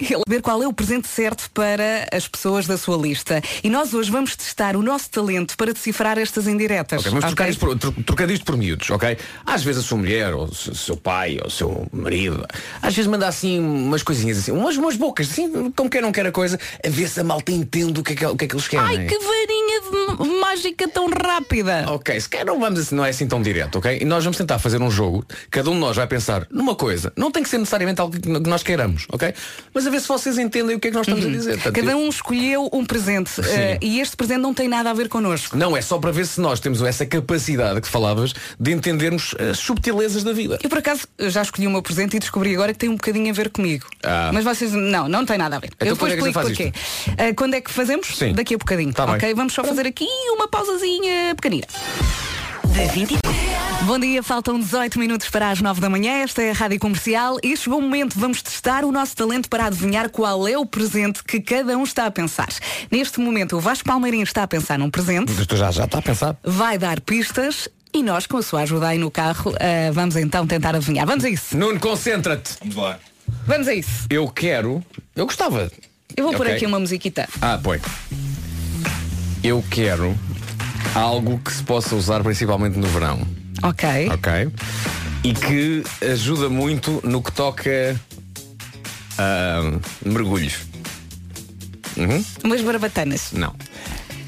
ele 0.00 0.22
ver 0.28 0.40
qual 0.40 0.62
é 0.62 0.66
o 0.68 0.72
presente 0.72 1.08
certo 1.08 1.50
para 1.52 2.06
as 2.12 2.28
pessoas 2.28 2.66
da 2.66 2.76
sua 2.78 2.96
lista. 2.96 3.42
E 3.62 3.68
nós 3.70 3.92
hoje 3.94 4.10
vamos 4.10 4.36
testar 4.36 4.76
o 4.76 4.82
nosso 4.82 5.10
talento 5.10 5.56
para 5.56 5.72
decifrar 5.72 6.18
estas 6.18 6.46
indiretas. 6.46 7.00
Ok, 7.00 7.10
vamos 7.10 7.24
trocar 7.26 7.44
ok? 7.44 7.50
isto 7.52 7.60
por, 7.60 7.78
tro- 7.78 8.04
trocar 8.04 8.30
isto 8.30 8.44
por 8.44 8.56
miúdos, 8.56 8.88
ok? 8.90 9.16
Às 9.44 9.62
vezes 9.62 9.84
a 9.84 9.86
sua 9.86 9.98
mulher, 9.98 10.32
ou 10.34 10.44
o 10.44 10.54
seu- 10.54 10.96
pai, 10.96 11.38
ou 11.40 11.48
o 11.48 11.50
seu 11.50 11.86
marido, 11.92 12.46
às 12.80 12.94
vezes 12.94 13.10
manda 13.10 13.26
assim 13.26 13.58
umas 13.58 14.02
coisinhas 14.02 14.38
assim, 14.38 14.52
umas, 14.52 14.76
umas 14.76 14.96
bocas, 14.96 15.30
assim, 15.30 15.70
como 15.72 15.90
quem 15.90 16.00
não 16.00 16.12
quer 16.12 16.26
a 16.26 16.32
coisa, 16.32 16.58
a 16.84 16.88
ver 16.88 17.08
se 17.08 17.20
a 17.20 17.24
malta 17.24 17.50
entende 17.64 18.00
o 18.00 18.02
que 18.02 18.12
é 18.12 18.16
que, 18.16 18.26
o 18.26 18.36
que, 18.36 18.44
é 18.44 18.48
que 18.48 18.54
eles 18.54 18.68
querem. 18.68 18.98
Ai, 18.98 19.06
que 19.06 19.18
varinha 19.18 19.80
de 19.80 20.40
mágica 20.40 20.88
tão 20.88 21.08
rápida! 21.08 21.86
Ok, 21.88 22.20
se 22.20 22.28
calhar 22.28 22.46
não 22.46 22.60
vamos 22.60 22.80
assim, 22.80 22.94
não 22.94 23.04
é 23.04 23.10
assim 23.10 23.26
tão 23.26 23.40
direto, 23.40 23.78
ok? 23.78 23.98
E 24.00 24.04
nós 24.04 24.22
vamos 24.22 24.36
tentar 24.36 24.58
fazer 24.58 24.80
um 24.80 24.90
jogo, 24.90 25.24
cada 25.50 25.70
um 25.70 25.74
de 25.74 25.80
nós 25.80 25.96
vai 25.96 26.06
pensar 26.06 26.46
numa 26.50 26.74
coisa, 26.74 27.12
não 27.16 27.30
tem 27.30 27.42
que 27.42 27.48
ser 27.48 27.58
necessariamente 27.58 28.00
algo 28.00 28.18
que 28.18 28.28
nós 28.28 28.62
queiramos, 28.62 29.06
ok? 29.10 29.34
Mas 29.72 29.86
a 29.86 29.90
ver 29.90 30.00
se 30.00 30.08
vocês 30.08 30.38
entendem 30.38 30.76
o 30.76 30.80
que 30.80 30.88
é 30.88 30.90
que 30.90 30.96
nós 30.96 31.06
estamos 31.06 31.24
a 31.24 31.28
dizer. 31.28 31.54
Portanto, 31.54 31.74
Cada 31.74 31.96
um 31.96 32.08
escolheu 32.08 32.68
um 32.72 32.84
presente 32.84 33.40
eh, 33.40 33.78
e 33.80 34.00
este 34.00 34.16
presente 34.16 34.40
não 34.40 34.52
tem 34.52 34.68
nada 34.68 34.90
a 34.90 34.94
ver 34.94 35.08
connosco. 35.08 35.56
Não, 35.56 35.76
é 35.76 35.80
só 35.80 35.98
para 35.98 36.12
ver 36.12 36.26
se 36.26 36.40
nós 36.40 36.60
temos 36.60 36.82
essa 36.82 37.06
capacidade 37.06 37.80
que 37.80 37.88
falavas 37.88 38.34
de 38.58 38.72
entendermos 38.72 39.34
as 39.38 39.58
subtilezas 39.58 40.22
da 40.22 40.32
vida. 40.32 40.58
Eu 40.62 40.68
por 40.68 40.78
acaso 40.78 41.06
já 41.18 41.42
escolhi 41.42 41.66
o 41.66 41.70
meu 41.70 41.82
presente 41.82 42.16
e 42.16 42.20
descobri 42.20 42.54
agora 42.54 42.72
que 42.72 42.78
tem 42.78 42.88
um 42.88 42.96
bocadinho 42.96 43.30
a 43.30 43.32
ver 43.32 43.50
comigo. 43.50 43.86
Ah. 44.02 44.30
Mas 44.32 44.44
vocês 44.44 44.72
não, 44.72 45.08
não 45.08 45.24
tem 45.24 45.38
nada 45.38 45.56
a 45.56 45.58
ver. 45.58 45.70
Então 45.74 45.88
Eu 45.88 45.94
depois 45.94 46.12
é 46.12 46.16
gente 46.16 46.28
explico 46.28 46.48
porquê. 46.48 46.72
Ah, 47.18 47.34
quando 47.34 47.53
é 47.54 47.60
que 47.60 47.70
fazemos? 47.70 48.06
Sim. 48.16 48.32
Daqui 48.32 48.54
a 48.54 48.58
bocadinho. 48.58 48.92
Tá 48.92 49.06
bem. 49.06 49.14
ok, 49.16 49.34
vamos 49.34 49.52
só 49.52 49.64
fazer 49.64 49.86
aqui 49.86 50.06
uma 50.32 50.48
pausazinha 50.48 51.34
pequenina. 51.34 51.66
Bom 53.82 53.98
dia, 53.98 54.22
faltam 54.22 54.58
18 54.58 54.98
minutos 54.98 55.28
para 55.28 55.50
as 55.50 55.60
9 55.60 55.80
da 55.80 55.88
manhã. 55.88 56.22
Esta 56.22 56.42
é 56.42 56.50
a 56.50 56.54
Rádio 56.54 56.80
Comercial 56.80 57.36
e 57.42 57.56
chegou 57.56 57.78
o 57.78 57.82
momento, 57.82 58.18
vamos 58.18 58.42
testar 58.42 58.84
o 58.84 58.90
nosso 58.90 59.14
talento 59.14 59.48
para 59.48 59.66
adivinhar 59.66 60.08
qual 60.10 60.48
é 60.48 60.56
o 60.58 60.66
presente 60.66 61.22
que 61.22 61.40
cada 61.40 61.76
um 61.78 61.84
está 61.84 62.06
a 62.06 62.10
pensar. 62.10 62.48
Neste 62.90 63.20
momento, 63.20 63.56
o 63.56 63.60
Vasco 63.60 63.84
Palmeirinho 63.84 64.24
está 64.24 64.42
a 64.42 64.48
pensar 64.48 64.78
num 64.78 64.90
presente, 64.90 65.32
Tu 65.46 65.56
já, 65.56 65.70
já 65.70 65.84
está 65.84 65.98
a 65.98 66.02
pensar? 66.02 66.36
vai 66.42 66.78
dar 66.78 67.00
pistas 67.00 67.68
e 67.92 68.02
nós, 68.02 68.26
com 68.26 68.38
a 68.38 68.42
sua 68.42 68.62
ajuda 68.62 68.88
aí 68.88 68.98
no 68.98 69.10
carro, 69.10 69.54
ah, 69.60 69.92
vamos 69.92 70.16
então 70.16 70.46
tentar 70.46 70.74
adivinhar. 70.74 71.06
Vamos 71.06 71.24
a 71.24 71.28
isso. 71.28 71.56
Nuno, 71.56 71.78
concentra-te. 71.78 72.54
Vamos 72.60 72.76
lá. 72.76 72.98
Vamos 73.46 73.68
a 73.68 73.74
isso. 73.74 74.06
Eu 74.10 74.26
quero. 74.28 74.84
Eu 75.14 75.26
gostava. 75.26 75.70
Eu 76.16 76.24
vou 76.24 76.32
pôr 76.34 76.46
Ok. 76.46 76.54
aqui 76.56 76.66
uma 76.66 76.78
musiquita. 76.78 77.28
Ah, 77.40 77.58
põe. 77.62 77.80
Eu 79.42 79.62
quero 79.70 80.16
algo 80.94 81.38
que 81.38 81.52
se 81.52 81.62
possa 81.62 81.94
usar 81.94 82.22
principalmente 82.22 82.78
no 82.78 82.86
verão. 82.86 83.20
Ok. 83.62 84.08
Ok? 84.10 84.48
E 85.24 85.32
que 85.34 85.82
ajuda 86.12 86.48
muito 86.48 87.00
no 87.04 87.22
que 87.22 87.32
toca 87.32 87.98
a 89.18 89.60
mergulhos. 90.04 90.54
Uhum. 91.96 92.24
Umas 92.44 92.60
barbatanas. 92.60 93.32
Não. 93.32 93.54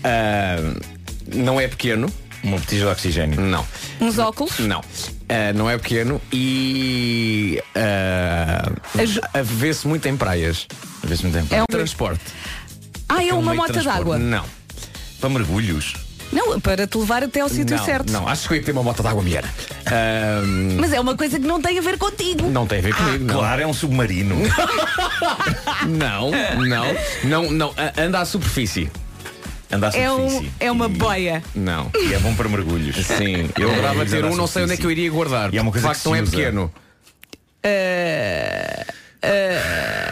Ah, 0.05 0.57
não 1.35 1.61
é 1.61 1.69
pequeno. 1.69 2.11
Uma 2.43 2.59
botija 2.59 2.85
de 2.87 2.91
oxigênio. 2.93 3.41
Não. 3.41 3.67
Uns 4.01 4.19
óculos. 4.19 4.59
Não. 4.61 4.83
Ah, 5.29 5.53
não 5.53 5.69
é 5.69 5.77
pequeno 5.77 6.21
e 6.33 7.61
ah, 7.75 8.71
Aju- 9.01 9.21
vê-se 9.45 9.87
muito 9.89 10.07
em 10.09 10.17
praias. 10.17 10.67
A 11.03 11.07
ver 11.07 11.17
se 11.17 11.27
me 11.27 11.33
tem 11.33 11.45
É 11.51 11.63
um- 11.63 11.67
Transporte. 11.67 12.21
Ah, 13.09 13.25
é 13.25 13.33
um 13.35 13.39
uma 13.41 13.55
moto 13.55 13.73
d'água. 13.83 14.19
Não. 14.19 14.45
Para 15.21 15.29
mergulhos. 15.31 15.95
Não, 16.33 16.61
para 16.61 16.87
te 16.89 16.99
levar 16.99 17.23
até 17.23 17.41
ao 17.41 17.49
sítio 17.49 17.79
certo. 17.85 18.13
não, 18.13 18.27
acho 18.27 18.49
que 18.49 18.55
eu 18.55 18.59
ia 18.59 18.63
ter 18.65 18.73
uma 18.73 18.83
moto 18.83 19.03
d'água 19.03 19.23
melhor. 19.23 19.45
Ah, 19.89 20.43
Mas 20.81 20.93
é 20.93 20.99
uma 20.99 21.17
coisa 21.17 21.39
que 21.39 21.47
não 21.47 21.63
tem 21.63 21.79
a 21.79 21.81
ver 21.81 21.97
contigo. 21.97 22.49
não 22.51 22.67
tem 22.67 22.81
a 22.81 22.83
ver 22.83 22.93
comigo, 22.95 23.25
não. 23.25 23.35
Claro, 23.37 23.63
é 23.63 23.67
um 23.69 23.73
submarino. 23.73 24.35
Não, 25.87 26.31
não, 26.67 26.87
não, 27.25 27.51
não. 27.53 27.75
Anda 27.97 28.21
à 28.21 28.25
superfície. 28.25 28.91
Anda 29.71 29.89
à 29.89 29.97
É, 29.97 30.11
um, 30.11 30.51
é 30.61 30.71
uma 30.71 30.87
E- 30.87 30.89
boia. 30.91 31.43
Não. 31.55 31.91
E 31.95 32.15
é 32.15 32.19
bom 32.19 32.35
para 32.35 32.49
mergulhos. 32.49 32.97
Sim, 33.07 33.51
eu 33.59 33.71
adorava 33.73 34.03
Anda 34.03 34.11
ter 34.11 34.25
um, 34.25 34.37
não 34.37 34.47
sei 34.47 34.63
onde 34.65 34.75
é 34.75 34.77
que 34.77 34.85
eu 34.87 34.91
iria 34.91 35.11
guardar. 35.11 35.53
E 35.53 35.59
é 35.59 35.63
uma 35.63 35.73
coisa 35.73 35.87
de 35.89 35.93
facto 35.95 36.03
que 36.03 36.09
não 36.09 36.17
é 36.17 36.23
pequeno. 36.23 36.73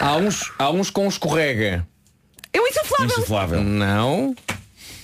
Há 0.01 0.15
uns, 0.17 0.51
há 0.59 0.69
uns 0.71 0.89
com 0.89 1.07
escorrega. 1.07 1.85
É 2.53 2.59
um 2.59 2.67
insuflável. 2.67 3.05
Insuflável. 3.07 3.63
Não. 3.63 4.35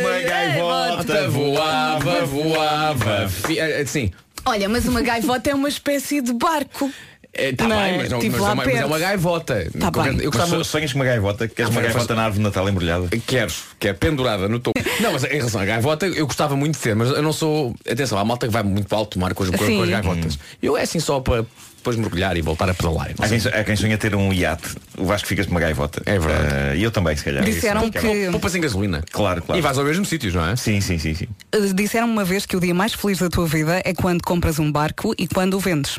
Uma 0.00 0.20
gaivota 0.22 1.28
voava, 1.28 2.26
voava. 2.26 3.30
Eh, 3.56 3.84
Sim. 3.86 4.10
Olha, 4.44 4.68
mas 4.68 4.86
uma 4.86 5.02
gaivota 5.02 5.50
é 5.50 5.54
uma 5.54 5.68
espécie 5.68 6.20
de 6.20 6.32
barco. 6.32 6.90
É, 7.32 7.52
tá 7.52 7.68
Não, 7.68 7.76
bem, 7.80 7.96
mas, 7.98 8.10
não, 8.10 8.18
tive 8.18 8.36
mas, 8.36 8.40
é 8.40 8.44
uma, 8.44 8.54
mas 8.56 8.74
é 8.74 8.84
uma 8.84 8.98
gaivota. 8.98 9.70
Tá 9.78 9.88
bem. 9.92 10.06
Eu 10.06 10.14
Mas 10.14 10.24
gostava 10.24 10.48
so- 10.56 10.64
sonhas 10.64 10.92
com 10.92 10.98
uma 10.98 11.04
gaivota? 11.04 11.46
Queres 11.46 11.70
uma 11.70 11.78
Ah, 11.80 11.84
mas- 11.84 11.92
gaivota 11.92 12.14
na 12.16 12.22
árvore 12.24 12.38
de 12.38 12.42
Natal 12.42 12.68
embrulhada? 12.68 13.08
Quero, 13.24 13.52
que 13.78 13.86
é 13.86 13.92
pendurada 13.92 14.48
no 14.48 14.58
topo. 14.58 14.80
Não, 15.00 15.12
mas 15.12 15.22
em 15.22 15.36
relação 15.36 15.60
à 15.60 15.64
gaivota, 15.64 16.06
eu 16.08 16.26
gostava 16.26 16.56
muito 16.56 16.74
de 16.74 16.80
ter, 16.80 16.96
mas 16.96 17.08
eu 17.10 17.22
não 17.22 17.32
sou. 17.32 17.72
Atenção, 17.88 18.18
há 18.18 18.24
malta 18.24 18.48
que 18.48 18.52
vai 18.52 18.64
muito 18.64 18.88
para 18.88 18.98
alto 18.98 19.16
mar 19.16 19.32
com 19.32 19.44
as, 19.44 19.50
com, 19.50 19.82
as 19.82 19.88
gaivotas. 19.88 20.38
Eu 20.60 20.76
é 20.76 20.82
assim 20.82 20.98
só 20.98 21.20
para 21.20 21.44
depois 21.80 21.96
mergulhar 21.96 22.36
e 22.36 22.42
voltar 22.42 22.68
a 22.70 22.74
pedalar. 22.74 23.10
Há 23.18 23.28
quem, 23.28 23.38
há 23.38 23.64
quem 23.64 23.76
sonha 23.76 23.96
ter 23.98 24.14
um 24.14 24.32
iate. 24.32 24.76
O 24.96 25.04
Vasco 25.04 25.26
ficas 25.26 25.46
com 25.46 25.52
uma 25.52 25.60
gaivota. 25.60 26.02
É 26.06 26.18
verdade. 26.18 26.54
Eh, 26.72 26.76
E 26.76 26.82
eu 26.82 26.90
também, 26.90 27.16
se 27.16 27.24
calhar. 27.24 27.42
Disseram 27.44 27.82
Isso, 27.82 27.92
que- 27.92 28.30
Poupas 28.30 28.54
em 28.54 28.60
gasolina. 28.60 29.02
Claro, 29.10 29.42
claro. 29.42 29.58
E 29.58 29.62
vais 29.62 29.76
ao 29.78 29.84
mesmo 29.84 30.04
sítios, 30.04 30.34
não 30.34 30.46
é? 30.46 30.56
Sim, 30.56 30.80
sim, 30.80 30.98
sim, 30.98 31.14
sim. 31.14 31.26
Uh, 31.54 31.72
Disseram 31.74 32.08
uma 32.10 32.24
vez 32.24 32.44
que 32.46 32.56
o 32.56 32.60
dia 32.60 32.74
mais 32.74 32.92
feliz 32.94 33.18
da 33.18 33.28
tua 33.28 33.46
vida 33.46 33.80
é 33.84 33.94
quando 33.94 34.22
compras 34.22 34.58
um 34.58 34.70
barco 34.70 35.14
e 35.18 35.26
quando 35.26 35.54
o 35.54 35.60
vendes. 35.60 35.98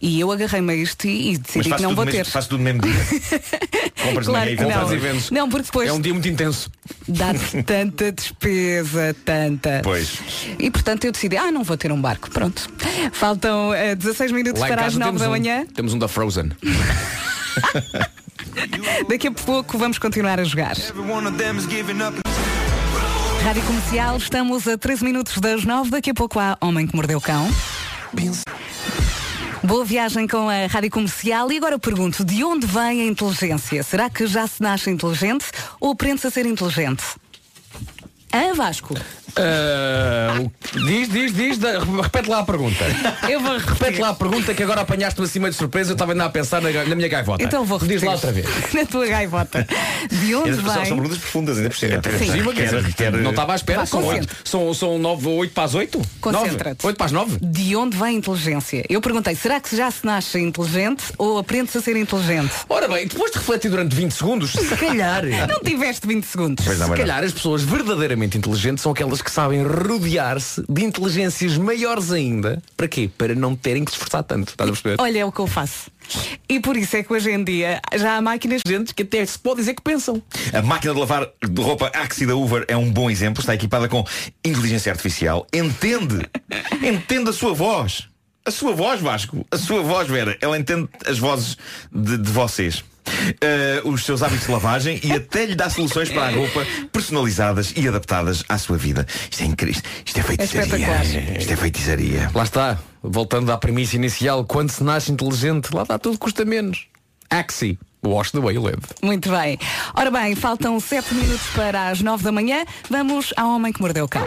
E 0.00 0.20
eu 0.20 0.30
agarrei-me 0.30 0.72
a 0.72 0.76
isto 0.76 1.06
e, 1.06 1.32
e 1.34 1.38
decidi 1.38 1.70
que 1.70 1.82
não 1.82 1.94
vou 1.94 2.06
ter. 2.06 2.24
faz 2.24 2.46
tudo 2.46 2.58
no 2.58 2.64
mesmo 2.64 2.80
dia. 2.82 2.92
Compras 4.02 4.26
de 4.26 4.32
Claro 4.32 4.46
manhã 4.46 4.52
e 4.52 4.56
não. 4.56 4.70
voltas 4.70 4.92
e 4.92 4.96
vendes. 4.96 5.30
Não, 5.30 5.48
porque 5.48 5.64
depois 5.66 5.88
É 5.88 5.92
um 5.92 6.00
dia 6.00 6.12
muito 6.12 6.28
intenso. 6.28 6.70
dá-te 7.06 7.62
tanta 7.64 8.12
despesa, 8.12 9.14
tanta. 9.24 9.80
Pois. 9.82 10.18
E 10.58 10.70
portanto 10.70 11.04
eu 11.04 11.12
decidi, 11.12 11.36
ah, 11.36 11.50
não 11.50 11.64
vou 11.64 11.76
ter 11.76 11.90
um 11.92 12.00
barco. 12.00 12.30
Pronto. 12.30 12.68
Faltam 13.12 13.74
eh, 13.74 13.94
16 13.94 14.32
minutos 14.32 14.60
Lá 14.60 14.68
para 14.68 14.82
as 14.86 14.94
casa 14.94 14.98
9 14.98 15.08
temos 15.10 15.22
da 15.22 15.28
um, 15.28 15.30
manhã. 15.30 15.66
Temos 15.74 15.94
um 15.94 15.98
da 15.98 16.08
Frozen. 16.08 16.50
Daqui 19.08 19.28
a 19.28 19.32
pouco 19.32 19.78
vamos 19.78 19.98
continuar 19.98 20.38
a 20.40 20.44
jogar. 20.44 20.76
Rádio 23.44 23.62
Comercial, 23.62 24.16
estamos 24.16 24.66
a 24.68 24.76
13 24.76 25.04
minutos 25.04 25.38
das 25.38 25.64
9. 25.64 25.90
Daqui 25.90 26.10
a 26.10 26.14
pouco 26.14 26.38
há 26.38 26.56
Homem 26.60 26.86
que 26.86 26.94
Mordeu 26.94 27.18
o 27.18 27.20
Cão. 27.20 27.48
Boa 29.62 29.84
viagem 29.84 30.26
com 30.26 30.48
a 30.48 30.66
Rádio 30.66 30.90
Comercial 30.90 31.50
e 31.50 31.56
agora 31.56 31.78
pergunto, 31.78 32.24
de 32.24 32.44
onde 32.44 32.66
vem 32.66 33.02
a 33.02 33.04
inteligência? 33.04 33.82
Será 33.82 34.08
que 34.08 34.26
já 34.26 34.46
se 34.46 34.62
nasce 34.62 34.88
inteligente 34.88 35.46
ou 35.80 35.92
aprende-se 35.92 36.26
a 36.26 36.30
ser 36.30 36.46
inteligente? 36.46 37.02
Hã, 38.32 38.54
Vasco? 38.54 38.94
O- 40.40 40.78
diz, 40.86 41.08
diz, 41.08 41.34
diz, 41.34 41.58
da- 41.58 41.78
repete 42.02 42.28
lá 42.28 42.40
a 42.40 42.44
pergunta. 42.44 42.84
Eu 43.28 43.40
vou 43.40 43.52
Repete 43.58 43.72
repetir. 43.72 44.00
lá 44.00 44.08
a 44.10 44.14
pergunta 44.14 44.54
que 44.54 44.62
agora 44.62 44.80
apanhaste-me 44.82 45.26
acima 45.26 45.50
de 45.50 45.56
surpresa, 45.56 45.90
eu 45.90 45.94
estava 45.94 46.12
ainda 46.12 46.24
a 46.24 46.30
pensar 46.30 46.60
na, 46.60 46.70
na 46.70 46.94
minha 46.94 47.08
gaivota. 47.08 47.42
Então 47.42 47.64
vou 47.64 47.78
repetir. 47.78 47.98
Diz 48.00 48.06
lá 48.06 48.14
outra 48.14 48.32
vez. 48.32 48.46
Na 48.74 48.84
tua 48.84 49.06
gaivota. 49.06 49.66
De 50.10 50.34
onde 50.34 50.54
São, 50.54 50.64
são 50.64 50.74
vem? 50.74 50.84
perguntas 50.94 51.18
profundas, 51.18 51.56
ainda 51.58 51.70
por 51.70 51.76
cima. 51.78 52.00
Por 52.00 52.12
cima, 52.12 52.52
quer 52.94 53.12
não 53.12 53.30
estava 53.30 53.52
à 53.52 53.56
espera. 53.56 53.78
Vá, 53.80 53.86
São 53.86 54.02
concentra. 54.02 54.20
oito, 54.34 54.48
são, 54.48 54.74
são 54.74 54.98
nove, 54.98 55.26
oito 55.28 55.52
para 55.54 55.64
as 55.64 55.74
oito? 55.74 56.00
Concentra-te. 56.20 56.64
Nove? 56.82 56.86
Oito 56.86 56.96
para 56.96 57.06
as 57.06 57.12
nove? 57.12 57.38
De 57.40 57.76
onde 57.76 57.96
vem 57.96 58.08
a 58.08 58.12
inteligência? 58.12 58.84
Eu 58.88 59.00
perguntei, 59.00 59.34
será 59.34 59.60
que 59.60 59.74
já 59.76 59.90
se 59.90 60.04
nasce 60.04 60.38
inteligente 60.38 61.04
ou 61.18 61.38
aprende-se 61.38 61.78
a 61.78 61.80
ser 61.80 61.96
inteligente? 61.96 62.52
Ora 62.68 62.86
bem, 62.88 63.06
depois 63.06 63.30
de 63.32 63.38
refletir 63.38 63.70
durante 63.70 63.94
20 63.94 64.12
segundos, 64.12 64.52
se 64.52 64.76
calhar. 64.76 65.22
Não 65.48 65.60
tiveste 65.60 66.06
20 66.06 66.24
segundos. 66.24 66.64
Pois 66.64 66.78
não, 66.78 66.86
Se 66.86 66.90
mas 66.90 66.98
não. 66.98 67.06
calhar 67.06 67.24
as 67.24 67.32
pessoas 67.32 67.62
verdadeiramente 67.62 68.36
inteligentes 68.38 68.82
são 68.82 68.92
aquelas 68.92 69.20
que 69.22 69.27
que 69.28 69.34
sabem 69.34 69.62
rodear-se 69.62 70.64
de 70.66 70.84
inteligências 70.84 71.58
maiores 71.58 72.10
ainda. 72.10 72.62
Para 72.74 72.88
quê? 72.88 73.10
Para 73.18 73.34
não 73.34 73.54
terem 73.54 73.84
que 73.84 73.90
se 73.90 73.96
esforçar 73.98 74.22
tanto. 74.22 74.48
Estás 74.48 74.70
a 74.70 74.72
perceber? 74.72 74.96
Olha, 74.98 75.18
é 75.18 75.24
o 75.24 75.30
que 75.30 75.38
eu 75.38 75.46
faço. 75.46 75.90
E 76.48 76.58
por 76.58 76.78
isso 76.78 76.96
é 76.96 77.02
que 77.02 77.12
hoje 77.12 77.30
em 77.30 77.44
dia 77.44 77.78
já 77.94 78.16
há 78.16 78.22
máquinas 78.22 78.62
gente 78.66 78.94
que 78.94 79.02
até 79.02 79.24
se 79.26 79.38
pode 79.38 79.60
dizer 79.60 79.74
que 79.74 79.82
pensam. 79.82 80.22
A 80.54 80.62
máquina 80.62 80.94
de 80.94 81.00
lavar 81.00 81.28
de 81.46 81.60
roupa 81.60 81.88
Axi 81.88 82.24
da 82.24 82.34
Uber 82.34 82.64
é 82.68 82.76
um 82.76 82.90
bom 82.90 83.10
exemplo. 83.10 83.40
Está 83.42 83.54
equipada 83.54 83.86
com 83.86 84.02
inteligência 84.42 84.90
artificial. 84.90 85.46
Entende, 85.52 86.26
entende 86.82 87.28
a 87.28 87.32
sua 87.34 87.52
voz. 87.52 88.08
A 88.48 88.50
sua 88.50 88.72
voz, 88.72 88.98
Vasco. 89.02 89.46
A 89.50 89.58
sua 89.58 89.82
voz, 89.82 90.08
Vera. 90.08 90.34
Ela 90.40 90.58
entende 90.58 90.88
as 91.06 91.18
vozes 91.18 91.58
de, 91.92 92.16
de 92.16 92.32
vocês. 92.32 92.78
Uh, 92.78 93.86
os 93.90 94.06
seus 94.06 94.22
hábitos 94.22 94.46
de 94.46 94.52
lavagem 94.52 94.98
e 95.04 95.12
até 95.12 95.44
lhe 95.44 95.54
dá 95.54 95.68
soluções 95.68 96.08
para 96.08 96.28
a 96.28 96.30
roupa 96.30 96.66
personalizadas 96.90 97.74
e 97.76 97.86
adaptadas 97.86 98.42
à 98.48 98.56
sua 98.56 98.78
vida. 98.78 99.06
Isto 99.30 99.42
é 99.42 99.46
incrível. 99.46 99.82
Isto 100.02 100.20
é 100.20 100.22
feitiçaria. 100.22 101.38
Isto 101.38 101.52
é 101.52 101.56
feitiçaria. 101.56 102.30
Lá 102.34 102.42
está. 102.42 102.78
Voltando 103.02 103.52
à 103.52 103.58
premissa 103.58 103.96
inicial, 103.96 104.42
quando 104.46 104.70
se 104.70 104.82
nasce 104.82 105.12
inteligente, 105.12 105.68
lá 105.74 105.82
está 105.82 105.98
tudo 105.98 106.16
custa 106.16 106.42
menos. 106.46 106.86
Axi. 107.28 107.78
Wash 108.02 108.30
the 108.30 108.40
way 108.40 108.54
you 108.54 108.62
live. 108.62 108.80
Muito 109.02 109.30
bem. 109.30 109.58
Ora 109.94 110.10
bem, 110.10 110.34
faltam 110.34 110.80
7 110.80 111.14
minutos 111.14 111.46
para 111.54 111.90
as 111.90 112.00
9 112.00 112.24
da 112.24 112.32
manhã. 112.32 112.64
Vamos 112.88 113.34
ao 113.36 113.50
homem 113.50 113.74
que 113.74 113.82
mordeu 113.82 114.06
o 114.06 114.08
cão. 114.08 114.26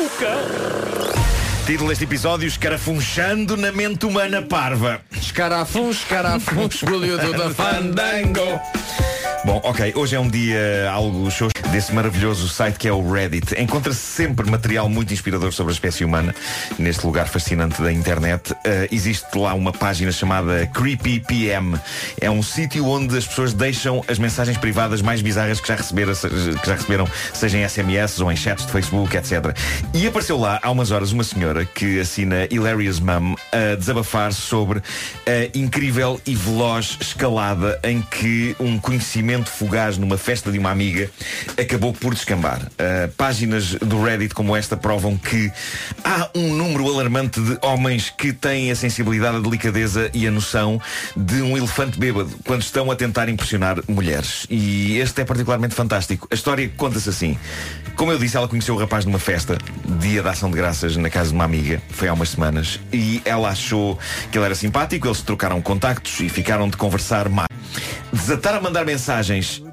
O 0.00 0.08
cão. 0.18 1.20
Título 1.66 1.90
deste 1.90 2.04
episódio, 2.04 2.48
escarafunchando 2.48 3.56
na 3.56 3.70
mente 3.70 4.06
humana 4.06 4.40
parva. 4.40 5.02
Escarafum, 5.12 5.90
escarafum, 5.90 6.66
escolhido 6.66 7.32
da 7.36 7.50
fandango. 7.50 8.60
Bom, 9.42 9.58
ok, 9.64 9.94
hoje 9.96 10.14
é 10.14 10.20
um 10.20 10.28
dia 10.28 10.90
algo 10.92 11.30
show 11.30 11.48
desse 11.72 11.94
maravilhoso 11.94 12.46
site 12.46 12.78
que 12.78 12.86
é 12.86 12.92
o 12.92 13.10
Reddit. 13.10 13.58
Encontra-se 13.58 13.98
sempre 13.98 14.50
material 14.50 14.86
muito 14.86 15.14
inspirador 15.14 15.50
sobre 15.50 15.72
a 15.72 15.74
espécie 15.74 16.04
humana 16.04 16.34
neste 16.78 17.06
lugar 17.06 17.26
fascinante 17.26 17.80
da 17.80 17.90
internet. 17.90 18.52
Uh, 18.52 18.56
existe 18.92 19.38
lá 19.38 19.54
uma 19.54 19.72
página 19.72 20.12
chamada 20.12 20.66
Creepy 20.66 21.20
PM. 21.20 21.78
É 22.20 22.30
um 22.30 22.42
sítio 22.42 22.86
onde 22.86 23.16
as 23.16 23.26
pessoas 23.26 23.54
deixam 23.54 24.04
as 24.08 24.18
mensagens 24.18 24.58
privadas 24.58 25.00
mais 25.00 25.22
bizarras 25.22 25.58
que 25.58 25.68
já 25.68 25.76
receberam, 25.76 26.12
que 26.12 26.66
já 26.66 26.74
receberam 26.74 27.08
seja 27.32 27.56
em 27.56 27.66
SMS 27.66 28.20
ou 28.20 28.30
em 28.30 28.36
chats 28.36 28.66
de 28.66 28.72
Facebook, 28.72 29.16
etc. 29.16 29.56
E 29.94 30.06
apareceu 30.06 30.38
lá 30.38 30.60
há 30.62 30.70
umas 30.70 30.90
horas 30.90 31.12
uma 31.12 31.24
senhora 31.24 31.64
que 31.64 31.98
assina 31.98 32.46
Hilarious 32.50 33.00
Mum 33.00 33.34
a 33.52 33.74
desabafar 33.74 34.34
sobre 34.34 34.82
a 35.26 35.58
incrível 35.58 36.20
e 36.26 36.34
veloz 36.34 36.98
escalada 37.00 37.80
em 37.82 38.02
que 38.02 38.54
um 38.60 38.78
conhecimento 38.78 39.29
fugaz 39.38 39.96
numa 39.98 40.18
festa 40.18 40.50
de 40.50 40.58
uma 40.58 40.70
amiga 40.70 41.10
acabou 41.58 41.92
por 41.92 42.14
descambar. 42.14 42.60
Uh, 42.62 43.08
páginas 43.16 43.74
do 43.74 44.02
Reddit 44.02 44.34
como 44.34 44.56
esta 44.56 44.76
provam 44.76 45.16
que 45.16 45.50
há 46.04 46.30
um 46.34 46.54
número 46.54 46.86
alarmante 46.88 47.40
de 47.40 47.58
homens 47.62 48.10
que 48.10 48.32
têm 48.32 48.70
a 48.70 48.76
sensibilidade, 48.76 49.36
a 49.36 49.40
delicadeza 49.40 50.10
e 50.12 50.26
a 50.26 50.30
noção 50.30 50.80
de 51.16 51.42
um 51.42 51.56
elefante 51.56 51.98
bêbado 51.98 52.30
quando 52.44 52.62
estão 52.62 52.90
a 52.90 52.96
tentar 52.96 53.28
impressionar 53.28 53.78
mulheres. 53.88 54.46
E 54.50 54.98
este 54.98 55.22
é 55.22 55.24
particularmente 55.24 55.74
fantástico. 55.74 56.26
A 56.30 56.34
história 56.34 56.70
conta-se 56.76 57.08
assim. 57.08 57.38
Como 57.96 58.12
eu 58.12 58.18
disse, 58.18 58.36
ela 58.36 58.48
conheceu 58.48 58.74
o 58.74 58.78
rapaz 58.78 59.04
numa 59.04 59.18
festa, 59.18 59.58
dia 60.00 60.22
da 60.22 60.30
ação 60.30 60.50
de 60.50 60.56
graças, 60.56 60.96
na 60.96 61.10
casa 61.10 61.28
de 61.28 61.34
uma 61.34 61.44
amiga, 61.44 61.82
foi 61.90 62.08
há 62.08 62.12
umas 62.14 62.30
semanas, 62.30 62.80
e 62.92 63.20
ela 63.24 63.50
achou 63.50 63.98
que 64.30 64.38
ele 64.38 64.44
era 64.46 64.54
simpático, 64.54 65.06
eles 65.06 65.20
trocaram 65.20 65.60
contactos 65.60 66.20
e 66.20 66.28
ficaram 66.28 66.68
de 66.68 66.76
conversar 66.76 67.28
mais. 67.28 67.48
Desatar 68.12 68.54
a 68.56 68.60
mandar 68.60 68.84
mensagens 68.84 69.19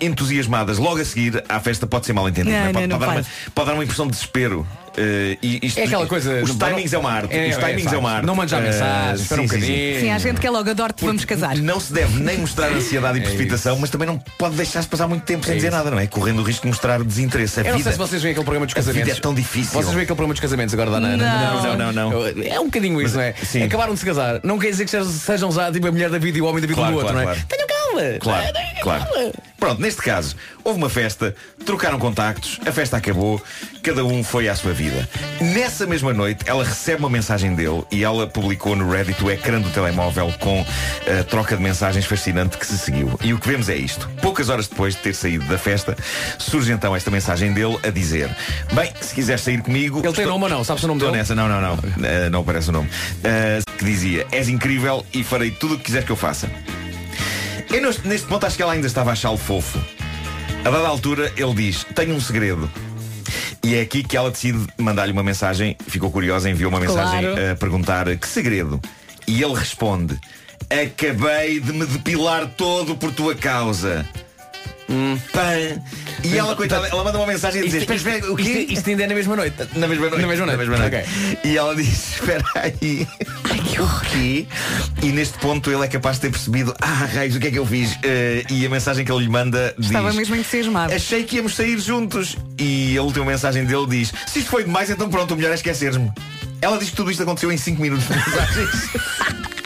entusiasmadas 0.02 0.78
logo 0.78 1.00
a 1.00 1.06
seguir 1.06 1.44
à 1.48 1.60
festa 1.60 1.86
pode 1.88 2.06
ser 2.06 2.14
mal 2.14 2.28
entendido. 2.28 2.52
Não, 2.56 2.60
não 2.64 2.70
é? 2.70 2.74
pode, 2.74 2.88
não, 2.88 2.98
pode 3.00 3.12
não 3.12 3.16
dar 3.16 3.22
uma, 3.22 3.52
pode 3.54 3.68
dar 3.68 3.74
uma 3.74 3.84
impressão 3.84 4.06
de 4.08 4.12
desespero. 4.14 4.68
Uh, 4.98 5.38
e 5.44 5.60
isto- 5.62 5.80
É 5.80 5.84
aquela 5.84 6.08
coisa. 6.08 6.42
Os 6.42 6.56
não- 6.56 6.68
timings 6.70 6.92
é 6.92 6.98
uma 6.98 7.12
arte. 7.12 7.32
É, 7.32 7.50
os 7.50 7.56
é, 7.56 7.60
timings 7.60 7.82
é, 7.86 7.90
faz. 7.90 8.00
uma 8.00 8.12
arte. 8.14 8.26
Não 8.26 8.34
mandes 8.36 8.50
já 8.50 8.58
Uh, 8.58 8.62
mensagem, 8.64 9.16
espera 9.22 9.42
um 9.42 9.48
sim, 9.48 9.54
bocadinho. 9.60 10.00
Sim, 10.00 10.10
há 10.10 10.18
gente 10.18 10.42
que 10.42 10.48
é 10.48 10.50
logo 10.50 10.68
adoro-te, 10.72 11.06
vamos 11.06 11.24
casar. 11.24 11.56
Não 11.56 11.80
se 11.80 11.94
deve 11.94 12.20
nem 12.20 12.40
mostrar 12.40 12.70
ansiedade 12.72 13.20
e 13.20 13.22
É 13.22 13.24
precipitação, 13.24 13.78
mas 13.78 13.92
também 13.92 14.08
não 14.08 14.18
pode 14.40 14.56
deixar-se 14.56 14.88
passar 14.88 15.08
muito 15.08 15.22
tempo 15.24 15.46
sem 15.46 15.54
É 15.54 15.56
dizer 15.58 15.68
isso. 15.68 15.78
nada, 15.78 15.92
não 15.92 16.00
é? 16.00 16.08
Correndo 16.08 16.40
o 16.40 16.44
risco 16.44 16.64
de 16.64 16.70
mostrar 16.70 17.04
desinteresse. 17.04 17.60
A 17.60 17.62
Eu 17.64 17.66
não 17.74 17.78
vida, 17.78 17.84
sei 17.84 17.92
se 17.92 17.98
vocês 18.00 18.22
veem 18.24 18.32
aquele 18.32 18.44
programa 18.46 18.66
dos 18.66 18.76
a 18.76 18.80
vida 18.80 18.92
casamentos. 18.94 19.18
é 19.20 19.22
tão 19.22 19.34
difícil. 19.36 19.74
Vocês 19.74 19.86
veem 19.86 19.98
aquele 20.02 20.08
programa 20.16 20.34
dos 20.34 20.42
casamentos 20.42 20.74
agora 20.74 20.90
da 20.90 20.98
Ana? 20.98 21.16
Não. 21.18 21.78
Não, 21.78 21.94
não, 21.94 22.10
não. 22.12 22.28
É 22.44 22.60
um 22.60 22.66
bocadinho 22.66 23.00
isso, 23.00 23.14
não 23.16 23.22
é? 23.22 23.36
sim. 23.44 23.62
Acabaram 23.62 23.94
de 23.94 24.00
se 24.00 24.06
casar. 24.06 24.40
Não 24.44 24.58
quer 24.58 24.72
dizer 24.72 24.86
que 24.86 24.92
sejam- 24.92 25.52
já 25.52 25.72
tipo 25.72 25.88
a 25.88 25.92
mulher 25.92 26.10
da 26.10 26.18
vida 26.18 26.40
e 26.40 26.42
o 26.42 26.46
homem 26.46 26.60
da 26.60 26.66
vida 26.68 26.74
Claro, 26.80 26.94
do 26.96 26.98
outro, 26.98 27.14
claro, 27.14 27.26
não 27.28 27.32
é? 27.34 27.36
claro. 27.36 27.48
Tenham 27.48 27.68
Claro, 28.20 28.54
Tenham 28.54 28.82
claro. 28.82 29.06
calma. 29.06 29.32
Pronto, 29.60 29.82
neste 29.82 30.02
caso, 30.04 30.36
houve 30.64 30.78
uma 30.78 30.90
festa, 30.90 31.36
trocaram 31.66 31.98
contactos, 31.98 32.60
a 32.64 32.72
festa 32.72 32.96
acabou, 32.98 33.42
cada 33.82 34.06
um 34.06 34.24
foi 34.24 34.48
à 34.48 34.56
sua 34.56 34.72
vida. 34.72 35.10
Nessa 35.42 35.88
mesma 35.88 36.14
noite, 36.14 36.46
ela 36.48 36.64
recebe 36.64 37.00
uma 37.00 37.10
mensagem 37.10 37.56
dele 37.56 37.84
e 37.92 38.04
ela 38.04 38.28
publicou 38.28 38.76
no 38.76 38.88
Reddit 38.92 39.24
o 39.24 39.32
ecrã 39.32 39.60
do 39.60 39.70
telemóvel 39.72 40.32
com 40.40 40.64
a 41.20 41.24
troca 41.24 41.58
de 41.58 41.64
mensagens 41.64 42.06
fascinante 42.06 42.56
que 42.58 42.68
se 42.68 42.78
seguiu. 42.78 43.18
E 43.24 43.34
o 43.34 43.40
que 43.40 43.48
vemos 43.50 43.68
é 43.68 43.76
isto. 43.76 44.08
Poucas 44.22 44.50
horas 44.50 44.68
depois 44.68 44.94
de 44.96 45.02
ter 45.02 45.16
saído 45.16 45.44
da 45.46 45.58
festa, 45.58 45.98
surge 46.38 46.72
então 46.72 46.96
esta 46.96 47.10
mensagem 47.10 47.52
dele 47.52 47.80
a 47.84 47.90
dizer: 47.90 48.30
Bem, 48.74 48.92
se 49.02 49.16
quiseres 49.16 49.42
sair 49.42 49.62
comigo. 49.64 50.02
Ele 50.06 50.14
tem 50.14 50.28
nome 50.28 50.44
ou 50.44 50.50
não? 50.52 50.64
Sabes 50.64 50.84
o 50.84 50.88
nome 50.88 51.00
Estou 51.00 51.10
dele? 51.12 51.22
nessa, 51.22 51.34
não, 51.34 51.48
não, 51.50 51.60
não. 51.62 51.80
Eh, 52.06 52.30
não 52.30 52.42
aparece 52.42 52.70
o 52.70 52.74
nome. 52.74 52.90
Eh, 53.24 53.60
que 53.76 53.84
dizia: 53.86 54.28
És 54.32 54.50
incrível 54.50 55.04
e 55.12 55.24
farei 55.24 55.50
tudo 55.50 55.74
o 55.74 55.78
que 55.80 55.86
quiseres 55.86 56.06
que 56.06 56.12
eu 56.12 56.16
faça. 56.16 56.48
Eu 57.70 57.82
neste, 57.82 58.08
neste 58.08 58.28
ponto 58.28 58.46
acho 58.46 58.56
que 58.56 58.62
ela 58.64 58.74
ainda 58.74 58.88
estava 58.88 59.10
a 59.10 59.14
achá-lo 59.14 59.38
fofo. 59.38 59.80
A 60.64 60.70
dada 60.70 60.88
altura 60.88 61.32
ele 61.38 61.54
diz, 61.54 61.86
tenho 61.96 62.16
um 62.16 62.20
segredo. 62.22 62.70
E 63.64 63.76
é 63.76 63.82
aqui 63.82 64.04
que 64.04 64.16
ela 64.16 64.32
decide 64.32 64.66
mandar-lhe 64.78 65.12
uma 65.12 65.24
mensagem, 65.24 65.76
ficou 65.88 66.10
curiosa, 66.10 66.50
enviou 66.50 66.70
uma 66.70 66.80
mensagem 66.80 67.22
Claro. 67.22 67.52
a 67.52 67.56
perguntar 67.56 68.16
que 68.16 68.28
segredo. 68.28 68.80
E 69.28 69.42
ele 69.44 69.54
responde, 69.56 70.18
acabei 70.70 71.60
de 71.60 71.74
me 71.74 71.86
depilar 71.86 72.48
todo 72.56 72.96
por 72.96 73.12
tua 73.12 73.36
causa. 73.36 74.08
Pã. 75.34 75.42
E 76.24 76.38
ela, 76.38 76.56
coitada, 76.56 76.88
ela 76.88 77.04
manda 77.04 77.18
uma 77.18 77.28
mensagem 77.28 77.62
a 77.62 77.66
dizer, 77.66 77.80
espera, 77.80 77.98
espera, 77.98 78.32
o 78.32 78.36
quê? 78.36 78.44
Isto, 78.44 78.74
isto 78.74 78.90
ainda 78.90 79.04
é 79.04 79.08
na 79.08 79.16
mesma 79.16 79.36
noite. 79.36 79.58
Na 79.76 79.88
mesma 79.88 80.10
noite. 80.10 80.22
Na 80.22 80.28
mesma 80.28 80.46
noite. 80.46 80.96
Ok. 80.96 81.40
E 81.44 81.58
ela 81.58 81.76
diz, 81.76 82.14
espera 82.14 82.44
aí. 82.56 83.08
Ai, 83.44 83.60
que 83.60 83.82
o 83.82 84.00
quê? 84.12 84.48
E 85.04 85.12
neste 85.12 85.38
ponto 85.40 85.70
ele 85.72 85.84
é 85.84 85.88
capaz 85.88 86.18
de 86.18 86.22
ter 86.22 86.32
percebido, 86.32 86.74
ah, 86.82 87.08
raios, 87.14 87.36
o 87.36 87.40
que 87.40 87.48
é 87.48 87.52
que 87.52 87.60
eu 87.60 87.66
fiz? 87.66 87.98
Eh, 88.04 88.44
e 88.50 88.66
a 88.66 88.70
mensagem 88.70 89.06
que 89.06 89.12
ele 89.12 89.24
lhe 89.24 89.30
manda 89.30 89.76
diz. 89.78 89.88
Estava 89.88 90.14
mesmo 90.14 90.36
entusiasmado. 90.36 90.94
Achei 90.94 91.24
que 91.24 91.36
íamos 91.38 91.56
sair 91.56 91.78
juntos. 91.80 92.38
E 92.58 92.98
a 92.98 93.04
última 93.04 93.26
mensagem 93.26 93.66
dele 93.66 93.86
diz: 93.88 94.14
Se 94.26 94.40
isto 94.40 94.50
foi 94.50 94.64
demais, 94.64 94.90
então 94.90 95.10
pronto, 95.10 95.34
o 95.34 95.38
melhor 95.38 95.52
é 95.52 95.56
esqueceres-me. 95.56 96.12
Ela 96.62 96.78
diz 96.78 96.90
que 96.90 96.96
tudo 96.96 97.12
isto 97.12 97.22
aconteceu 97.22 97.52
em 97.52 97.58
5 97.58 97.82
minutos 97.82 98.08
de 98.08 98.16
mensagens. 98.16 98.90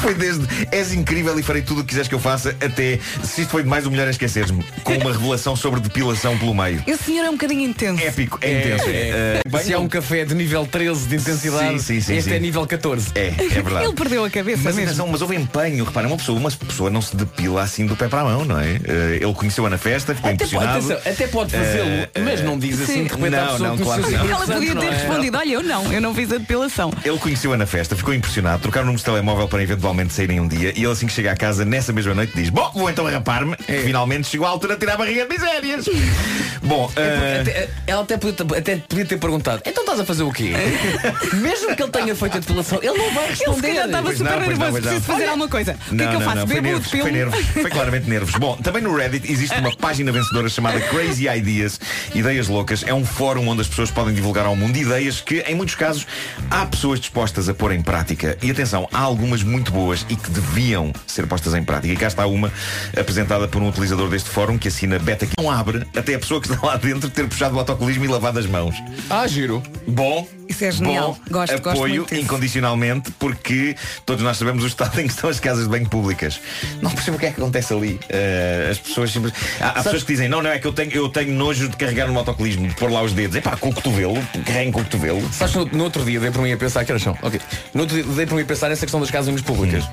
Foi 0.00 0.14
desde 0.14 0.46
és 0.72 0.92
incrível 0.92 1.38
e 1.38 1.42
farei 1.42 1.62
tudo 1.62 1.78
o 1.80 1.82
que 1.82 1.88
quiseres 1.88 2.08
que 2.08 2.14
eu 2.14 2.18
faça 2.20 2.50
até 2.64 2.98
se 3.22 3.42
isto 3.42 3.50
foi 3.50 3.62
demais 3.62 3.86
o 3.86 3.90
melhor 3.90 4.06
é 4.06 4.10
esqueceres-me. 4.10 4.64
Com 4.84 4.94
uma 4.96 5.12
revelação 5.12 5.54
sobre 5.56 5.80
depilação 5.80 6.36
pelo 6.38 6.54
meio. 6.54 6.82
Esse 6.86 7.04
senhor 7.04 7.24
é 7.24 7.28
um 7.30 7.34
bocadinho 7.34 7.62
intenso. 7.62 8.02
Épico, 8.02 8.38
é, 8.42 8.58
intenso. 8.60 8.84
É, 8.88 9.40
Eh, 9.44 9.58
Se 9.62 9.74
há 9.74 9.78
um 9.78 9.88
café 9.88 10.24
de 10.24 10.34
nível 10.34 10.66
13 10.66 11.06
de 11.08 11.16
intensidade, 11.16 11.72
Sim, 11.72 11.78
sim, 11.78 12.00
sim, 12.00 12.16
este 12.16 12.30
sim. 12.30 12.36
é 12.36 12.40
nível 12.40 12.66
14. 12.66 13.08
É, 13.14 13.28
é 13.28 13.32
verdade. 13.62 13.84
Ele 13.86 13.92
perdeu 13.94 14.24
a 14.24 14.30
cabeça 14.30 14.62
Mas, 14.64 14.74
mesmo. 14.76 14.88
atenção, 14.90 15.08
mas 15.08 15.22
houve 15.22 15.36
empenho, 15.36 15.84
reparem, 15.84 16.08
uma 16.10 16.16
pessoa, 16.16 16.38
uma 16.38 16.50
pessoa 16.50 16.90
não 16.90 17.02
se 17.02 17.14
depila 17.16 17.62
assim 17.62 17.86
do 17.86 17.96
pé 17.96 18.08
para 18.08 18.20
a 18.20 18.24
mão, 18.24 18.44
não 18.44 18.58
é? 18.58 18.80
Eh, 18.84 19.18
ele 19.20 19.34
conheceu-a 19.34 19.68
na 19.70 19.78
festa, 19.78 20.14
ficou 20.14 20.30
Até 20.30 20.44
pode, 20.44 20.54
impressionado. 20.54 20.92
atenção, 20.92 21.12
até 21.12 21.26
pode 21.26 21.52
fazê-lo, 21.52 21.88
Eh, 22.14 22.20
mas 22.20 22.40
não 22.42 22.58
diz 22.58 22.80
assim 22.80 22.92
Sim. 22.92 23.04
de 23.04 23.08
repente 23.10 23.30
Não, 23.30 23.58
não, 23.58 23.78
claro 23.78 24.02
que 24.04 24.10
não. 24.12 24.28
Ela 24.30 24.46
podia 24.46 24.74
não 24.74 24.80
ter 24.82 24.86
é? 24.88 24.90
respondido, 24.96 25.38
olha, 25.38 25.52
eu 25.52 25.62
não, 25.62 25.92
eu 25.92 26.00
não 26.00 26.14
fiz 26.14 26.32
a 26.32 26.38
depilação. 26.38 26.92
Ele 27.04 27.18
conheceu-a 27.18 27.56
na 27.56 27.66
festa, 27.66 27.94
ficou 27.96 28.14
impressionado, 28.14 28.62
trocaram 28.62 28.86
números 28.86 29.00
de 29.02 29.06
telemóvel 29.06 29.48
para 29.48 29.62
eventualmente 29.72 30.12
saírem 30.12 30.40
um 30.40 30.48
dia 30.48 30.72
e 30.76 30.82
ele 30.82 30.92
assim 30.92 31.06
que 31.06 31.12
chega 31.12 31.32
à 31.32 31.36
casa 31.36 31.64
nessa 31.64 31.92
mesma 31.92 32.14
noite 32.14 32.32
diz 32.34 32.48
Bom, 32.50 32.70
vou 32.74 32.90
então 32.90 33.04
rapar-me 33.10 33.54
É. 33.68 33.82
Finalmente 33.82 34.28
chegou 34.28 34.46
a 34.46 34.50
altura 34.50 34.74
de 34.74 34.80
tirar 34.80 34.94
a 34.94 34.96
barriga 34.96 35.26
de 35.26 35.28
misérias 35.28 35.86
Bom, 36.62 36.90
É 36.96 37.00
eh, 37.00 37.40
até- 37.40 37.68
ela 37.86 38.02
até 38.02 38.16
podia, 38.18 38.44
ter- 38.44 38.56
até 38.58 38.76
podia 38.76 39.04
ter 39.06 39.18
perguntado 39.18 39.62
Então 39.64 39.82
estás 39.82 40.00
a 40.00 40.04
fazer 40.04 40.22
o 40.22 40.32
quê? 40.32 40.52
Mesmo 41.34 41.74
que 41.74 41.82
ele 41.82 41.90
tenha 41.90 42.14
feito 42.14 42.36
a 42.36 42.40
depilação 42.40 42.78
Ele 42.82 42.96
não 42.98 43.14
vai 43.14 43.24
Ele 43.24 43.34
responder 43.34 43.68
calhar 43.68 43.86
estava 43.86 44.12
super 44.12 44.24
não, 44.30 44.40
nervoso, 44.40 44.60
não. 44.72 44.80
preciso 44.80 45.00
fazer 45.02 45.24
alguma 45.26 45.48
coisa. 45.48 45.76
O 45.90 45.96
que 45.96 46.02
é 46.02 46.06
que 46.08 46.14
eu 46.14 46.20
não, 46.20 46.30
faço? 46.30 46.46
Bebo, 46.46 46.60
nervos, 46.62 46.90
foi 46.90 47.10
nervos, 47.10 47.46
foi 47.46 47.70
claramente 47.70 48.08
nervos. 48.08 48.34
Bom, 48.36 48.56
também 48.56 48.82
no 48.82 48.94
Reddit 48.96 49.30
existe 49.30 49.58
uma 49.58 49.74
página 49.76 50.10
vencedora 50.12 50.48
chamada 50.48 50.80
Crazy 50.80 51.26
Ideas, 51.28 51.80
Ideias 52.14 52.48
Loucas. 52.48 52.82
É 52.86 52.92
um 52.94 53.04
fórum 53.04 53.46
onde 53.48 53.62
as 53.62 53.68
pessoas 53.68 53.90
podem 53.90 54.14
divulgar 54.14 54.46
ao 54.46 54.56
mundo 54.56 54.76
ideias 54.76 55.20
que, 55.20 55.40
em 55.40 55.54
muitos 55.54 55.74
casos, 55.74 56.06
há 56.50 56.64
pessoas 56.66 57.00
dispostas 57.00 57.48
a 57.48 57.54
pôr 57.54 57.72
em 57.72 57.82
prática. 57.82 58.36
E 58.42 58.50
atenção, 58.50 58.88
há 58.92 59.00
algumas 59.00 59.42
muito 59.42 59.59
boas 59.68 60.06
e 60.08 60.16
que 60.16 60.30
deviam 60.30 60.92
ser 61.06 61.26
postas 61.26 61.54
em 61.54 61.62
prática. 61.62 61.92
E 61.92 61.96
cá 61.96 62.06
está 62.06 62.26
uma 62.26 62.52
apresentada 62.98 63.46
por 63.48 63.60
um 63.62 63.68
utilizador 63.68 64.08
deste 64.08 64.30
fórum 64.30 64.56
que 64.56 64.68
assina 64.68 64.98
beta 64.98 65.26
que 65.26 65.32
não 65.38 65.50
abre 65.50 65.86
até 65.96 66.14
a 66.14 66.18
pessoa 66.18 66.40
que 66.40 66.50
está 66.50 66.66
lá 66.66 66.76
dentro 66.76 67.10
ter 67.10 67.26
puxado 67.28 67.56
o 67.56 67.58
autocolismo 67.58 68.04
e 68.04 68.08
lavado 68.08 68.38
as 68.38 68.46
mãos. 68.46 68.74
Ah, 69.08 69.26
giro. 69.26 69.62
Bom. 69.86 70.26
Isso 70.48 70.64
é 70.64 70.72
genial. 70.72 71.16
Bom, 71.26 71.32
Gosto, 71.32 71.52
gosto 71.62 71.68
apoio 71.68 71.94
muito 71.94 72.08
disso. 72.08 72.22
incondicionalmente 72.22 73.12
porque 73.20 73.76
todos 74.04 74.24
nós 74.24 74.36
sabemos 74.36 74.64
o 74.64 74.66
estado 74.66 75.00
em 75.00 75.06
que 75.06 75.12
estão 75.12 75.30
as 75.30 75.38
casas 75.38 75.62
de 75.64 75.70
banho 75.70 75.88
públicas. 75.88 76.40
Não 76.82 76.90
percebo 76.90 77.16
o 77.16 77.20
que 77.20 77.26
é 77.26 77.30
que 77.30 77.40
acontece 77.40 77.72
ali. 77.72 78.00
Eh, 78.08 78.68
as 78.68 78.78
pessoas 78.78 79.12
simples... 79.12 79.32
Há, 79.60 79.68
há 79.68 79.82
pessoas 79.84 80.02
que 80.02 80.12
dizem, 80.12 80.28
não, 80.28 80.42
não, 80.42 80.50
é 80.50 80.58
que 80.58 80.66
eu 80.66 80.72
tenho, 80.72 80.90
eu 80.92 81.08
tenho 81.08 81.32
nojo 81.32 81.68
de 81.68 81.76
carregar 81.76 82.08
no 82.08 82.18
autocolismo, 82.18 82.66
de 82.66 82.74
pôr 82.74 82.90
lá 82.90 83.00
os 83.00 83.12
dedos. 83.12 83.36
É 83.36 83.40
pá, 83.40 83.56
com 83.56 83.68
o 83.68 83.72
cotovelo, 83.72 84.18
carreguem 84.44 84.72
com 84.72 84.80
o 84.80 84.84
cotovelo. 84.84 85.32
Sabes, 85.32 85.54
no, 85.54 85.66
no 85.66 85.84
outro 85.84 86.04
dia 86.04 86.18
dei 86.18 86.32
para 86.32 86.42
mim 86.42 86.50
a 86.52 86.56
pensar 86.56 86.84
que 86.84 86.90
era 86.90 86.98
chão. 86.98 87.16
Ok. 87.22 87.40
No 87.72 87.82
outro 87.82 88.02
dia 88.02 88.12
dei 88.12 88.26
para 88.26 88.34
mim 88.34 88.42
a 88.42 88.46
pensar 88.46 88.68
nessa 88.68 88.84
questão 88.84 88.98
das 88.98 89.10
casas 89.10 89.32
públicas. 89.54 89.84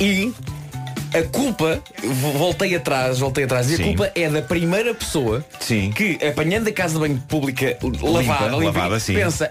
E 0.00 0.32
a 1.14 1.22
culpa, 1.22 1.80
vo- 2.02 2.32
voltei 2.32 2.74
atrás, 2.74 3.18
voltei 3.18 3.44
atrás, 3.44 3.70
e 3.70 3.74
a 3.74 3.76
Sim. 3.78 3.84
culpa 3.84 4.10
é 4.14 4.28
da 4.28 4.42
primeira 4.42 4.94
pessoa 4.94 5.44
Sim. 5.60 5.90
que, 5.92 6.18
apanhando 6.26 6.68
a 6.68 6.72
casa 6.72 6.94
de 6.94 7.00
banho 7.00 7.22
pública 7.26 7.76
lavada, 8.02 8.48
limpa, 8.56 8.64
lavada, 8.64 9.00
sim. 9.00 9.14
pensa, 9.14 9.50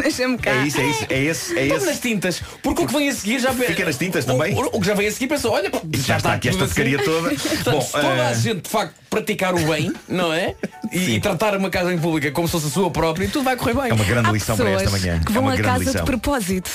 Deixa-me 0.00 0.36
cá. 0.38 0.50
É 0.50 0.66
isso, 0.66 0.80
é 0.80 0.86
isso, 0.86 1.06
é 1.08 1.22
esse, 1.22 1.58
é 1.58 1.66
esse. 1.66 1.86
nas 1.86 1.98
tintas, 2.00 2.42
porque 2.62 2.82
o 2.82 2.86
que 2.86 2.92
vem 2.92 3.08
a 3.08 3.14
seguir 3.14 3.40
já 3.40 3.52
Fica 3.52 3.84
nas 3.84 3.96
tintas 3.96 4.24
também? 4.24 4.54
O, 4.54 4.66
o 4.76 4.80
que 4.80 4.86
já 4.86 4.94
vem 4.94 5.06
a 5.08 5.12
seguir 5.12 5.26
pensa, 5.26 5.48
olha, 5.48 5.70
já, 5.96 6.16
está 6.18 6.34
aqui 6.34 6.48
esta 6.48 6.64
porcaria 6.66 6.96
assim. 6.96 7.04
toda. 7.06 7.30
Portanto, 7.34 7.70
Bom, 7.70 7.80
se 7.80 7.92
toda 7.92 8.08
a 8.28 8.30
eh, 8.30 8.34
gente 8.34 8.60
de 8.62 8.68
facto 8.68 8.94
praticar 9.10 9.54
o 9.54 9.58
bem, 9.66 9.92
não 10.08 10.32
é? 10.32 10.54
E, 10.92 11.14
e 11.16 11.20
tratar 11.20 11.56
uma 11.56 11.70
casa 11.70 11.92
em 11.92 11.98
pública 11.98 12.30
como 12.30 12.46
se 12.46 12.52
fosse 12.52 12.66
a 12.66 12.70
sua 12.70 12.90
própria, 12.90 13.28
tudo 13.28 13.44
vai 13.44 13.56
correr 13.56 13.74
bem. 13.74 13.90
É 13.90 13.94
uma 13.94 14.04
grande 14.04 14.28
Há 14.28 14.32
lição 14.32 14.56
para 14.56 14.70
esta 14.70 14.90
manhã. 14.90 15.20
que 15.24 15.32
é 15.32 15.34
vão 15.34 15.42
uma 15.44 15.52
a 15.52 15.56
grande 15.56 15.70
casa 15.70 15.84
lição. 15.84 16.04
de 16.04 16.10
propósito. 16.10 16.70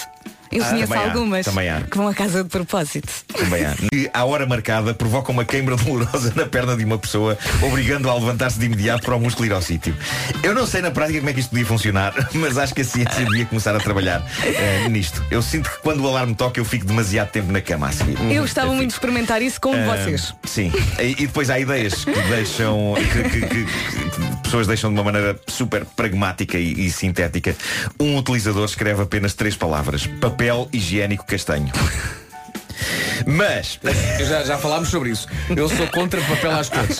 Eu 0.52 0.64
Ah, 0.64 0.70
conheço 0.70 0.94
algumas 0.94 1.48
há. 1.48 1.82
que 1.82 1.98
vão 1.98 2.08
a 2.08 2.14
casa 2.14 2.44
de 2.44 2.50
propósito. 2.50 3.08
Também 3.38 3.66
há. 3.66 3.76
E 3.94 4.10
à 4.14 4.26
hora 4.26 4.46
marcada 4.46 4.94
provoca 4.94 5.32
uma 5.32 5.46
queimbra 5.46 5.76
dolorosa 5.78 6.34
na 6.36 6.46
perna 6.46 6.76
de 6.76 6.84
uma 6.84 6.98
pessoa, 6.98 7.38
obrigando-a 7.62 8.12
a 8.12 8.16
levantar-se 8.16 8.60
de 8.60 8.66
imediato 8.66 9.04
para 9.04 9.16
o 9.16 9.20
músculo 9.20 9.46
ir 9.48 9.54
ao 9.54 9.62
sítio. 9.62 9.96
Eu 10.44 10.54
não 10.56 10.66
sei 10.66 10.82
na 10.82 10.92
prática 10.92 11.20
como 11.20 11.30
é 11.30 11.34
que 11.34 11.40
isto 11.40 11.50
podia 11.50 11.66
funcionar, 11.66 12.14
mas 12.34 12.58
acho 12.58 12.74
que 12.74 12.82
a 12.82 12.86
ciência 12.86 13.26
devia 13.26 13.46
começar 13.46 13.76
a 13.76 13.80
trabalhar 13.80 14.26
eh, 14.44 14.88
nisto. 14.90 15.24
Eu 15.30 15.42
sinto 15.42 15.70
que 15.70 15.78
quando 15.80 16.02
o 16.04 16.08
alarme 16.08 16.34
toca 16.36 16.60
eu 16.60 16.66
fico 16.66 16.86
demasiado 16.86 17.30
tempo 17.30 17.52
na 17.52 17.62
cama 17.62 17.88
a 17.88 17.92
seguir. 17.92 18.18
Eu 18.32 18.42
gostava 18.42 18.74
muito 18.74 18.90
de 18.90 18.94
experimentar 18.96 19.42
isso 19.42 19.60
com 19.62 19.74
Ah, 19.74 19.96
vocês. 19.96 20.34
Sim. 20.46 20.72
E, 21.00 21.12
e 21.24 21.28
depois 21.28 21.50
há 21.50 21.60
ideias 21.60 22.04
que 22.06 22.12
deixam. 22.30 22.96
Que, 22.96 23.24
que- 23.30 23.48
que- 23.48 23.66
que 23.66 24.40
pessoas 24.44 24.66
deixam 24.66 24.90
de 24.92 24.96
uma 25.00 25.04
maneira 25.04 25.40
super 25.48 25.86
pragmática 25.86 26.58
e, 26.58 26.88
e 26.88 26.92
sintética. 26.92 27.56
Um 28.00 28.18
utilizador 28.18 28.66
escreve 28.66 29.04
apenas 29.04 29.34
três 29.36 29.56
palavras: 29.56 30.08
papel 30.08 30.39
higiênico 30.72 31.26
castanho. 31.26 31.72
Mas 33.28 33.78
Já, 34.26 34.44
já 34.44 34.58
falámos 34.58 34.88
sobre 34.90 35.10
isso. 35.10 35.28
Eu 35.56 35.68
sou 35.68 35.86
contra 35.88 36.22
papel 36.22 36.52
às 36.52 36.70
cores. 36.70 37.00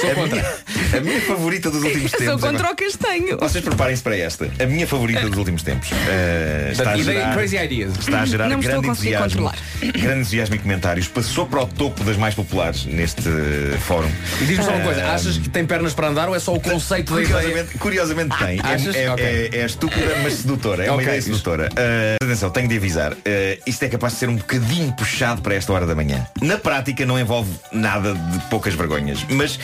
Sou 0.00 0.10
a 0.10 0.14
contra. 0.14 0.36
minha, 0.36 0.98
a 0.98 1.00
minha 1.00 1.20
favorita 1.20 1.70
dos 1.70 1.82
últimos 1.82 2.10
Sou 2.12 2.20
tempos. 2.20 2.40
contra 2.40 2.58
agora- 2.68 2.72
o 2.72 2.76
castanho. 2.76 3.38
Vocês 3.38 3.64
preparem-se 3.64 4.02
para 4.02 4.16
esta. 4.16 4.50
A 4.60 4.66
minha 4.66 4.86
favorita 4.86 5.20
dos 5.28 5.38
últimos 5.38 5.62
tempos. 5.62 5.90
Eh, 6.08 6.68
está, 6.72 6.92
a 6.92 6.96
gerar, 6.96 7.34
crazy 7.34 7.56
ideas. 7.56 7.92
está 7.98 8.20
a 8.22 8.26
gerar 8.26 8.48
Não 8.48 8.60
grande 8.60 8.88
entusiasmo. 8.88 9.24
controlar. 9.28 9.56
Grande 9.80 10.20
entusiasmo 10.20 10.54
e 10.54 10.58
comentários. 10.58 11.08
Passou 11.08 11.46
para 11.46 11.62
o 11.62 11.66
topo 11.66 12.02
das 12.04 12.16
mais 12.16 12.34
populares 12.34 12.84
neste 12.86 13.28
eh, 13.28 13.76
fórum. 13.86 14.10
E 14.40 14.44
diz-me 14.46 14.64
só 14.64 14.70
uma 14.72 14.84
coisa, 14.84 15.04
Ah, 15.04 15.14
achas 15.14 15.38
que 15.38 15.48
tem 15.48 15.64
pernas 15.66 15.92
para 15.94 16.08
andar 16.08 16.28
ou 16.28 16.34
é 16.36 16.38
só 16.38 16.54
o 16.54 16.60
conceito 16.60 17.14
da 17.14 17.22
ideia? 17.22 17.66
Curiosamente, 17.78 18.36
tem. 18.38 18.58
É- 18.58 18.74
achas? 18.74 18.94
É, 18.94 19.10
Ok. 19.10 19.24
é- 19.24 19.48
é 19.58 19.66
estúpida, 19.66 20.16
mas 20.22 20.34
sedutora. 20.34 20.84
É 20.84 20.88
uma 20.90 20.94
Ok, 20.94 21.06
ideia 21.06 21.22
sedutora. 21.22 21.68
Uh, 21.72 22.24
atenção, 22.24 22.50
tenho 22.50 22.68
de 22.68 22.76
avisar. 22.76 23.12
Uh, 23.12 23.16
isto 23.66 23.82
é 23.82 23.88
capaz 23.88 24.14
de 24.14 24.18
ser 24.20 24.28
um 24.28 24.36
bocadinho 24.36 24.92
puxado 24.92 25.42
para 25.42 25.54
esta 25.54 25.72
hora 25.72 25.86
da 25.86 25.94
manhã. 25.94 26.26
Na 26.40 26.56
prática, 26.58 27.04
não 27.06 27.18
envolve 27.18 27.50
nada 27.72 28.14
de 28.14 28.38
poucas 28.50 28.74
vergonhas, 28.74 29.24
mas 29.30 29.57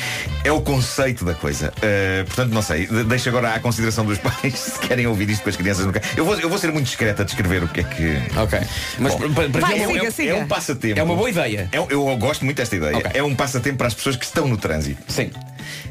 é 0.45 0.53
o 0.53 0.61
conceito 0.61 1.25
da 1.25 1.35
coisa. 1.35 1.73
Uh, 1.79 2.25
portanto, 2.27 2.53
não 2.53 2.63
sei. 2.63 2.87
De- 2.87 3.05
Deixo 3.05 3.29
agora 3.29 3.55
à 3.55 3.61
consideração 3.61 4.05
dos 4.05 4.19
pais 4.21 4.55
se 4.59 4.79
querem 4.81 5.07
ouvir 5.07 5.29
isto 5.31 5.43
com 5.43 5.51
as 5.51 5.57
crianças 5.57 5.85
no 5.87 5.93
carro. 5.93 6.05
Eu 6.17 6.25
vou, 6.25 6.35
eu 6.39 6.49
vou 6.49 6.59
ser 6.59 6.73
muito 6.73 6.87
discreta 6.87 7.23
a 7.23 7.25
descrever 7.25 7.63
o 7.65 7.69
que 7.69 7.81
é 7.81 7.85
que. 7.85 8.39
Ok. 8.39 8.59
Mas 8.99 9.15
Bom, 9.15 9.33
para, 9.33 9.49
para 9.51 9.61
Vai, 9.61 9.79
é, 9.81 9.87
um- 9.89 9.93
siga, 9.93 10.07
é- 10.07 10.11
siga. 10.11 10.31
É 10.31 10.35
um 10.35 10.47
passatempo. 10.49 10.99
é 11.01 11.03
uma 11.03 11.15
boa 11.17 11.31
ideia. 11.31 11.69
É 11.73 11.79
eu 11.79 12.17
gosto 12.17 12.45
muito 12.45 12.57
desta 12.57 12.77
ideia. 12.77 12.97
Ok. 12.99 13.11
É 13.15 13.23
um 13.23 13.35
passatempo 13.35 13.79
para 13.79 13.87
as 13.89 13.95
pessoas 13.95 14.17
que 14.17 14.25
estão 14.25 14.47
no 14.49 14.57
trânsito 14.57 15.03
Sim. 15.09 15.31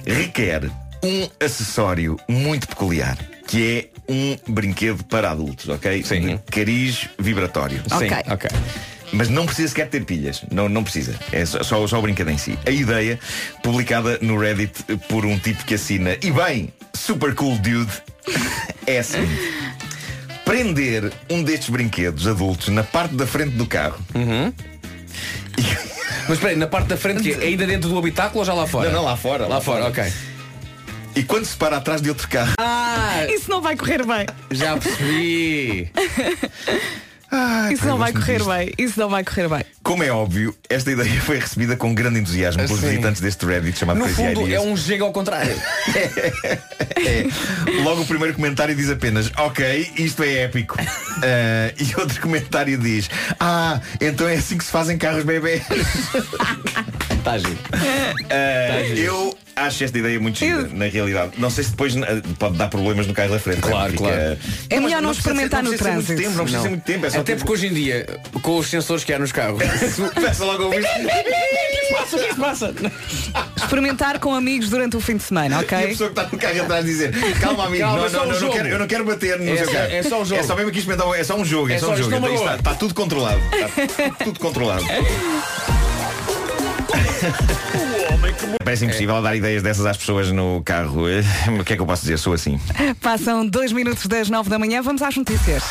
requer 0.05 0.63
um 1.03 1.27
acessório 1.43 2.17
muito 2.29 2.67
peculiar, 2.67 3.17
que 3.47 3.89
é 4.07 4.11
um 4.11 4.37
brinquedo 4.53 5.03
para 5.03 5.31
adultos, 5.31 5.67
ok? 5.69 6.03
Sim. 6.03 6.21
De 6.21 6.37
cariz 6.51 7.07
vibratório. 7.19 7.81
Ok. 7.91 8.07
Sim, 8.09 8.15
ok. 8.31 8.49
Mas 9.13 9.29
não 9.29 9.45
precisa 9.45 9.67
sequer 9.69 9.87
ter 9.89 10.03
pilhas. 10.03 10.43
Não, 10.51 10.67
não 10.67 10.83
precisa. 10.83 11.15
É 11.31 11.45
só, 11.45 11.61
só, 11.63 11.87
só 11.87 11.99
o 11.99 12.01
brinquedo 12.01 12.29
em 12.31 12.37
si. 12.37 12.57
A 12.65 12.71
ideia, 12.71 13.19
publicada 13.61 14.17
no 14.21 14.37
Reddit 14.39 14.83
por 15.07 15.23
um 15.25 15.37
tipo 15.37 15.63
que 15.63 15.75
assina, 15.75 16.17
e 16.21 16.31
bem, 16.31 16.73
super 16.95 17.35
cool 17.35 17.55
dude, 17.59 17.91
é 18.87 18.97
a 18.99 19.03
seguinte. 19.03 19.39
Prender 20.43 21.11
um 21.29 21.43
destes 21.43 21.69
brinquedos 21.69 22.27
adultos 22.27 22.67
na 22.69 22.83
parte 22.83 23.15
da 23.15 23.25
frente 23.27 23.51
do 23.51 23.65
carro. 23.67 23.97
Mas 26.27 26.37
espera 26.37 26.51
aí, 26.53 26.55
na 26.57 26.67
parte 26.67 26.87
da 26.87 26.97
frente 26.97 27.21
que 27.21 27.31
é 27.33 27.47
ainda 27.47 27.65
dentro 27.67 27.89
do 27.89 27.97
habitáculo 27.97 28.39
ou 28.39 28.45
já 28.45 28.53
lá 28.53 28.65
fora? 28.65 28.89
Não, 28.89 28.97
não, 28.99 29.05
lá 29.05 29.15
fora. 29.15 29.45
Lá 29.45 29.61
fora, 29.61 29.87
ok. 29.87 30.03
E 31.15 31.21
quando 31.23 31.45
se 31.45 31.55
para 31.55 31.77
atrás 31.77 32.01
de 32.01 32.09
outro 32.09 32.27
carro. 32.27 32.53
Ah, 32.59 33.25
Isso 33.29 33.49
não 33.49 33.61
vai 33.61 33.75
correr 33.75 34.03
bem. 34.05 34.25
já 34.51 34.75
percebi. 34.77 35.91
Isso 37.71 37.85
não 37.85 37.97
vai 37.97 38.11
correr 38.13 38.37
disto. 38.37 38.49
bem. 38.49 38.71
Isso 38.77 38.99
não 38.99 39.09
vai 39.09 39.23
correr 39.23 39.47
bem. 39.49 39.63
Como 39.83 40.03
é 40.03 40.09
óbvio, 40.11 40.55
esta 40.69 40.91
ideia 40.91 41.21
foi 41.21 41.39
recebida 41.39 41.75
com 41.75 41.93
grande 41.93 42.19
entusiasmo 42.19 42.63
pelos 42.65 42.79
visitantes 42.81 43.19
deste 43.21 43.45
Reddit 43.45 43.77
chamado 43.77 43.97
No 43.97 44.03
Crazy 44.05 44.15
fundo 44.15 44.41
é 44.41 44.43
Ideas. 44.45 44.63
um 44.63 44.77
chega 44.77 45.03
ao 45.03 45.11
contrário. 45.11 45.55
É. 47.05 47.25
Logo 47.83 48.01
o 48.03 48.05
primeiro 48.05 48.33
comentário 48.33 48.73
diz 48.75 48.89
apenas 48.89 49.29
Ok, 49.37 49.91
isto 49.97 50.23
é 50.23 50.43
épico 50.43 50.77
Ah, 51.21 51.73
E 51.77 51.99
outro 51.99 52.21
comentário 52.21 52.77
diz 52.77 53.09
Ah, 53.39 53.81
então 53.99 54.27
é 54.27 54.35
assim 54.35 54.57
que 54.57 54.63
se 54.63 54.71
fazem 54.71 54.97
carros 54.97 55.23
bebê 55.25 55.61
Está 57.11 57.37
giro. 57.39 57.57
Ah, 58.29 58.87
Eu 58.95 59.37
acho 59.55 59.83
esta 59.83 59.97
ideia 59.97 60.19
muito 60.19 60.39
gira, 60.39 60.67
na 60.71 60.85
realidade 60.85 61.33
Não 61.37 61.49
sei 61.49 61.63
se 61.63 61.71
depois 61.71 61.95
ah, 61.97 62.01
pode 62.39 62.57
dar 62.57 62.67
problemas 62.69 63.05
no 63.07 63.13
carro 63.13 63.31
da 63.31 63.39
frente 63.39 63.61
Claro, 63.61 63.91
Fica- 63.91 64.03
claro. 64.03 64.37
É 64.69 64.79
melhor 64.79 65.01
não 65.01 65.13
ser- 65.13 65.19
experimentar 65.19 65.63
não 65.63 65.71
no 65.71 65.77
precisa 65.77 65.89
ser 65.89 65.95
muito 65.95 66.07
trânsito. 66.07 66.21
tempo, 66.29 66.37
Não 66.37 66.43
precisa 66.45 66.61
ser 66.63 66.69
muito 66.69 66.83
tempo 66.83 67.05
é 67.05 67.09
só 67.09 67.19
Até 67.19 67.33
tipo- 67.33 67.45
porque 67.45 67.53
hoje 67.53 67.67
em 67.67 67.73
dia, 67.73 68.05
com 68.41 68.57
os 68.57 68.67
sensores 68.69 69.03
que 69.03 69.13
há 69.13 69.19
nos 69.19 69.31
carros, 69.31 69.61
Peça 70.15 70.43
logo 70.45 70.63
a 70.63 70.65
ouvir 70.67 70.79
o 70.83 70.83
que 70.83 72.15
é 72.15 72.27
que 72.27 72.33
se 72.33 72.39
passa? 72.39 72.73
Experimentar 73.57 74.19
com 74.19 74.33
amigos 74.33 74.69
durante 74.69 74.97
o 74.97 75.01
fim 75.01 75.17
de 75.17 75.23
semana, 75.23 75.55
E 75.55 75.57
a 75.57 75.61
ok? 75.61 75.87
pessoa 75.89 76.09
que 76.09 76.19
está 76.19 76.31
no 76.31 76.37
carro 76.39 76.61
atrás 76.63 76.85
dizer 76.85 77.11
Calma 77.39 77.65
amigo, 77.65 77.83
Calma, 77.83 77.97
não, 77.99 78.05
é 78.05 78.09
só 78.09 78.17
não, 78.17 78.23
um 78.25 78.31
não, 78.33 78.39
não 78.41 78.49
quero, 78.51 78.67
eu 78.67 78.79
não 78.79 78.87
quero 78.87 79.05
bater 79.05 79.39
no 79.39 79.51
É 79.51 79.57
seu 79.57 79.67
carro 79.71 79.87
é 79.91 80.03
só 80.03 80.21
um 80.21 80.25
jogo. 80.25 80.41
É 80.41 80.43
só 80.43 80.55
mesmo 80.55 80.69
aqui 80.69 80.79
experimentar 80.79 81.19
É 81.19 81.23
só 81.23 81.35
um 81.35 81.45
jogo, 81.45 81.69
é, 81.69 81.73
É 81.75 81.79
só 81.79 81.87
só 81.87 81.93
um 81.93 81.97
jogo 81.97 82.09
não 82.11 82.17
Então, 82.19 82.29
magoa. 82.31 82.45
está, 82.45 82.55
está 82.55 82.73
tudo 82.75 82.93
controlado 82.93 83.39
Está 83.53 84.09
tudo 84.25 84.39
controlado 84.39 84.83
Parece 88.63 88.85
impossível 88.85 89.21
dar 89.21 89.35
ideias 89.35 89.61
dessas 89.63 89.85
às 89.85 89.97
pessoas 89.97 90.31
no 90.31 90.61
carro 90.63 91.07
Eh, 91.07 91.21
O 91.59 91.63
que 91.63 91.73
é 91.73 91.75
que 91.75 91.81
eu 91.81 91.85
posso 91.85 92.01
dizer? 92.03 92.17
Sou 92.17 92.33
assim 92.33 92.59
Passam 93.01 93.45
dois 93.45 93.71
minutos 93.71 94.05
das 94.07 94.29
nove 94.29 94.49
da 94.49 94.57
manhã. 94.59 94.81
Vamos 94.81 95.01
às 95.01 95.15
notícias. 95.15 95.63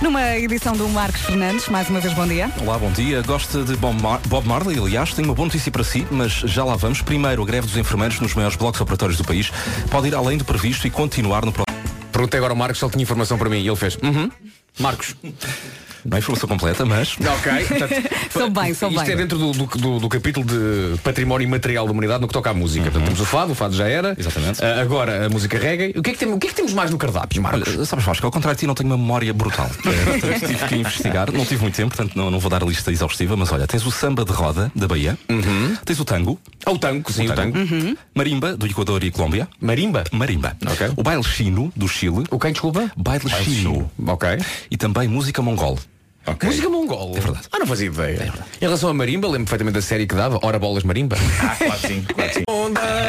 Numa 0.00 0.36
edição 0.36 0.76
do 0.76 0.88
Marcos 0.88 1.20
Fernandes, 1.22 1.68
mais 1.68 1.88
uma 1.90 2.00
vez 2.00 2.14
bom 2.14 2.26
dia. 2.26 2.50
Olá, 2.60 2.78
bom 2.78 2.90
dia. 2.92 3.20
Gosta 3.22 3.64
de 3.64 3.76
Bob, 3.76 4.00
Mar- 4.00 4.20
Bob 4.28 4.46
Marley? 4.46 4.78
Aliás, 4.78 5.12
tenho 5.12 5.26
uma 5.28 5.34
boa 5.34 5.46
notícia 5.46 5.72
para 5.72 5.82
si, 5.82 6.06
mas 6.10 6.32
já 6.32 6.64
lá 6.64 6.76
vamos. 6.76 7.02
Primeiro, 7.02 7.42
a 7.42 7.46
greve 7.46 7.66
dos 7.66 7.76
enfermeiros 7.76 8.20
nos 8.20 8.32
maiores 8.34 8.56
blocos 8.56 8.80
operatórios 8.80 9.18
do 9.18 9.24
país 9.24 9.50
pode 9.90 10.06
ir 10.08 10.14
além 10.14 10.38
do 10.38 10.44
previsto 10.44 10.86
e 10.86 10.90
continuar 10.90 11.44
no 11.44 11.52
próximo. 11.52 11.76
Perguntei 12.12 12.38
agora 12.38 12.52
ao 12.52 12.56
Marcos 12.56 12.78
se 12.78 12.84
ele 12.84 12.92
tinha 12.92 13.02
informação 13.02 13.36
para 13.36 13.48
mim 13.50 13.58
e 13.60 13.66
ele 13.66 13.76
fez. 13.76 13.96
Uhum. 14.02 14.30
Marcos. 14.78 15.16
Não 16.08 16.16
é 16.16 16.18
informação 16.20 16.48
completa, 16.48 16.84
mas. 16.84 17.16
Ok. 17.38 17.52
Portanto, 17.66 18.08
Sou 18.32 18.50
bem, 18.50 18.74
sou 18.74 18.88
Isto 18.90 19.04
bem. 19.04 19.12
é 19.12 19.16
dentro 19.16 19.38
do, 19.38 19.52
do, 19.52 19.98
do- 20.00 20.08
capítulo 20.08 20.44
de 20.46 20.98
património 21.02 21.44
imaterial 21.46 21.86
da 21.86 21.92
humanidade 21.92 22.20
no 22.20 22.26
que 22.28 22.32
toca 22.32 22.50
à 22.50 22.54
música. 22.54 22.84
Portanto, 22.84 23.04
temos 23.04 23.20
o 23.20 23.24
fado, 23.24 23.52
o 23.52 23.54
fado 23.54 23.74
já 23.76 23.88
era. 23.88 24.14
Exatamente. 24.18 24.64
Ah, 24.64 24.80
agora 24.80 25.26
a 25.26 25.28
música 25.28 25.58
reggae. 25.58 25.92
O 25.96 26.02
que, 26.02 26.10
é 26.10 26.12
que 26.14 26.18
tem- 26.18 26.32
o 26.32 26.38
que 26.38 26.46
é 26.46 26.50
que 26.50 26.56
temos 26.56 26.72
mais 26.72 26.90
no 26.90 26.98
cardápio, 26.98 27.42
Marcos? 27.42 27.68
Olha, 27.76 27.84
sabes, 27.84 28.04
Vasco, 28.04 28.24
ao 28.26 28.32
contrário 28.32 28.56
de 28.56 28.60
ti, 28.60 28.66
não 28.66 28.74
tenho 28.74 28.88
uma 28.88 28.96
memória 28.98 29.32
brutal. 29.34 29.68
Portanto, 29.78 30.46
tive 30.46 30.66
que 30.66 30.74
investigar. 30.76 31.30
Não 31.32 31.44
tive 31.44 31.62
muito 31.62 31.74
tempo, 31.76 31.94
portanto, 31.94 32.16
não, 32.16 32.30
não 32.30 32.38
vou 32.38 32.50
dar 32.50 32.62
a 32.62 32.66
lista 32.66 32.90
exaustiva, 32.90 33.36
mas 33.36 33.52
olha, 33.52 33.66
tens 33.66 33.84
o 33.86 33.90
samba 33.90 34.24
de 34.24 34.32
roda 34.32 34.70
da 34.74 34.86
Bahia, 34.88 35.18
tens 35.84 36.00
o 36.00 36.04
tango, 36.04 36.38
Ah, 36.64 36.70
o 36.72 36.78
tango, 36.78 37.12
sim, 37.12 37.28
o 37.28 37.34
tango. 37.34 37.56
marimba 38.14 38.56
do 38.56 38.66
Equador 38.66 39.02
e 39.04 39.10
Colômbia, 39.10 39.48
Marimba. 39.60 40.04
marimba, 40.12 40.56
Ok. 40.66 40.90
o 40.96 41.02
baile 41.02 41.22
chino 41.24 41.72
do 41.76 41.86
Chile, 41.88 42.24
O 42.30 42.38
quem, 42.38 42.52
desculpa? 42.52 42.90
baile 42.96 43.28
chino 43.44 43.90
Ok. 44.06 44.28
e 44.70 44.76
também 44.76 45.08
música 45.08 45.42
mongol. 45.42 45.78
Ok. 46.30 46.48
Música 46.48 46.68
mongol. 46.68 47.14
É 47.16 47.20
verdade. 47.20 47.46
Ah, 47.52 47.58
não 47.58 47.66
fazia 47.66 47.86
ideia. 47.86 48.32
Em 48.60 48.64
relação 48.64 48.88
a 48.90 48.94
marimba, 48.94 49.26
lembro 49.28 49.44
perfeitamente 49.44 49.74
da 49.74 49.82
série 49.82 50.06
que 50.06 50.14
dava, 50.14 50.38
Ora 50.42 50.58
Bolas 50.58 50.82
Marimba. 50.84 51.16
Ah, 51.40 51.56
claro 51.56 51.80
que 51.80 51.86
sim, 51.88 52.02
claro 52.14 52.32
sim 52.34 52.42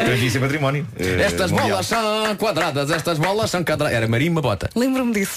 Transmissão 0.04 0.38
e 0.40 0.44
património 0.44 0.86
eh, 0.98 1.20
Estas 1.22 1.50
mundial. 1.50 1.68
bolas 1.70 1.86
são 1.86 2.36
quadradas, 2.36 2.90
estas 2.90 3.18
bolas 3.18 3.50
são 3.50 3.62
quadradas. 3.64 3.96
Era 3.96 4.08
marimba 4.08 4.40
bota. 4.40 4.70
Lembro-me 4.74 5.12
disso. 5.12 5.36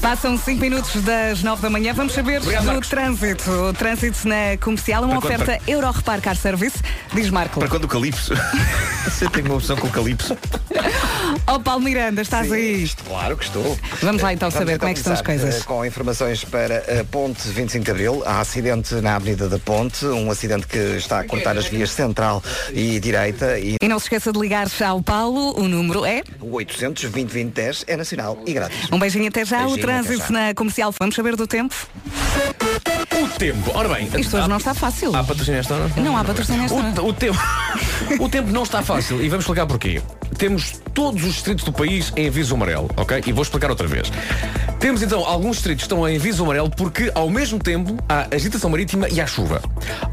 Passam 0.00 0.36
5 0.38 0.60
minutos 0.60 1.02
das 1.02 1.42
9 1.42 1.60
da 1.62 1.70
manhã. 1.70 1.92
Vamos 1.94 2.14
saber 2.14 2.40
Obrigado, 2.40 2.62
do 2.64 2.66
Marcos. 2.68 2.88
trânsito. 2.88 3.50
O 3.50 3.72
trânsito 3.74 4.26
na 4.26 4.56
comercial, 4.60 5.04
uma 5.04 5.20
Para 5.20 5.36
quando- 5.36 5.42
oferta 5.42 5.70
Euro 5.70 5.90
Repar 5.90 6.20
Car 6.20 6.36
Service. 6.36 6.78
Diz 7.12 7.28
Marco. 7.30 7.60
Para 7.60 7.68
quando 7.68 7.84
o 7.84 7.88
Calypso? 7.88 8.32
Você 9.04 9.28
tem 9.28 9.44
uma 9.44 9.54
opção 9.56 9.76
com 9.76 9.86
o 9.86 9.90
Calypso? 9.90 10.36
Ó 11.46 11.58
Paulo 11.58 11.82
Miranda, 11.82 12.22
estás 12.22 12.50
aí? 12.52 12.88
Claro 13.06 13.36
que 13.36 13.44
estou. 13.44 13.76
Vamos 14.02 14.22
lá 14.22 14.32
então 14.32 14.48
Vamos 14.50 14.58
saber 14.66 14.78
como 14.78 14.90
é 14.90 14.94
que 14.94 15.00
estão 15.00 15.12
as 15.12 15.22
coisas. 15.22 15.56
eh, 15.60 15.64
Com 15.64 15.84
informações 15.84 16.44
para 16.44 17.00
a 17.00 17.04
Ponte 17.04 17.48
25 17.48 17.84
de 17.84 17.90
Abril. 17.90 18.22
Há 18.24 18.40
acidente 18.40 18.94
na 18.96 19.16
Avenida 19.16 19.48
da 19.48 19.58
Ponte, 19.58 20.06
um 20.06 20.30
acidente 20.30 20.66
que 20.68 20.78
está 20.78 21.20
a 21.20 21.24
cortar 21.24 21.56
as 21.58 21.66
vias 21.66 21.90
central 21.90 22.42
e 22.72 23.00
direita 23.00 23.58
e 23.58 23.76
E 23.82 23.88
não 23.88 23.98
se 23.98 24.04
esqueça 24.06 24.32
de 24.32 24.38
ligar 24.38 24.68
ao 24.86 25.02
Paulo, 25.02 25.58
o 25.60 25.66
número 25.66 26.04
é. 26.04 26.22
o 26.40 26.52
800 26.54 27.04
20 27.04 27.44
10 27.50 27.84
é 27.88 27.96
nacional 27.96 28.38
e 28.46 28.52
grátis. 28.52 28.88
Um 28.92 28.98
beijinho 28.98 29.26
até 29.28 29.44
já. 29.44 29.58
Beijinho, 29.58 29.78
o 29.78 29.80
trânsito 29.80 30.26
já. 30.26 30.30
na 30.30 30.54
comercial. 30.54 30.94
Vamos 31.00 31.16
saber 31.16 31.34
do 31.34 31.46
tempo? 31.48 31.74
O 33.12 33.28
tempo. 33.38 33.70
Ora 33.74 33.88
bem. 33.88 34.08
Isto 34.18 34.36
hoje 34.36 34.48
não 34.48 34.56
está 34.58 34.72
fácil. 34.72 35.14
Há 35.16 35.24
patrocínio 35.24 35.58
esta 35.60 35.74
hora? 35.74 35.90
Não 35.96 36.16
há 36.16 36.24
patrocínio 36.24 36.64
esta 36.64 36.76
hora. 36.76 37.02
O, 37.02 37.08
o 37.08 37.12
tempo, 37.12 37.38
o 38.20 38.28
tempo 38.28 38.50
não 38.52 38.62
está 38.62 38.82
fácil 38.82 39.20
e 39.22 39.28
vamos 39.28 39.44
explicar 39.44 39.66
porquê. 39.66 40.00
Temos 40.40 40.80
todos 40.94 41.22
os 41.22 41.34
distritos 41.34 41.64
do 41.66 41.72
país 41.72 42.10
em 42.16 42.26
aviso 42.26 42.54
amarelo, 42.54 42.90
ok? 42.96 43.22
E 43.26 43.30
vou 43.30 43.42
explicar 43.42 43.68
outra 43.68 43.86
vez. 43.86 44.10
Temos 44.78 45.02
então 45.02 45.22
alguns 45.26 45.56
distritos 45.56 45.82
que 45.82 45.92
estão 45.92 46.08
em 46.08 46.16
aviso 46.16 46.42
amarelo 46.42 46.70
porque 46.70 47.12
ao 47.14 47.28
mesmo 47.28 47.58
tempo 47.58 47.98
há 48.08 48.26
agitação 48.34 48.70
marítima 48.70 49.06
e 49.10 49.20
há 49.20 49.26
chuva. 49.26 49.60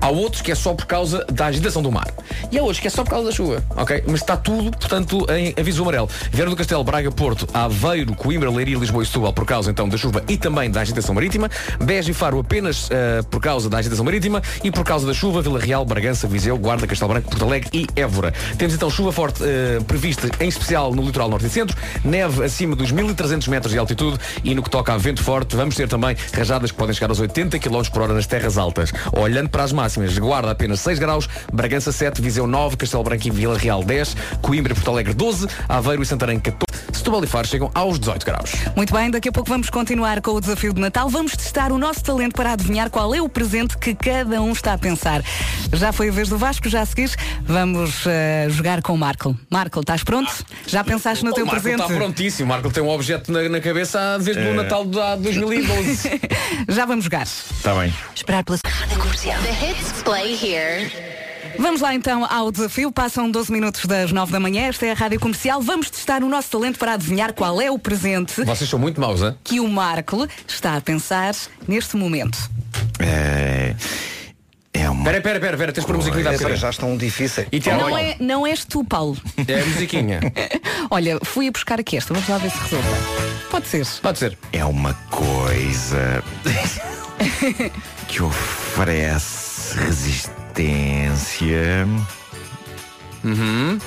Há 0.02 0.10
outros 0.10 0.42
que 0.42 0.52
é 0.52 0.56
só 0.56 0.74
por 0.74 0.86
causa 0.86 1.26
da 1.32 1.46
agitação 1.46 1.82
do 1.82 1.90
mar. 1.90 2.08
E 2.52 2.60
há 2.60 2.62
outros 2.62 2.82
que 2.82 2.88
é 2.88 2.90
só 2.90 3.06
por 3.06 3.12
causa 3.12 3.28
da 3.28 3.32
chuva, 3.32 3.64
ok? 3.78 4.04
Mas 4.06 4.20
está 4.20 4.36
tudo, 4.36 4.78
portanto, 4.78 5.26
em 5.32 5.54
aviso 5.58 5.82
amarelo. 5.84 6.10
Vieira 6.30 6.50
do 6.50 6.58
Castelo, 6.58 6.84
Braga, 6.84 7.10
Porto, 7.10 7.48
Aveiro, 7.54 8.14
Coimbra, 8.14 8.52
Leiria, 8.52 8.78
Lisboa 8.78 9.04
e 9.04 9.06
Setúbal 9.06 9.32
por 9.32 9.46
causa 9.46 9.72
então 9.72 9.88
da 9.88 9.96
chuva 9.96 10.22
e 10.28 10.36
também 10.36 10.70
da 10.70 10.82
agitação 10.82 11.16
marítima. 11.16 11.50
Beja 11.82 12.12
e 12.12 12.14
Faro 12.14 12.38
apenas 12.40 12.90
eh, 12.92 13.22
por 13.32 13.40
causa 13.40 13.70
da 13.70 13.78
agitação 13.78 14.04
marítima 14.04 14.42
e 14.62 14.72
por 14.72 14.84
causa 14.84 15.08
da 15.08 15.14
chuva, 15.14 15.42
Vila 15.42 15.60
Real, 15.60 15.86
Bragança, 15.86 16.28
Viseu, 16.28 16.58
Guarda, 16.58 16.86
Castelo 16.86 17.14
Branco, 17.14 17.30
Porto 17.30 17.46
Alegre 17.46 17.70
e 17.72 17.88
Évora. 17.96 18.34
Temos 18.58 18.74
então 18.76 18.90
chuva 18.90 19.14
forte 19.14 19.42
eh, 19.46 19.80
prevista 19.88 20.17
em 20.40 20.48
especial 20.48 20.94
no 20.94 21.04
litoral 21.04 21.30
norte 21.30 21.46
e 21.46 21.50
centro, 21.50 21.76
neve 22.04 22.44
acima 22.44 22.76
dos 22.76 22.92
1300 22.92 23.48
metros 23.48 23.72
de 23.72 23.80
altitude 23.80 24.18
e 24.44 24.54
no 24.54 24.64
que 24.64 24.70
toca 24.70 24.94
a 24.94 24.98
vento 24.98 25.24
forte 25.24 25.56
vamos 25.56 25.76
ter 25.76 25.88
também 25.88 26.16
rajadas 26.34 26.72
que 26.72 26.78
podem 26.78 26.94
chegar 26.94 27.10
aos 27.10 27.20
80 27.20 27.60
km 27.60 27.82
por 27.92 28.02
hora 28.04 28.14
nas 28.14 28.28
terras 28.28 28.58
altas. 28.58 28.92
Olhando 29.14 29.50
para 29.50 29.64
as 29.64 29.72
máximas, 29.72 30.18
Guarda 30.18 30.52
apenas 30.52 30.80
6 30.82 31.00
graus, 31.00 31.30
Bragança 31.54 31.92
7, 31.92 32.22
Viseu 32.22 32.48
9, 32.48 32.78
Castelo 32.78 33.04
Branco 33.04 33.28
e 33.28 33.32
Vila 33.32 33.58
Real 33.58 33.84
10, 33.84 34.16
Coimbra 34.42 34.74
e 34.74 34.76
Porto 34.76 34.92
Alegre 34.92 35.14
12, 35.14 35.48
Aveiro 35.70 36.02
e 36.02 36.06
Santarém 36.06 36.40
14, 36.40 36.58
Setúbal 36.94 37.24
e 37.24 37.28
Faro 37.28 37.48
chegam 37.48 37.72
aos 37.74 38.00
18 38.00 38.26
graus. 38.26 38.52
Muito 38.76 38.94
bem, 38.94 39.10
daqui 39.10 39.30
a 39.30 39.32
pouco 39.32 39.50
vamos 39.50 39.70
continuar 39.70 40.22
com 40.22 40.32
o 40.32 40.42
desafio 40.42 40.74
de 40.74 40.82
Natal. 40.82 41.10
Vamos 41.10 41.34
testar 41.34 41.72
o 41.72 41.78
nosso 41.78 42.04
talento 42.04 42.34
para 42.34 42.54
adivinhar 42.54 42.90
qual 42.90 43.14
é 43.14 43.22
o 43.22 43.30
presente 43.30 43.78
que 43.78 43.96
cada 43.96 44.42
um 44.42 44.52
está 44.52 44.74
a 44.74 44.78
pensar. 44.78 45.24
Já 45.74 45.92
foi 45.92 46.10
a 46.10 46.12
vez 46.12 46.30
do 46.30 46.38
Vasco, 46.38 46.68
já 46.68 46.82
a 46.82 46.86
seguir 46.86 47.08
vamos 47.44 48.06
eh, 48.08 48.48
jogar 48.50 48.82
com 48.82 48.94
o 48.94 48.98
Marco. 48.98 49.38
Marco, 49.50 49.80
estás 49.80 50.04
pronto? 50.08 50.34
Já 50.66 50.84
pensaste 50.84 51.24
no 51.24 51.32
O 51.32 51.34
teu 51.34 51.46
Marco 51.46 51.62
presente? 51.62 51.82
está 51.84 51.94
prontíssimo. 51.96 52.46
O 52.46 52.50
Marco 52.50 52.72
tem 52.72 52.82
um 52.82 52.90
objeto 52.90 53.32
na, 53.32 53.48
na 53.48 53.60
cabeça 53.62 54.18
desde 54.20 54.42
o 54.42 54.48
Eh. 54.48 54.54
Natal 54.54 54.86
de 54.86 55.00
há 55.00 55.16
2012. 55.18 56.10
Já 56.70 56.86
vamos 56.86 57.04
jogar. 57.04 57.24
Está 57.24 57.76
bem. 57.76 57.94
Esperar 58.16 58.44
pela 58.44 58.58
Rádio 58.66 58.98
Comercial. 59.00 59.40
The 59.44 59.70
hits 59.72 60.02
play 60.04 60.34
here. 60.34 60.92
Vamos 61.60 61.82
lá 61.82 61.94
então 61.94 62.24
ao 62.30 62.52
desafio. 62.52 62.92
Passam 62.92 63.30
12 63.30 63.52
minutos 63.52 63.86
das 63.86 64.12
9 64.12 64.32
da 64.32 64.40
manhã. 64.40 64.68
Esta 64.68 64.86
é 64.86 64.92
a 64.92 64.94
Rádio 64.94 65.20
Comercial. 65.20 65.62
Vamos 65.62 65.90
testar 65.90 66.24
o 66.24 66.30
nosso 66.30 66.50
talento 66.50 66.78
para 66.80 66.94
adivinhar 66.94 67.34
qual 67.34 67.60
é 67.62 67.70
o 67.72 67.78
presente 67.80 68.44
Vocês 68.44 68.70
são 68.70 68.80
muito 68.80 69.00
maus, 69.02 69.22
hein? 69.22 69.36
que 69.44 69.60
o 69.60 69.68
Marco 69.68 70.28
está 70.48 70.76
a 70.78 70.82
pensar 70.82 71.34
neste 71.68 71.96
momento. 71.98 72.38
É, 73.00 73.76
é 74.88 74.90
uma. 74.90 75.02
Espera, 75.02 75.18
espera, 75.18 75.38
espera, 75.38 75.56
espera, 75.56 75.74
tens 75.74 75.82
de 75.82 75.88
pôr 75.88 75.96
a 75.96 75.98
musiquinha 75.98 76.24
da 76.24 76.56
já 76.56 76.70
estão 76.70 76.98
difíceis. 76.98 77.48
E 77.52 77.60
Não 77.70 77.98
é, 77.98 78.16
não 78.20 78.48
és 78.48 78.66
tu, 78.66 78.84
Paulo. 78.84 79.18
é 79.48 79.62
a 79.62 79.66
musiquinha. 79.66 80.20
Olha, 80.90 81.20
fui 81.24 81.48
a 81.48 81.52
buscar 81.52 81.80
aqui 81.80 81.98
esta. 81.98 82.14
Vamos 82.14 82.30
lá 82.30 82.38
ver 82.38 82.52
se 82.52 82.58
resulta. 82.58 82.88
Pode 83.52 83.68
ser. 83.68 83.86
Pode 84.02 84.20
ser. 84.20 84.38
É 84.54 84.66
uma 84.66 84.94
coisa 85.10 86.24
que 88.08 88.24
oferece 88.24 89.78
resistência. 89.78 91.88
Uhum. 93.24 93.80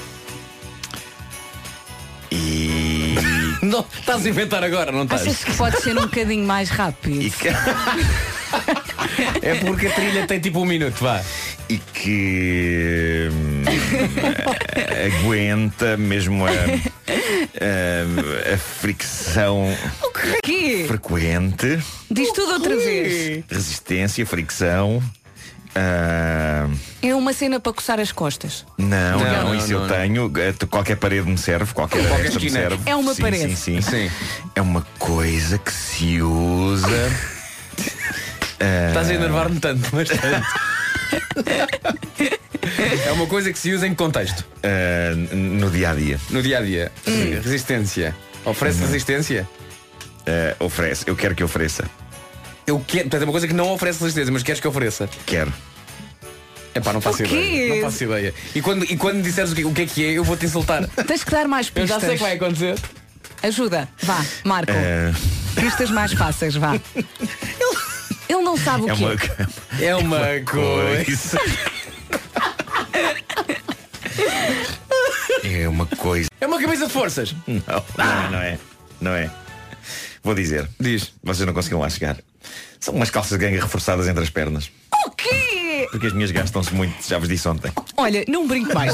E. 2.31 3.40
Não, 3.63 3.85
estás 3.99 4.25
a 4.25 4.29
inventar 4.29 4.65
agora, 4.65 4.91
não 4.91 5.05
estás? 5.05 5.23
Achas 5.23 5.45
que 5.45 5.53
pode 5.55 5.81
ser 5.83 5.97
um 5.97 6.03
bocadinho 6.03 6.47
mais 6.47 6.71
rápido? 6.71 7.21
e 7.23 7.31
que, 7.31 7.49
É 9.43 9.55
porque 9.57 9.87
a 9.87 9.95
trilha 9.95 10.27
tem 10.27 10.41
tipo 10.41 10.61
um 10.61 10.65
minuto, 10.65 10.97
vá. 11.03 11.23
e 11.69 11.79
que 11.79 13.29
hum, 13.31 13.63
aguenta 15.07 15.97
mesmo 15.97 16.45
a, 16.47 16.51
a, 16.51 18.55
a 18.55 18.59
fricção 18.59 19.67
frequente, 20.87 21.79
Diz 22.11 22.33
tudo 22.33 22.53
outra 22.55 22.77
vez. 22.77 23.45
resistência, 23.49 24.25
fricção. 24.27 25.03
Ah, 25.75 26.69
É 27.03 27.15
uma 27.15 27.33
cena 27.33 27.59
para 27.61 27.73
coçar 27.73 27.99
as 28.01 28.13
costas. 28.13 28.65
não, 28.79 29.19
Não, 29.21 29.45
não, 29.45 29.55
isso 29.55 29.73
não, 29.73 29.83
eu 29.83 29.87
não. 29.87 29.97
tenho. 29.97 30.33
Eh, 30.37 30.53
Qualquer 30.69 30.97
parede 30.97 31.29
me 31.29 31.39
serve, 31.39 31.73
qualquer, 31.73 32.07
Qualquer 32.07 32.27
extra 32.27 32.41
me 32.43 32.51
serve. 32.51 32.79
É 32.87 32.95
uma 32.97 33.15
Sim, 33.15 33.23
parede. 33.23 33.57
Sim, 33.57 33.81
sim. 33.81 34.09
Sim. 34.09 34.11
É 34.55 34.61
uma 34.61 34.87
coisa 34.99 35.59
que 35.59 35.73
se 35.73 36.21
usa. 36.23 36.87
ah, 38.61 38.89
Estás 38.89 39.11
a 39.11 39.15
enervar-me 39.15 39.59
tanto, 39.61 39.89
mas 39.93 40.09
tanto. 40.09 40.47
É 43.07 43.13
uma 43.13 43.27
coisa 43.27 43.53
que 43.53 43.59
se 43.59 43.73
usa 43.73 43.87
em 43.87 43.91
que 43.91 43.97
contexto? 43.97 44.45
ah, 44.63 45.15
no 45.35 45.71
dia 45.71 45.91
a 45.91 45.95
dia. 45.95 46.21
No 46.31 46.43
dia 46.43 46.59
a 46.59 46.63
dia. 46.63 46.93
Resistência. 47.43 48.15
Oferece 48.45 48.81
resistência? 48.81 49.49
Ah, 50.27 50.57
oferece, 50.65 51.05
eu 51.07 51.17
quero 51.17 51.35
que 51.35 51.43
ofereça. 51.45 51.85
Eu 52.71 52.79
quero. 52.87 53.05
Portanto, 53.05 53.23
é 53.23 53.25
uma 53.25 53.33
coisa 53.33 53.49
que 53.49 53.53
não 53.55 53.73
oferece 53.73 53.99
resistência, 53.99 54.33
mas 54.33 54.45
queres 54.45 54.61
que 54.61 54.69
ofereça? 54.69 55.09
Quero. 55.27 55.53
É 56.73 56.79
pá, 56.79 56.93
não 56.93 57.01
faço 57.01 57.25
ideia. 57.25 57.75
Não 57.75 57.91
faço 57.91 58.05
ideia. 58.05 58.33
E 58.55 58.63
quando, 58.63 58.85
e 58.85 58.97
quando 58.97 59.17
me 59.17 59.23
disseres 59.23 59.51
o 59.51 59.57
que, 59.57 59.65
o 59.65 59.73
que 59.73 59.83
é 59.83 59.87
que 59.87 60.05
é, 60.07 60.11
eu 60.13 60.23
vou-te 60.23 60.47
insultar. 60.47 60.87
Tens 61.05 61.25
que 61.25 61.31
dar 61.33 61.49
mais 61.49 61.67
Eu 61.67 61.73
pistas. 61.73 61.91
já 61.91 62.01
sei 62.01 62.11
o 62.11 62.13
que 62.19 62.23
vai 62.23 62.37
acontecer. 62.37 62.79
Ajuda. 63.43 63.89
Vá, 64.03 64.25
Marco. 64.45 64.71
Ah, 64.73 65.13
Pistas 65.61 65.91
mais 65.91 66.13
fáceis, 66.13 66.55
vá. 66.55 66.79
Ele 68.29 68.43
não 68.43 68.57
sabe 68.57 68.85
o 68.85 68.91
é 68.91 68.95
que 68.95 69.03
uma 69.03 69.13
é. 69.81 69.85
É 69.87 69.97
uma 69.97 70.19
coisa. 70.45 70.45
coisa. 70.45 71.41
É 75.43 75.69
uma 75.69 75.87
coisa. 75.87 76.29
É 76.41 76.47
uma 76.47 76.61
cabeça 76.61 76.87
de 76.87 76.93
forças. 76.93 77.35
Não, 77.47 77.85
não, 77.97 78.05
é, 78.05 78.29
não 78.31 78.39
é. 78.39 78.59
Não 79.01 79.11
é. 79.13 79.31
Vou 80.23 80.35
dizer. 80.35 80.69
Diz. 80.79 81.13
Vocês 81.25 81.47
não 81.47 81.55
conseguiram 81.55 81.81
lá 81.81 81.89
chegar. 81.89 82.17
São 82.79 82.95
umas 82.95 83.11
calças 83.11 83.39
de 83.39 83.45
ganga 83.45 83.61
reforçadas 83.61 84.09
entre 84.09 84.23
as 84.23 84.31
pernas. 84.31 84.71
O 85.07 85.11
quê? 85.11 85.87
Porque 85.91 86.07
as 86.07 86.13
minhas 86.13 86.31
gastam-se 86.31 86.73
muito, 86.75 87.07
já 87.07 87.19
vos 87.19 87.29
disse 87.29 87.47
ontem. 87.49 87.73
Olha, 87.97 88.25
não 88.29 88.47
brinco 88.47 88.75
mais. 88.75 88.93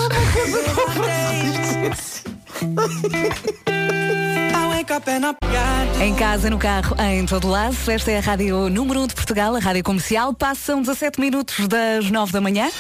Em 6.01 6.15
casa, 6.15 6.49
no 6.49 6.59
carro, 6.59 6.97
em 7.01 7.27
todo 7.27 7.49
lado. 7.49 7.77
Esta 7.89 8.11
é 8.11 8.19
a 8.19 8.21
rádio 8.21 8.69
número 8.69 9.01
1 9.01 9.07
de 9.09 9.15
Portugal, 9.15 9.55
a 9.55 9.59
rádio 9.59 9.83
comercial. 9.83 10.33
Passam 10.33 10.81
17 10.81 11.21
minutos 11.21 11.69
das 11.69 12.11
9 12.11 12.33
da 12.33 12.41
manhã. 12.41 12.71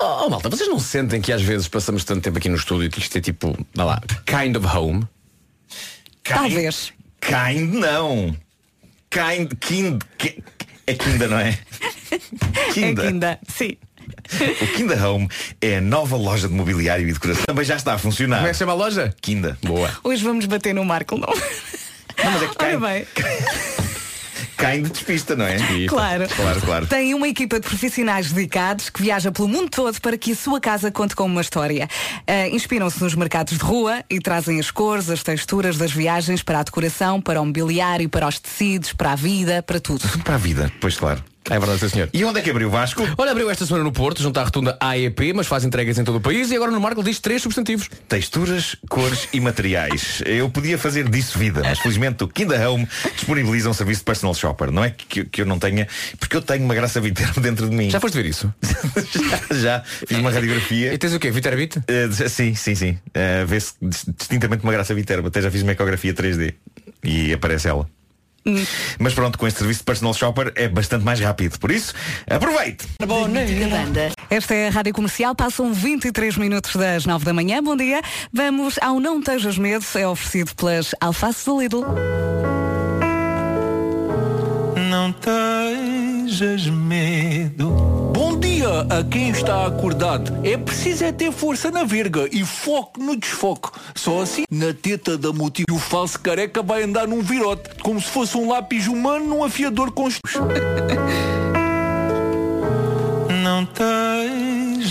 Oh, 0.00 0.24
oh, 0.24 0.30
malta, 0.30 0.48
vocês 0.48 0.68
não 0.68 0.80
sentem 0.80 1.20
que 1.20 1.32
às 1.32 1.42
vezes 1.42 1.68
passamos 1.68 2.02
tanto 2.04 2.22
tempo 2.22 2.38
aqui 2.38 2.48
no 2.48 2.56
estúdio 2.56 2.90
que 2.90 2.98
isto 2.98 3.16
é 3.16 3.20
tipo, 3.20 3.56
vá 3.74 3.84
lá, 3.84 4.02
kind 4.26 4.56
of 4.56 4.66
home? 4.66 5.06
Talvez. 6.24 6.92
Kind 7.20 7.74
não. 7.74 8.36
Kind, 9.12 9.52
kind, 9.60 10.02
ki- 10.16 10.42
é 10.86 10.94
Kinda, 10.94 11.28
não 11.28 11.38
é? 11.38 11.58
É 12.12 12.72
Kinda. 12.72 13.02
que 13.02 13.08
ainda. 13.08 13.38
Sim. 13.48 13.76
O 14.60 14.66
Kinda 14.76 15.08
Home 15.08 15.28
é 15.60 15.76
a 15.76 15.80
nova 15.80 16.16
loja 16.16 16.48
de 16.48 16.54
mobiliário 16.54 17.08
e 17.08 17.12
decoração. 17.12 17.44
Também 17.46 17.64
já 17.64 17.76
está 17.76 17.94
a 17.94 17.98
funcionar. 17.98 18.36
Como 18.38 18.48
é 18.48 18.52
que 18.52 18.56
chama 18.58 18.72
a 18.72 18.74
loja? 18.74 19.14
Kinda. 19.20 19.58
Boa. 19.62 19.90
Hoje 20.02 20.24
vamos 20.24 20.46
bater 20.46 20.74
no 20.74 20.84
Marco, 20.84 21.16
não? 21.16 21.28
Não, 21.28 22.30
mas 22.32 22.42
é 22.42 22.46
que 22.52 22.64
Olha 22.64 22.70
kind, 22.78 22.80
bem. 24.58 24.82
kind 24.82 24.90
despista, 24.92 25.36
não 25.36 25.46
é? 25.46 25.56
Claro. 25.88 26.26
Claro, 26.28 26.60
claro. 26.60 26.86
Tem 26.86 27.14
uma 27.14 27.28
equipa 27.28 27.58
de 27.60 27.66
profissionais 27.66 28.32
dedicados 28.32 28.90
que 28.90 29.02
viaja 29.02 29.30
pelo 29.32 29.48
mundo 29.48 29.70
todo 29.70 30.00
para 30.00 30.16
que 30.16 30.32
a 30.32 30.36
sua 30.36 30.60
casa 30.60 30.90
conte 30.90 31.14
com 31.14 31.24
uma 31.24 31.40
história. 31.40 31.88
Ah, 32.26 32.48
Inspiram-se 32.48 33.02
nos 33.02 33.14
mercados 33.14 33.56
de 33.58 33.64
rua 33.64 34.04
e 34.10 34.18
trazem 34.20 34.58
as 34.60 34.70
cores, 34.70 35.08
as 35.10 35.22
texturas 35.22 35.76
das 35.76 35.92
viagens 35.92 36.42
para 36.42 36.60
a 36.60 36.62
decoração, 36.62 37.20
para 37.20 37.40
o 37.40 37.46
mobiliário, 37.46 38.08
para 38.08 38.28
os 38.28 38.38
tecidos, 38.38 38.92
para 38.92 39.12
a 39.12 39.16
vida, 39.16 39.62
para 39.62 39.80
tudo. 39.80 40.00
Tudo 40.00 40.24
para 40.24 40.34
a 40.34 40.38
vida, 40.38 40.72
pois 40.80 40.96
claro. 40.96 41.22
É 41.50 41.58
verdade, 41.58 41.80
sim, 41.80 41.88
senhor. 41.88 42.08
E 42.12 42.24
onde 42.24 42.38
é 42.38 42.42
que 42.42 42.50
abriu 42.50 42.70
Vasco? 42.70 43.02
Olha, 43.18 43.32
abriu 43.32 43.50
esta 43.50 43.66
semana 43.66 43.84
no 43.84 43.92
Porto, 43.92 44.22
junto 44.22 44.38
à 44.38 44.44
rotunda 44.44 44.76
AEP, 44.80 45.32
mas 45.34 45.46
faz 45.46 45.64
entregas 45.64 45.98
em 45.98 46.04
todo 46.04 46.16
o 46.16 46.20
país 46.20 46.50
e 46.50 46.56
agora 46.56 46.70
no 46.70 46.80
Marco 46.80 47.02
diz 47.02 47.18
três 47.18 47.42
substantivos. 47.42 47.88
Texturas, 48.08 48.76
cores 48.88 49.28
e 49.32 49.40
materiais. 49.40 50.22
Eu 50.24 50.48
podia 50.48 50.78
fazer 50.78 51.08
disso 51.08 51.38
vida, 51.38 51.60
mas 51.62 51.78
felizmente 51.80 52.22
o 52.22 52.28
Kinda 52.28 52.68
Home 52.68 52.88
disponibiliza 53.14 53.68
um 53.68 53.74
serviço 53.74 54.00
de 54.00 54.04
personal 54.04 54.34
shopper. 54.34 54.70
Não 54.70 54.84
é 54.84 54.90
que, 54.90 55.24
que 55.24 55.42
eu 55.42 55.46
não 55.46 55.58
tenha, 55.58 55.88
porque 56.18 56.36
eu 56.36 56.42
tenho 56.42 56.64
uma 56.64 56.74
graça 56.74 57.00
Viterbo 57.00 57.40
dentro 57.42 57.68
de 57.68 57.74
mim. 57.74 57.90
Já 57.90 57.98
foste 57.98 58.14
ver 58.14 58.26
isso? 58.26 58.52
já, 59.50 59.56
já. 59.56 59.82
Fiz 60.06 60.18
uma 60.18 60.30
radiografia. 60.30 60.94
E 60.94 60.98
tens 60.98 61.12
o 61.12 61.18
quê? 61.18 61.30
Viterbit? 61.30 61.78
Uh, 61.78 62.28
sim, 62.28 62.54
sim, 62.54 62.74
sim. 62.74 62.90
Uh, 63.08 63.46
Vê-se 63.46 63.74
distintamente 63.80 64.62
uma 64.62 64.72
graça 64.72 64.94
Viterbo. 64.94 65.28
Até 65.28 65.42
já 65.42 65.50
fiz 65.50 65.62
uma 65.62 65.72
ecografia 65.72 66.14
3D 66.14 66.54
e 67.02 67.32
aparece 67.32 67.68
ela. 67.68 67.88
Mas 68.98 69.14
pronto, 69.14 69.38
com 69.38 69.46
este 69.46 69.58
serviço 69.58 69.80
de 69.80 69.84
personal 69.84 70.14
shopper 70.14 70.52
é 70.54 70.68
bastante 70.68 71.04
mais 71.04 71.20
rápido. 71.20 71.58
Por 71.58 71.70
isso, 71.70 71.94
aproveite! 72.28 72.86
Esta 74.30 74.54
é 74.54 74.68
a 74.68 74.70
Rádio 74.70 74.92
Comercial, 74.94 75.34
passam 75.34 75.72
23 75.72 76.36
minutos 76.36 76.74
das 76.76 77.06
9 77.06 77.24
da 77.24 77.32
manhã. 77.32 77.62
Bom 77.62 77.76
dia. 77.76 78.00
Vamos 78.32 78.78
ao 78.80 78.98
Não 78.98 79.22
Tejas 79.22 79.58
Medo, 79.58 79.84
é 79.94 80.06
oferecido 80.06 80.54
pelas 80.54 80.94
alfaces 81.00 81.44
do 81.44 81.60
Lidl. 81.60 81.84
Não 84.90 85.12
tejas 85.12 86.66
medo. 86.66 88.01
Bom 88.12 88.38
dia 88.38 88.68
a 88.90 89.02
quem 89.02 89.30
está 89.30 89.66
acordado. 89.66 90.32
É 90.44 90.56
preciso 90.56 91.04
é 91.04 91.12
ter 91.12 91.32
força 91.32 91.70
na 91.70 91.84
verga 91.84 92.28
e 92.30 92.44
foco 92.44 93.02
no 93.02 93.16
desfoque. 93.16 93.70
Só 93.94 94.20
assim, 94.20 94.44
na 94.50 94.74
teta 94.74 95.16
da 95.16 95.32
multi, 95.32 95.64
o 95.70 95.78
falso 95.78 96.20
careca 96.20 96.62
vai 96.62 96.82
andar 96.82 97.08
num 97.08 97.22
virote, 97.22 97.70
como 97.82 98.00
se 98.00 98.08
fosse 98.08 98.36
um 98.36 98.48
lápis 98.48 98.86
humano 98.86 99.26
num 99.26 99.42
afiador 99.42 99.90
com. 99.92 100.08
Não 103.42 103.64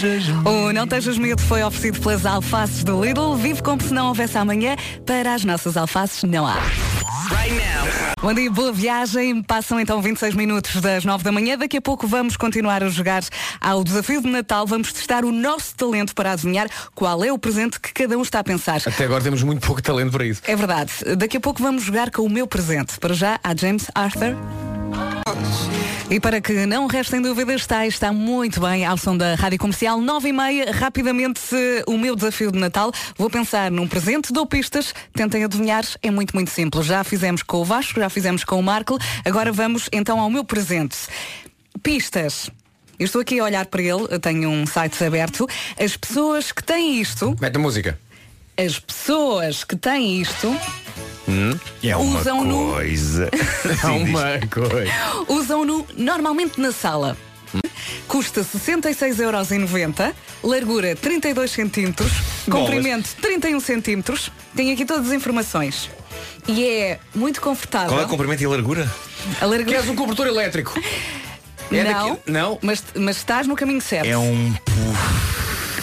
tejas 0.02 0.28
medo. 0.28 0.50
O 0.50 0.74
Não 0.74 0.88
Tejas 0.88 1.18
Medo 1.18 1.42
foi 1.44 1.64
oferecido 1.64 2.02
pelas 2.02 2.26
alfaces 2.26 2.84
do 2.84 3.04
Lidl. 3.04 3.36
Vive 3.36 3.62
como 3.62 3.82
se 3.82 3.94
não 3.94 4.08
houvesse 4.08 4.38
amanhã. 4.38 4.76
Para 5.06 5.36
as 5.36 5.46
nossas 5.46 5.78
alfaces 5.78 6.24
não 6.24 6.48
há. 6.48 6.58
Bom 8.20 8.34
dia, 8.34 8.50
boa 8.50 8.72
viagem. 8.72 9.44
Passam 9.44 9.80
então 9.80 10.02
26 10.02 10.34
minutos 10.34 10.82
das 10.82 11.06
9 11.06 11.24
da 11.24 11.32
manhã. 11.32 11.56
Daqui 11.56 11.78
a 11.78 11.82
pouco 11.82 12.08
vamos 12.08 12.36
continuar 12.36 12.84
a 12.84 12.90
jogar 12.90 13.24
ao 13.60 13.84
desafio 13.84 14.22
de 14.22 14.28
Natal. 14.28 14.66
Vamos 14.66 14.92
testar 14.92 15.24
o 15.24 15.32
nosso 15.32 15.76
talento 15.76 16.16
para 16.16 16.32
adivinhar 16.32 16.68
qual 16.96 17.24
é 17.24 17.32
o 17.32 17.38
presente 17.38 17.80
que 17.80 17.94
cada 17.94 18.18
um 18.18 18.24
está 18.24 18.40
a 18.40 18.44
pensar. 18.44 18.82
Até 18.86 19.06
agora 19.06 19.24
temos 19.24 19.44
muito 19.44 19.66
pouco 19.66 19.84
talento 19.84 20.12
para 20.12 20.26
isso. 20.26 20.42
É 20.46 20.56
verdade. 20.56 20.92
Daqui 21.16 21.38
a 21.38 21.40
pouco 21.40 21.62
vamos 21.62 21.84
jogar 21.84 22.10
com 22.10 22.24
o 22.24 22.30
meu 22.30 22.48
presente. 22.48 23.00
Para 23.00 23.14
já, 23.14 23.40
há 23.44 23.56
James 23.56 23.86
Arthur. 23.94 24.36
E 26.10 26.20
para 26.20 26.42
que 26.42 26.66
não 26.66 26.88
restem 26.88 27.22
dúvidas, 27.22 27.62
está, 27.62 27.88
está 27.88 28.12
muito 28.12 28.60
bem 28.60 28.86
ao 28.86 28.98
som 28.98 29.16
da 29.16 29.36
Rádio 29.36 29.58
Comercial 29.60 30.00
9 30.02 30.28
e 30.28 30.34
meia. 30.34 30.72
Rapidamente, 30.74 31.40
o 31.88 31.98
meu 31.98 32.16
desafio 32.18 32.52
de 32.52 32.60
Natal. 32.60 32.92
Vou 33.18 33.30
pensar 33.30 33.72
num 33.72 33.88
presente, 33.88 34.34
dou 34.34 34.46
pistas, 34.46 34.94
tentem 35.14 35.44
adivinhar. 35.46 35.86
É 36.04 36.12
muito, 36.12 36.36
muito 36.36 36.52
simples. 36.52 36.86
Já 36.86 37.04
fizemos 37.06 37.44
com 37.44 37.58
o 37.58 37.66
Vasco, 37.66 38.00
já 38.00 38.10
fizemos 38.10 38.44
com 38.44 38.60
o 38.60 38.64
Marco. 38.64 38.98
Agora 39.24 39.54
vamos 39.54 39.88
então 39.94 40.20
ao 40.20 40.30
meu 40.30 40.44
presente. 40.44 40.98
Pistas. 41.82 42.50
Eu 43.00 43.06
estou 43.06 43.22
aqui 43.22 43.40
a 43.40 43.44
olhar 43.46 43.66
para 43.66 43.82
ele, 43.82 44.06
eu 44.10 44.20
tenho 44.20 44.50
um 44.50 44.66
site 44.68 45.02
aberto. 45.04 45.48
As 45.80 45.96
pessoas 45.96 46.52
que 46.52 46.64
têm 46.64 47.00
isto, 47.02 47.36
Mete 47.40 47.58
música. 47.58 47.98
as 48.58 48.78
pessoas 48.78 49.64
que 49.64 49.76
têm 49.76 50.22
isto, 50.22 50.56
É 51.84 51.96
uma 51.96 52.20
Usam 52.20 52.44
no- 52.44 52.74
coisa. 52.74 53.30
É 53.84 53.88
uma 53.88 54.48
coisa. 54.50 54.92
usam-no 55.28 55.86
normalmente 55.98 56.60
na 56.60 56.72
sala. 56.72 57.18
Custa 58.08 58.42
66,90€, 58.44 60.14
largura 60.44 60.96
32 60.96 61.52
centímetros, 61.52 62.12
Bolas. 62.48 62.66
comprimento 62.70 63.10
31 63.22 63.60
centímetros. 63.60 64.32
Tem 64.56 64.72
aqui 64.72 64.86
todas 64.86 65.08
as 65.08 65.14
informações. 65.14 65.90
E 66.48 66.66
é 66.66 67.00
muito 67.16 67.40
confortável. 67.42 67.90
Qual 67.90 68.02
é 68.02 68.06
o 68.06 68.08
comprimento 68.08 68.42
e 68.42 68.46
a 68.46 68.50
largura? 68.50 68.92
A 69.40 69.46
largura... 69.46 69.72
Queres 69.78 69.90
um 69.90 69.96
cobertor 69.96 70.28
elétrico? 70.28 70.74
É 71.74 71.86
Não, 71.86 72.10
daqui- 72.10 72.22
Não? 72.30 72.60
Mas, 72.62 72.84
mas 72.96 73.16
estás 73.16 73.48
no 73.48 73.56
caminho 73.56 73.80
certo. 73.80 74.06
É 74.06 74.18
um. 74.18 74.54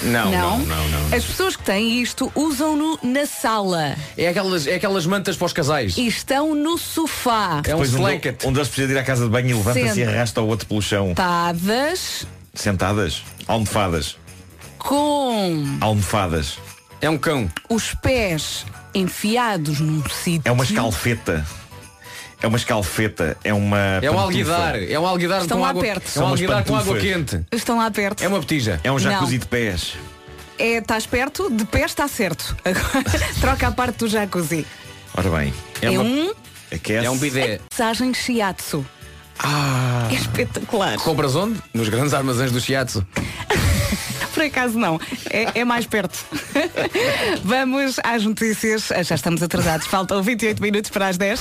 Não, 0.03 0.31
não. 0.31 0.59
não, 0.59 0.67
não, 0.67 0.89
não. 0.89 1.17
As 1.17 1.25
pessoas 1.25 1.57
que 1.57 1.63
têm 1.65 2.01
isto 2.01 2.31
usam-no 2.35 2.99
na 3.03 3.27
sala 3.27 3.97
É 4.17 4.29
aquelas, 4.29 4.67
é 4.67 4.75
aquelas 4.77 5.07
mantas 5.07 5.37
para 5.37 5.47
os 5.47 5.53
casais. 5.53 5.97
e 5.97 6.07
estão 6.07 6.55
no 6.55 6.79
sofá. 6.79 7.57
É 7.65 7.75
um 7.75 7.79
Depois 7.79 7.95
um, 7.95 7.99
blanket. 7.99 8.45
um 8.45 8.53
deles 8.53 8.69
precisa 8.69 8.89
de 8.89 8.95
ir 8.95 8.99
à 8.99 9.03
casa 9.03 9.25
de 9.25 9.31
banho 9.31 9.49
e 9.51 9.55
levanta-se 9.55 10.01
e 10.01 10.05
arrasta 10.05 10.41
o 10.41 10.47
outro 10.47 10.67
pelo 10.67 10.81
chão. 10.83 11.15
Tadas 11.15 12.27
Sentadas. 12.55 13.23
Almofadas. 13.47 14.17
com 14.79 15.65
Almofadas. 15.81 16.59
É 17.01 17.09
um 17.09 17.19
cão. 17.19 17.49
os 17.69 17.95
pés 17.95 18.65
enfiados 18.95 19.81
num 19.81 20.03
sítio. 20.09 20.43
É 20.45 20.51
uma 20.53 20.65
escalfeta. 20.65 21.47
É 22.41 22.47
uma 22.47 22.57
escalfeta. 22.57 23.37
É 23.43 23.53
uma. 23.53 23.79
É 23.79 24.11
um 24.11 24.15
pantufa. 24.15 24.21
alguidar. 24.23 24.83
É 24.83 24.99
um 24.99 25.07
alguidar 25.07 25.41
Estão 25.43 25.59
com 25.59 25.63
lá 25.65 25.71
água. 25.71 25.83
perto. 25.83 26.05
É 26.07 26.09
um 26.09 26.13
São 26.13 26.23
umas 26.25 26.31
alguidar 26.33 26.65
com 26.65 26.77
água 26.77 26.95
pantufas. 26.95 27.03
quente. 27.15 27.47
Estão 27.53 27.79
lá 27.79 27.91
perto. 27.91 28.23
É 28.25 28.29
uma 28.29 28.41
petija. 28.41 28.81
É 28.85 28.93
um 28.93 28.99
jacuzzi 28.99 29.33
Não. 29.33 29.39
de 29.41 29.47
pés. 29.47 29.95
É, 30.59 30.79
estás 30.79 31.07
perto, 31.07 31.51
de 31.51 31.65
pé 31.65 31.85
está 31.85 32.07
certo. 32.09 32.57
Agora 32.65 33.05
troca 33.41 33.69
a 33.69 33.73
parte 33.73 33.99
do 33.99 34.09
jacuzzi. 34.09 34.67
Ora 35.17 35.31
bem. 35.31 35.53
É, 35.83 35.91
uma... 35.91 36.03
um 36.03 36.33
Aquece. 36.73 37.07
É 37.07 37.11
um 37.11 37.17
bidé. 37.17 37.61
massagem 37.71 38.13
shiatsu. 38.15 38.85
Ah. 39.39 40.09
É 40.11 40.15
espetacular. 40.15 40.97
Compras 40.99 41.35
onde? 41.37 41.61
Nos 41.73 41.89
grandes 41.89 42.13
armazéns 42.13 42.51
do 42.51 42.61
Shiatsu. 42.61 43.07
Por 44.35 44.43
acaso 44.43 44.77
não. 44.79 45.01
É, 45.31 45.61
é 45.61 45.65
mais 45.65 45.87
perto. 45.87 46.19
Vamos 47.45 47.97
às 48.03 48.25
notícias. 48.25 48.89
Já 49.05 49.15
estamos 49.15 49.43
atrasados. 49.43 49.87
Faltam 49.87 50.23
28 50.23 50.61
minutos 50.61 50.91
para 50.91 51.07
as 51.09 51.17
10. 51.17 51.41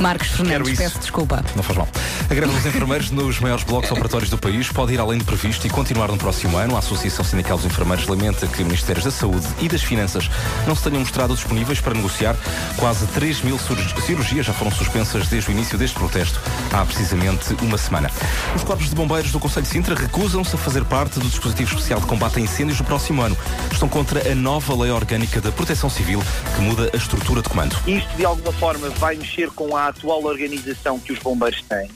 Marcos 0.00 0.28
Fernandes, 0.28 0.76
peço 0.76 0.98
desculpa. 0.98 1.42
Não 1.54 1.62
faz 1.62 1.78
mal. 1.78 1.88
A 2.28 2.34
greve 2.34 2.52
dos 2.52 2.66
enfermeiros 2.66 3.10
nos 3.10 3.40
maiores 3.40 3.64
blocos 3.64 3.90
operatórios 3.90 4.28
do 4.28 4.36
país 4.36 4.68
pode 4.70 4.92
ir 4.92 5.00
além 5.00 5.18
do 5.18 5.24
previsto 5.24 5.66
e 5.66 5.70
continuar 5.70 6.08
no 6.08 6.18
próximo 6.18 6.56
ano. 6.58 6.76
A 6.76 6.80
Associação 6.80 7.24
Sindical 7.24 7.56
dos 7.56 7.66
Enfermeiros 7.66 8.06
lamenta 8.06 8.46
que 8.46 8.62
Ministérios 8.62 9.04
da 9.04 9.10
Saúde 9.10 9.46
e 9.60 9.68
das 9.68 9.82
Finanças 9.82 10.28
não 10.66 10.74
se 10.76 10.82
tenham 10.82 11.00
mostrado 11.00 11.34
disponíveis 11.34 11.80
para 11.80 11.94
negociar. 11.94 12.36
Quase 12.76 13.06
3 13.08 13.40
mil 13.42 13.58
cir- 13.58 14.00
cirurgias 14.04 14.44
já 14.46 14.52
foram 14.52 14.70
suspensas 14.70 15.28
desde 15.28 15.50
o 15.50 15.52
início 15.52 15.78
deste 15.78 15.96
protesto, 15.98 16.40
há 16.72 16.84
precisamente 16.84 17.54
uma 17.62 17.78
semana. 17.78 18.10
Os 18.54 18.62
corpos 18.64 18.90
de 18.90 18.94
bombeiros 18.94 19.32
do 19.32 19.40
Conselho 19.40 19.64
de 19.64 19.72
Sintra 19.72 19.94
recusam-se 19.94 20.54
a 20.54 20.58
fazer 20.58 20.84
parte 20.84 21.18
do 21.18 21.26
dispositivo 21.26 21.70
especial 21.70 22.00
de 22.00 22.06
combate 22.06 22.38
a 22.38 22.42
incêndios 22.42 22.78
no 22.78 22.84
próximo 22.84 23.22
ano. 23.22 23.36
Estão 23.72 23.88
contra 23.88 24.30
a 24.30 24.34
nova 24.34 24.74
lei 24.82 24.90
orgânica 24.90 25.40
da 25.40 25.50
Proteção 25.50 25.88
Civil 25.88 26.22
que 26.54 26.60
muda 26.60 26.90
a 26.92 26.96
estrutura 26.96 27.40
de 27.40 27.48
comando. 27.48 27.76
Isto, 27.86 28.16
de 28.16 28.24
alguma 28.26 28.52
forma, 28.52 28.90
vai 28.90 29.16
mexer 29.16 29.50
com 29.50 29.74
a 29.76 29.85
atual 29.88 30.24
organização 30.24 30.98
que 30.98 31.12
os 31.12 31.18
bombeiros 31.18 31.62
têm, 31.62 31.88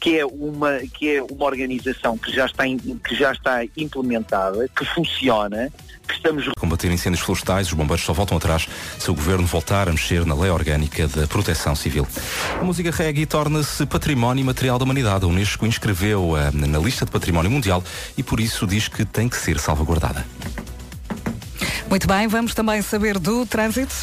que 0.00 0.18
é 0.18 0.26
uma, 0.26 0.78
que 0.92 1.16
é 1.16 1.22
uma 1.22 1.44
organização 1.46 2.16
que 2.18 2.30
já, 2.32 2.46
está, 2.46 2.66
in- 2.66 2.78
que 3.06 3.14
já 3.14 3.32
está 3.32 3.64
implementada, 3.76 4.68
que 4.68 4.84
funciona, 4.84 5.72
que 6.06 6.14
estamos 6.14 6.44
combater 6.60 6.90
incêndios 6.92 7.22
florestais, 7.24 7.68
os 7.68 7.72
bombeiros 7.72 8.04
só 8.04 8.12
voltam 8.12 8.36
atrás 8.36 8.66
se 8.98 9.10
o 9.10 9.14
governo 9.14 9.46
voltar 9.46 9.88
a 9.88 9.92
mexer 9.92 10.26
na 10.26 10.34
lei 10.34 10.50
orgânica 10.50 11.08
da 11.08 11.26
proteção 11.26 11.74
civil. 11.74 12.06
A 12.60 12.64
música 12.64 12.90
reggae 12.90 13.24
torna-se 13.24 13.86
património 13.86 14.44
material 14.44 14.78
da 14.78 14.84
humanidade. 14.84 15.24
A 15.24 15.28
Unesco 15.28 15.64
inscreveu-a 15.64 16.50
na 16.52 16.78
lista 16.78 17.06
de 17.06 17.10
património 17.10 17.50
mundial 17.50 17.82
e 18.18 18.22
por 18.22 18.38
isso 18.40 18.66
diz 18.66 18.88
que 18.88 19.04
tem 19.06 19.28
que 19.28 19.36
ser 19.36 19.58
salvaguardada. 19.58 20.26
Muito 21.88 22.06
bem, 22.06 22.26
vamos 22.28 22.54
também 22.54 22.82
saber 22.82 23.18
do 23.18 23.46
trânsito. 23.46 23.94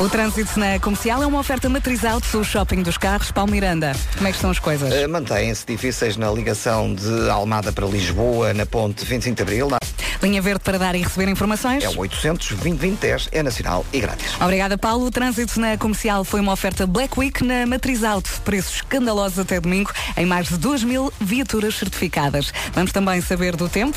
O 0.00 0.08
trânsito 0.08 0.58
na 0.58 0.80
comercial 0.80 1.22
é 1.22 1.26
uma 1.26 1.38
oferta 1.38 1.68
matriz 1.68 2.04
auto, 2.04 2.38
o 2.38 2.44
shopping 2.44 2.82
dos 2.82 2.98
carros, 2.98 3.30
Paulo 3.30 3.52
Miranda. 3.52 3.92
Como 4.16 4.26
é 4.26 4.30
que 4.32 4.36
estão 4.36 4.50
as 4.50 4.58
coisas? 4.58 4.92
Eh, 4.92 5.06
Mantêm-se 5.06 5.64
difíceis 5.64 6.16
na 6.16 6.32
ligação 6.32 6.92
de 6.92 7.30
Almada 7.30 7.72
para 7.72 7.86
Lisboa, 7.86 8.52
na 8.52 8.66
ponte 8.66 9.04
25 9.04 9.36
de 9.36 9.42
Abril. 9.42 9.68
Na... 9.70 9.78
Linha 10.20 10.40
verde 10.40 10.60
para 10.64 10.78
dar 10.78 10.94
e 10.94 11.02
receber 11.02 11.28
informações? 11.28 11.84
É 11.84 11.88
o 11.88 11.98
800 11.98 12.48
2010 12.52 13.28
é 13.30 13.42
nacional 13.42 13.84
e 13.92 14.00
grátis. 14.00 14.32
Obrigada, 14.40 14.78
Paulo. 14.78 15.06
O 15.06 15.10
trânsito 15.10 15.60
na 15.60 15.76
comercial 15.76 16.24
foi 16.24 16.40
uma 16.40 16.52
oferta 16.52 16.86
Black 16.86 17.18
Week 17.18 17.44
na 17.44 17.66
Matriz 17.66 18.02
Auto. 18.02 18.30
Preços 18.42 18.76
escandalosos 18.76 19.38
até 19.38 19.60
domingo, 19.60 19.92
em 20.16 20.24
mais 20.24 20.48
de 20.48 20.56
2 20.56 20.82
mil 20.82 21.12
viaturas 21.20 21.74
certificadas. 21.76 22.52
Vamos 22.72 22.90
também 22.90 23.20
saber 23.20 23.54
do 23.54 23.68
tempo. 23.68 23.96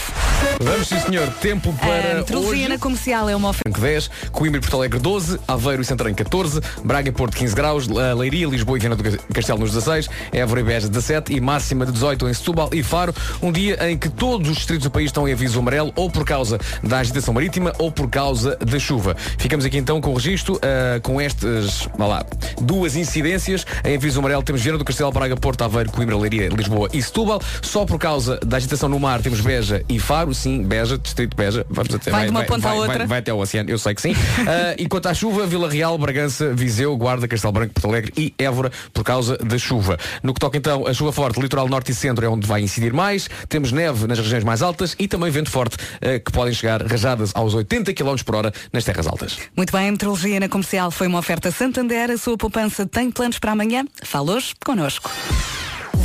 Vamos, 0.61 0.87
sim, 0.89 0.99
senhor. 0.99 1.27
Tempo 1.39 1.73
a 1.81 1.85
para 1.85 2.15
meteorologia 2.15 2.65
hoje. 2.65 2.67
na 2.67 2.77
comercial 2.77 3.29
é 3.29 3.35
uma 3.35 3.49
oferta. 3.49 3.69
Franco 3.69 3.81
10, 3.81 4.11
Coimbra 4.31 4.59
e 4.59 4.61
Porto 4.61 4.75
Alegre 4.75 4.99
12, 4.99 5.39
Aveiro 5.47 5.81
e 5.81 5.85
Santarém 5.87 6.13
14, 6.13 6.61
Braga 6.83 7.09
e 7.09 7.11
Porto 7.11 7.35
15 7.37 7.55
graus, 7.55 7.87
La- 7.87 8.13
Leiria, 8.13 8.47
Lisboa 8.47 8.77
e 8.77 8.81
Viana 8.81 8.95
do 8.95 9.03
Ca- 9.03 9.17
Castelo 9.33 9.59
nos 9.59 9.71
16, 9.71 10.09
Évora 10.31 10.59
e 10.59 10.63
Beja 10.63 10.87
17 10.87 11.33
e 11.33 11.41
máxima 11.41 11.85
de 11.85 11.91
18 11.91 12.27
em 12.27 12.33
Setúbal 12.33 12.69
e 12.73 12.83
Faro, 12.83 13.13
um 13.41 13.51
dia 13.51 13.89
em 13.89 13.97
que 13.97 14.09
todos 14.09 14.49
os 14.49 14.57
distritos 14.57 14.83
do 14.85 14.91
país 14.91 15.07
estão 15.07 15.27
em 15.27 15.33
aviso 15.33 15.59
amarelo 15.59 15.91
ou 15.95 16.09
por 16.09 16.25
causa 16.25 16.59
da 16.83 16.99
agitação 16.99 17.33
marítima 17.33 17.73
ou 17.79 17.91
por 17.91 18.09
causa 18.09 18.55
da 18.57 18.77
chuva. 18.79 19.15
Ficamos 19.37 19.65
aqui 19.65 19.77
então 19.77 19.99
com 20.01 20.11
o 20.11 20.15
registro, 20.15 20.59
ah, 20.61 20.99
com 21.01 21.19
estas, 21.21 21.87
vá 21.97 22.05
lá, 22.07 22.25
duas 22.61 22.95
incidências. 22.95 23.65
Em 23.83 23.95
aviso 23.95 24.19
amarelo 24.19 24.43
temos 24.43 24.61
Viana 24.61 24.77
do 24.77 24.85
Castelo, 24.85 25.11
Braga, 25.11 25.35
Porto 25.35 25.63
Aveiro, 25.63 25.91
Coimbra, 25.91 26.17
Leiria, 26.17 26.49
Lisboa 26.49 26.89
e 26.93 27.01
Setúbal. 27.01 27.41
Só 27.61 27.85
por 27.85 27.97
causa 27.99 28.39
da 28.45 28.57
agitação 28.57 28.89
no 28.89 28.99
mar 28.99 29.21
temos 29.21 29.39
Beja 29.41 29.83
e 29.87 29.99
Faro, 29.99 30.33
sim, 30.33 30.63
Beja, 30.63 30.97
distrito 30.97 31.35
Beja. 31.35 31.65
Vamos 31.69 31.93
até, 31.93 32.11
Vai 32.11 32.25
de 32.25 32.31
uma 32.31 32.43
ponta 32.43 32.67
à 32.67 32.71
vai- 32.71 32.79
outra. 32.79 32.97
Vai, 32.99 33.07
vai 33.07 33.19
até 33.19 33.31
ao 33.31 33.39
oceano, 33.39 33.69
eu 33.69 33.77
sei 33.77 33.93
que 33.95 34.01
sim. 34.01 34.15
Ah, 34.47 34.75
e 34.79 34.87
quanto 34.87 35.07
à 35.07 35.13
chuva, 35.13 35.45
Vila 35.47 35.69
Real, 35.77 35.95
Bragança, 35.95 36.55
Viseu, 36.55 36.97
Guarda, 36.97 37.27
Castelo 37.27 37.53
Branco, 37.53 37.71
Porto 37.75 37.87
Alegre 37.87 38.11
e 38.17 38.33
Évora 38.39 38.71
por 38.91 39.03
causa 39.03 39.37
da 39.37 39.59
chuva. 39.59 39.95
No 40.23 40.33
que 40.33 40.39
toca 40.39 40.57
então 40.57 40.87
a 40.87 40.93
chuva 40.93 41.11
forte, 41.11 41.39
litoral 41.39 41.69
norte 41.69 41.91
e 41.91 41.95
centro 41.95 42.25
é 42.25 42.27
onde 42.27 42.47
vai 42.47 42.61
incidir 42.61 42.91
mais. 42.91 43.29
Temos 43.47 43.71
neve 43.71 44.07
nas 44.07 44.17
regiões 44.17 44.43
mais 44.43 44.63
altas 44.63 44.95
e 44.97 45.07
também 45.07 45.29
vento 45.29 45.51
forte 45.51 45.77
ah, 46.01 46.19
que 46.19 46.31
podem 46.31 46.51
chegar 46.51 46.81
rajadas 46.81 47.31
aos 47.35 47.53
80 47.53 47.93
km 47.93 48.15
por 48.25 48.35
hora 48.35 48.51
nas 48.73 48.83
terras 48.83 49.05
altas. 49.05 49.37
Muito 49.55 49.71
bem, 49.71 49.87
a 49.87 49.91
meteorologia 49.91 50.39
na 50.39 50.49
comercial 50.49 50.89
foi 50.89 51.05
uma 51.05 51.19
oferta 51.19 51.51
Santander. 51.51 52.09
A 52.09 52.17
sua 52.17 52.37
poupança 52.37 52.87
tem 52.87 53.11
planos 53.11 53.37
para 53.37 53.51
amanhã? 53.51 53.85
Fala 54.01 54.33
hoje 54.33 54.55
connosco. 54.65 55.11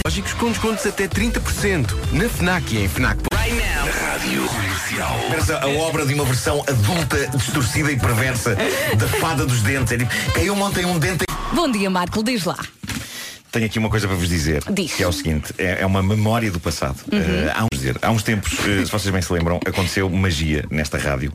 Lógicos 0.04 0.34
com 0.34 0.50
descontos 0.50 0.84
até 0.84 1.08
30%. 1.08 2.12
Na 2.12 2.28
FNAC 2.28 2.74
e 2.74 2.84
em 2.84 2.88
FNAC. 2.88 3.20
Rádio 3.32 4.46
Comercial. 4.92 5.18
Parece 5.28 5.52
a 5.52 5.66
obra 5.82 6.04
de 6.06 6.12
uma 6.14 6.24
versão 6.24 6.62
adulta, 6.68 7.26
distorcida 7.34 7.90
e 7.90 7.96
perversa 7.98 8.54
da 8.96 9.08
fada 9.08 9.46
dos 9.46 9.62
dentes. 9.62 9.92
É 9.92 9.98
tipo, 9.98 10.10
caiu 10.34 10.54
ontem 10.54 10.84
um 10.84 10.98
dente. 10.98 11.24
Bom 11.54 11.70
dia, 11.70 11.88
Marco, 11.88 12.22
diz 12.22 12.44
lá. 12.44 12.58
Tenho 13.50 13.66
aqui 13.66 13.78
uma 13.78 13.88
coisa 13.90 14.06
para 14.06 14.16
vos 14.16 14.28
dizer. 14.28 14.62
Diz. 14.72 14.92
Que 14.94 15.02
é 15.02 15.08
o 15.08 15.12
seguinte, 15.12 15.52
é, 15.58 15.82
é 15.82 15.86
uma 15.86 16.02
memória 16.02 16.50
do 16.50 16.58
passado. 16.60 16.96
Uhum. 17.12 17.18
Eh, 17.20 17.52
há, 17.54 17.64
uns, 17.64 17.68
dizer, 17.78 17.98
há 18.00 18.10
uns 18.10 18.22
tempos, 18.22 18.52
eh, 18.66 18.84
se 18.84 18.90
vocês 18.90 19.12
bem 19.12 19.20
se 19.20 19.30
lembram, 19.32 19.60
aconteceu 19.66 20.08
magia 20.08 20.64
nesta 20.70 20.96
rádio. 20.98 21.32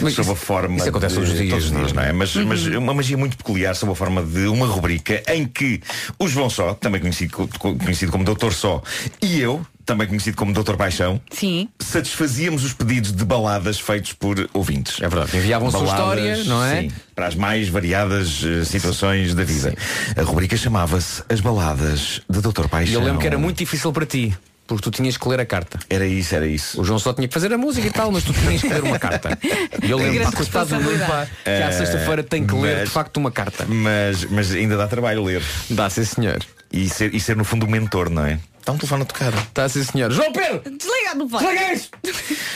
Mas 0.00 0.14
sob 0.14 0.30
a 0.30 0.36
forma 0.36 0.76
isso 0.76 0.88
acontece 0.88 1.14
de, 1.14 1.20
todos 1.20 1.32
os 1.32 1.38
dias, 1.38 1.50
todos 1.50 1.64
os 1.66 1.72
dias, 1.76 1.92
não 1.92 2.02
é? 2.02 2.08
é? 2.10 2.12
Mas, 2.12 2.34
Uhum. 2.36 2.46
mas 2.46 2.64
uma 2.66 2.94
magia 2.94 3.16
muito 3.16 3.36
peculiar 3.36 3.74
sob 3.74 3.90
a 3.90 3.94
forma 3.96 4.22
de 4.22 4.46
uma 4.46 4.66
rubrica 4.66 5.22
em 5.32 5.44
que 5.46 5.80
o 6.20 6.28
João 6.28 6.48
Só, 6.48 6.72
também 6.74 7.00
conhecido, 7.00 7.32
co- 7.32 7.48
co- 7.58 7.74
conhecido 7.76 8.12
como 8.12 8.22
Doutor 8.24 8.52
Só, 8.54 8.80
e 9.20 9.40
eu, 9.40 9.66
também 9.86 10.06
conhecido 10.08 10.36
como 10.36 10.52
Doutor 10.52 10.76
Paixão, 10.76 11.20
Sim. 11.30 11.68
satisfazíamos 11.78 12.64
os 12.64 12.72
pedidos 12.72 13.12
de 13.12 13.24
baladas 13.24 13.78
feitos 13.78 14.12
por 14.12 14.50
ouvintes. 14.52 15.00
É 15.00 15.08
verdade, 15.08 15.36
enviavam 15.36 15.68
a 15.68 15.70
sua 15.70 15.80
Baladas, 15.84 16.38
história, 16.40 16.44
não 16.44 16.64
é? 16.64 16.80
Sim, 16.82 16.92
para 17.14 17.26
as 17.28 17.34
mais 17.36 17.68
variadas 17.68 18.42
eh, 18.44 18.64
situações 18.64 19.32
da 19.34 19.44
vida. 19.44 19.74
A 20.16 20.22
rubrica 20.22 20.56
chamava-se 20.56 21.22
As 21.28 21.40
Baladas 21.40 22.20
de 22.28 22.40
Doutor 22.40 22.66
E 22.66 22.68
Paixão. 22.68 22.94
eu 23.00 23.00
lembro 23.06 23.20
que 23.20 23.26
era 23.26 23.38
muito 23.38 23.58
difícil 23.58 23.92
para 23.92 24.04
ti. 24.04 24.36
Porque 24.66 24.82
tu 24.82 24.90
tinhas 24.90 25.16
que 25.16 25.28
ler 25.28 25.38
a 25.38 25.46
carta. 25.46 25.78
Era 25.88 26.04
isso, 26.04 26.34
era 26.34 26.44
isso. 26.44 26.80
O 26.80 26.84
João 26.84 26.98
só 26.98 27.12
tinha 27.14 27.28
que 27.28 27.32
fazer 27.34 27.52
a 27.52 27.56
música 27.56 27.86
e 27.86 27.90
tal, 27.92 28.10
mas 28.10 28.24
tu 28.24 28.32
tinhas 28.32 28.60
que 28.60 28.66
ler 28.68 28.82
uma 28.82 28.98
carta. 28.98 29.38
E 29.80 29.88
eu 29.88 29.96
lembro, 29.96 30.32
coitado 30.32 30.70
do 30.70 30.80
Nuno, 30.80 30.98
pá, 31.06 31.24
que 31.44 31.48
à 31.50 31.68
Eh, 31.68 31.70
sexta-feira 31.72 32.24
tem 32.24 32.44
que 32.44 32.52
ler 32.52 32.74
de 32.74 32.80
mas- 32.80 32.88
facto 32.90 33.16
uma 33.18 33.30
carta. 33.30 33.64
Mas, 33.68 34.24
mas 34.24 34.50
ainda 34.50 34.76
dá 34.76 34.88
trabalho 34.88 35.22
ler. 35.22 35.40
Dá, 35.70 35.88
sim 35.88 36.04
senhor. 36.04 36.38
E 36.72 36.88
ser, 36.88 37.14
e 37.14 37.20
ser 37.20 37.36
no 37.36 37.44
fundo 37.44 37.64
o 37.64 37.70
mentor, 37.70 38.10
não 38.10 38.24
é? 38.26 38.40
Está 38.66 38.72
um 38.72 38.78
telefone 38.78 39.02
a 39.02 39.04
tocar. 39.04 39.32
Dá, 39.54 39.68
sim 39.68 39.84
senhor. 39.84 40.10
João 40.10 40.32
Pedro! 40.32 40.60
Desliga 40.76 41.14
no 41.14 41.28
Desliga 41.28 41.72
isso! 41.72 41.88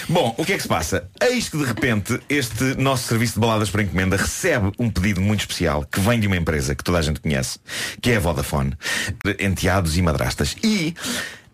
Bom, 0.09 0.35
o 0.37 0.45
que 0.45 0.55
é 0.55 0.57
que 0.57 0.63
se 0.63 0.67
passa? 0.67 1.09
Eis 1.23 1.49
que 1.49 1.57
de 1.57 1.63
repente 1.63 2.19
este 2.29 2.75
nosso 2.77 3.07
serviço 3.07 3.35
de 3.35 3.39
baladas 3.39 3.71
por 3.71 3.81
encomenda 3.81 4.17
recebe 4.17 4.73
um 4.77 4.91
pedido 4.91 5.21
muito 5.21 5.43
especial 5.43 5.85
que 5.85 6.01
vem 6.01 6.19
de 6.19 6.27
uma 6.27 6.37
empresa 6.37 6.75
que 6.75 6.83
toda 6.83 6.99
a 6.99 7.03
gente 7.03 7.21
conhece, 7.21 7.61
que 8.03 8.11
é 8.11 8.17
a 8.17 8.19
Vodafone, 8.19 8.73
de 9.25 9.37
enteados 9.39 9.97
e 9.97 10.03
madrastas. 10.03 10.57
E 10.65 10.97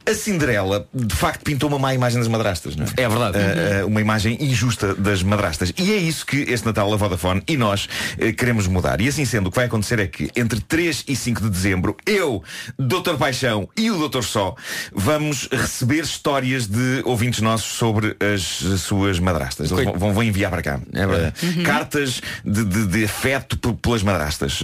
a 0.09 0.15
Cinderela 0.15 0.87
de 0.95 1.15
facto 1.15 1.43
pintou 1.43 1.69
uma 1.69 1.79
má 1.79 1.95
imagem 1.95 2.19
das 2.19 2.29
madrastas, 2.29 2.77
não 2.77 2.85
é? 2.87 2.89
É 3.03 3.09
verdade. 3.09 3.39
Ah, 3.39 3.83
ah, 3.83 3.87
uma 3.87 4.01
imagem 4.01 4.37
injusta 4.41 4.95
das 4.95 5.23
madrastas. 5.23 5.73
E 5.77 5.93
é 5.93 5.97
isso 5.97 6.25
que 6.25 6.37
este 6.49 6.65
Natal 6.67 6.93
a 6.93 6.97
Vodafone 6.97 7.43
e 7.49 7.57
nós 7.57 7.89
eh, 8.19 8.33
queremos 8.33 8.67
mudar. 8.67 9.01
E 9.01 9.09
assim 9.09 9.25
sendo, 9.25 9.49
o 9.49 9.51
que 9.51 9.57
vai 9.57 9.67
acontecer 9.67 9.99
é 9.99 10.07
que 10.07 10.31
entre 10.37 10.61
3 10.61 11.05
e 11.09 11.17
5 11.17 11.43
de 11.43 11.51
dezembro, 11.51 11.97
eu, 12.07 12.43
Dr. 12.79 13.17
Paixão 13.19 13.69
e 13.77 13.91
o 13.91 14.09
Dr. 14.09 14.23
Só 14.23 14.55
vamos 14.95 15.49
receber 15.51 16.03
histórias 16.05 16.67
de 16.67 17.03
ouvintes 17.05 17.41
nossos 17.41 17.73
sobre 17.73 18.17
as 18.35 18.43
suas 18.81 19.19
madrastas. 19.19 19.71
Eles 19.71 19.85
vão, 19.97 20.13
vão 20.13 20.23
enviar 20.23 20.51
para 20.51 20.63
cá. 20.63 20.81
Eh, 20.95 21.63
Cartas 21.65 22.21
de, 22.45 22.65
de- 22.65 22.87
de 22.87 23.05
afeto 23.05 23.57
pelas 23.75 24.03
madrastas. 24.03 24.63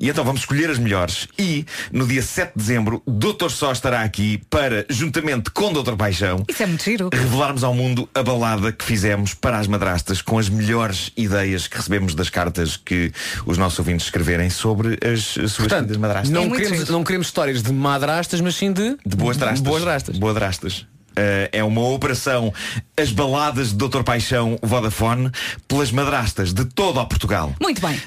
E 0.00 0.08
então 0.08 0.24
vamos 0.24 0.40
escolher 0.42 0.70
as 0.70 0.78
melhores. 0.78 1.28
E 1.38 1.64
no 1.92 2.06
dia 2.06 2.22
7 2.22 2.52
de 2.56 2.58
dezembro, 2.58 3.02
Dr. 3.06 3.48
Só 3.50 3.72
estará 3.72 4.02
aqui 4.02 4.39
para, 4.48 4.86
juntamente 4.88 5.50
com 5.50 5.72
Dr. 5.72 5.94
Paixão, 5.96 6.44
Isso 6.48 6.62
é 6.62 6.66
muito 6.66 6.82
giro. 6.84 7.10
revelarmos 7.12 7.64
ao 7.64 7.74
mundo 7.74 8.08
a 8.14 8.22
balada 8.22 8.72
que 8.72 8.84
fizemos 8.84 9.34
para 9.34 9.58
as 9.58 9.66
madrastas 9.66 10.22
com 10.22 10.38
as 10.38 10.48
melhores 10.48 11.12
ideias 11.16 11.66
que 11.66 11.76
recebemos 11.76 12.14
das 12.14 12.30
cartas 12.30 12.76
que 12.76 13.12
os 13.46 13.58
nossos 13.58 13.78
ouvintes 13.78 14.06
escreverem 14.06 14.50
sobre 14.50 14.98
as 15.06 15.22
suas 15.24 15.56
Portanto, 15.56 15.84
filhas 15.86 15.96
madrastas. 15.96 16.30
não, 16.30 16.50
queremos, 16.50 16.88
não 16.88 17.04
queremos 17.04 17.26
histórias 17.26 17.62
de 17.62 17.72
madrastas, 17.72 18.40
mas 18.40 18.54
sim 18.54 18.72
de, 18.72 18.96
de 19.04 19.16
boas 19.16 19.36
drastas. 19.36 19.60
Boas 19.60 19.82
drastas. 19.82 20.18
Boas 20.18 20.34
drastas. 20.34 20.86
Eh, 21.22 21.50
é 21.52 21.62
uma 21.64 21.82
operação 21.86 22.50
As 22.96 23.12
Baladas 23.12 23.68
de 23.68 23.74
Dr. 23.74 24.02
Paixão 24.02 24.58
Vodafone 24.62 25.30
pelas 25.68 25.92
madrastas 25.92 26.54
de 26.54 26.64
todo 26.64 26.98
o 26.98 27.06
Portugal. 27.06 27.52
Muito 27.60 27.78
bem. 27.86 28.00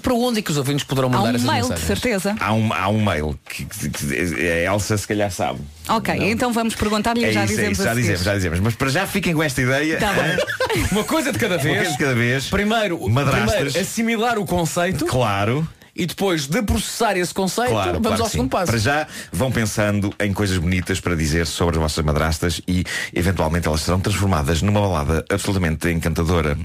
Para 0.00 0.14
onde 0.14 0.38
é 0.38 0.42
que 0.42 0.50
os 0.52 0.56
ouvintes 0.56 0.84
poderão 0.84 1.08
Há 1.08 1.12
mandar 1.12 1.32
um 1.32 1.34
essas 1.36 1.50
mail, 1.50 1.74
de 1.74 1.80
certeza. 1.80 2.36
Há 2.38 2.52
um, 2.52 2.72
há 2.72 2.88
um 2.88 3.04
mail 3.04 3.38
que, 3.48 3.64
que- 3.64 3.90
que 3.90 4.14
a 4.48 4.72
Elsa 4.72 4.96
se 4.96 5.08
calhar 5.08 5.30
sabe. 5.32 5.58
Ok, 5.88 6.14
então 6.30 6.52
vamos 6.52 6.74
perguntar-lhe 6.76 7.24
É 7.24 7.30
e 7.30 7.32
já 7.32 7.44
isso, 7.44 7.54
é 7.54 7.56
dizemos 7.56 7.78
isso, 7.78 7.82
a 7.82 7.84
já 7.86 7.94
dizemos, 7.94 8.22
já 8.22 8.34
dizemos. 8.34 8.60
Mas 8.60 8.74
para 8.76 8.88
já 8.88 9.06
fiquem 9.06 9.34
com 9.34 9.42
esta 9.42 9.60
ideia. 9.60 9.98
Tá 9.98 10.12
bem. 10.12 10.30
hein? 10.76 10.86
Uma 10.92 11.02
coisa 11.04 11.32
de 11.32 11.38
cada 11.38 11.54
Uma 11.56 11.62
vez. 11.64 11.76
coisa 11.78 11.92
de 11.92 11.98
cada 11.98 12.14
vez. 12.14 12.46
Primeiro, 12.48 13.08
Madrastas. 13.08 13.50
primeiro 13.54 13.80
assimilar 13.80 14.38
o 14.38 14.44
conceito. 14.46 15.06
Claro. 15.06 15.66
E 16.00 16.06
depois 16.06 16.46
de 16.46 16.62
processar 16.62 17.14
esse 17.18 17.34
conceito, 17.34 17.72
Claro, 17.72 17.92
vamos 18.00 18.06
claro 18.08 18.22
ao 18.22 18.26
que 18.26 18.30
sim. 18.32 18.38
segundo 18.38 18.50
passo. 18.50 18.66
Para 18.72 18.78
já 18.78 19.06
vão 19.30 19.52
pensando 19.52 20.10
em 20.18 20.32
coisas 20.32 20.56
bonitas 20.56 20.98
para 20.98 21.14
dizer 21.14 21.46
sobre 21.46 21.76
as 21.76 21.82
vossas 21.82 22.02
madrastas 22.02 22.58
e 22.66 22.84
eventualmente 23.12 23.68
elas 23.68 23.82
serão 23.82 24.00
transformadas 24.00 24.62
numa 24.62 24.80
balada 24.80 25.22
absolutamente 25.28 25.88
encantadora. 25.90 26.56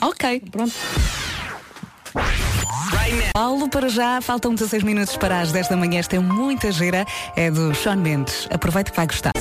Ok, 0.00 0.44
pronto. 0.48 0.72
Paulo, 3.32 3.68
para 3.68 3.88
já, 3.88 4.20
faltam 4.20 4.54
16 4.54 4.84
minutos 4.84 5.16
para 5.16 5.40
as 5.40 5.50
10 5.50 5.68
da 5.68 5.76
manhã. 5.76 5.98
Esta 5.98 6.14
é 6.14 6.20
muita 6.20 6.70
gira. 6.70 7.04
É 7.34 7.50
do 7.50 7.74
Sean 7.74 7.96
Mendes. 7.96 8.46
Aproveita 8.52 8.92
que 8.92 8.96
vai 8.96 9.08
gostar. 9.08 9.32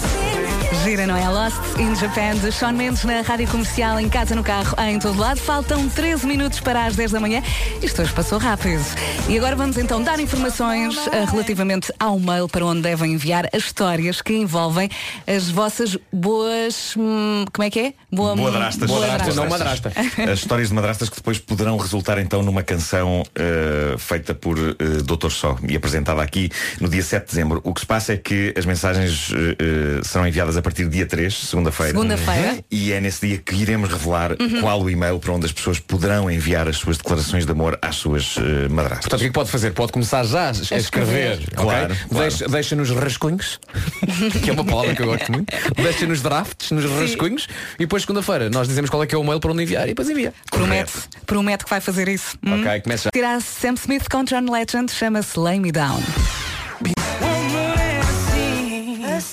Gira, 0.82 1.05
não 1.05 1.15
é? 1.15 1.30
Lost 1.30 1.57
in 1.78 1.95
Japan 1.95 2.36
de 2.36 2.51
Sean 2.51 2.71
Mendes 2.71 3.03
na 3.03 3.21
rádio 3.21 3.47
comercial, 3.47 3.99
em 3.99 4.09
casa, 4.09 4.34
no 4.36 4.43
carro, 4.43 4.76
em 4.82 4.97
todo 4.97 5.19
lado. 5.19 5.39
Faltam 5.39 5.88
13 5.88 6.26
minutos 6.26 6.59
para 6.59 6.86
as 6.86 6.95
10 6.95 7.11
da 7.11 7.19
manhã. 7.19 7.43
Isto 7.82 8.01
hoje 8.01 8.11
passou 8.11 8.39
rápido. 8.39 8.84
E 9.30 9.38
agora 9.38 9.55
vamos 9.55 9.78
então 9.78 10.01
dar 10.01 10.19
informações 10.19 10.95
eh, 11.11 11.26
relativamente 11.30 11.93
ao 11.99 12.19
mail 12.19 12.49
para 12.49 12.65
onde 12.65 12.82
devem 12.82 13.13
enviar 13.13 13.47
as 13.53 13.63
histórias 13.63 14.21
que 14.21 14.34
envolvem 14.34 14.89
as 15.28 15.49
vossas 15.49 15.97
boas. 16.11 16.95
hum, 16.97 17.45
como 17.53 17.65
é 17.65 17.69
que 17.69 17.80
é? 17.80 17.93
Boa, 18.11 18.36
Boadrastas. 18.36 18.89
boadrastas. 18.89 19.36
não 19.36 19.47
madrasta. 19.49 19.91
As 20.32 20.39
histórias 20.39 20.69
de 20.69 20.74
madrastas 20.74 21.09
que 21.09 21.15
depois 21.17 21.39
poderão 21.39 21.78
resultar 21.78 22.17
então 22.17 22.41
numa 22.41 22.63
canção 22.63 23.24
eh, 23.36 23.95
feita 23.97 24.34
por 24.34 24.57
eh, 24.57 24.74
Doutor 25.03 25.32
Só 25.32 25.57
e 25.67 25.76
apresentada 25.76 26.21
aqui 26.21 26.49
no 26.80 26.89
dia 26.89 27.03
7 27.03 27.24
de 27.26 27.30
dezembro. 27.32 27.61
O 27.63 27.74
que 27.74 27.82
se 27.82 27.86
passa 27.86 28.13
é 28.13 28.17
que 28.17 28.53
as 28.57 28.65
mensagens 28.65 29.32
eh, 29.34 30.01
serão 30.03 30.28
enviadas 30.28 30.57
a 30.57 30.62
partir 30.64 30.84
do 30.86 30.89
dia 30.89 31.05
3, 31.05 31.34
segunda-feira. 31.34 31.91
Segunda-feira. 31.91 32.64
E 32.72 32.91
é 32.91 32.99
nesse 33.01 33.28
dia 33.28 33.38
que 33.38 33.55
iremos 33.55 33.91
revelar 33.91 34.32
Uhum. 34.39 34.61
qual 34.61 34.82
o 34.82 34.89
e-mail 34.89 35.20
para 35.20 35.32
onde 35.34 35.45
as 35.45 35.51
pessoas 35.51 35.80
poderão 35.80 36.30
enviar 36.32 36.68
as 36.68 36.78
suas 36.78 36.97
declarações 36.97 37.45
de 37.45 37.51
amor 37.51 37.78
às 37.82 37.95
suas 37.97 38.36
eh, 38.38 38.68
madrastas. 38.70 39.01
Portanto, 39.01 39.14
o 39.16 39.18
que 39.20 39.26
é 39.26 39.28
que 39.28 39.34
pode 39.34 39.49
fazer? 39.51 39.72
Pode 39.74 39.91
começar 39.91 40.24
já 40.24 40.47
a 40.47 40.51
escrever. 40.51 40.80
escrever. 40.80 41.34
ok? 41.34 41.55
Claro, 41.55 41.95
claro. 42.09 42.30
Deixa, 42.30 42.47
deixa 42.47 42.76
nos 42.76 42.89
rascunhos, 42.89 43.59
que 44.43 44.49
é 44.49 44.53
uma 44.53 44.64
palavra 44.66 44.95
que 44.95 45.01
eu 45.01 45.07
gosto 45.07 45.32
muito. 45.32 45.53
Deixa 45.76 46.05
nos 46.07 46.22
drafts, 46.22 46.72
nos 46.72 46.86
rascunhos, 46.86 47.47
e 47.76 47.80
depois 47.80 48.03
segunda-feira 48.03 48.49
nós 48.49 48.68
dizemos 48.68 48.89
qual 48.89 49.03
é 49.03 49.07
que 49.07 49.14
é 49.14 49.18
o 49.18 49.24
mail 49.24 49.39
para 49.39 49.51
onde 49.51 49.64
enviar 49.64 49.84
e 49.86 49.88
depois 49.89 50.09
envia. 50.09 50.34
Promete, 50.49 50.93
promete 51.26 51.64
que 51.66 51.70
vai 51.70 51.82
fazer 51.82 52.07
isso. 52.07 52.38
Hum? 52.45 52.61
Ok, 52.61 52.82
começa 52.82 53.03
já. 53.05 53.11
Tirar 53.11 53.41
Sam 53.41 53.74
Smith 53.76 54.07
com 54.09 54.24
John 54.24 54.49
Legend 54.51 54.91
chama-se 54.91 55.38
Lay 55.39 55.59
Me 55.59 55.72
Down. 55.72 56.01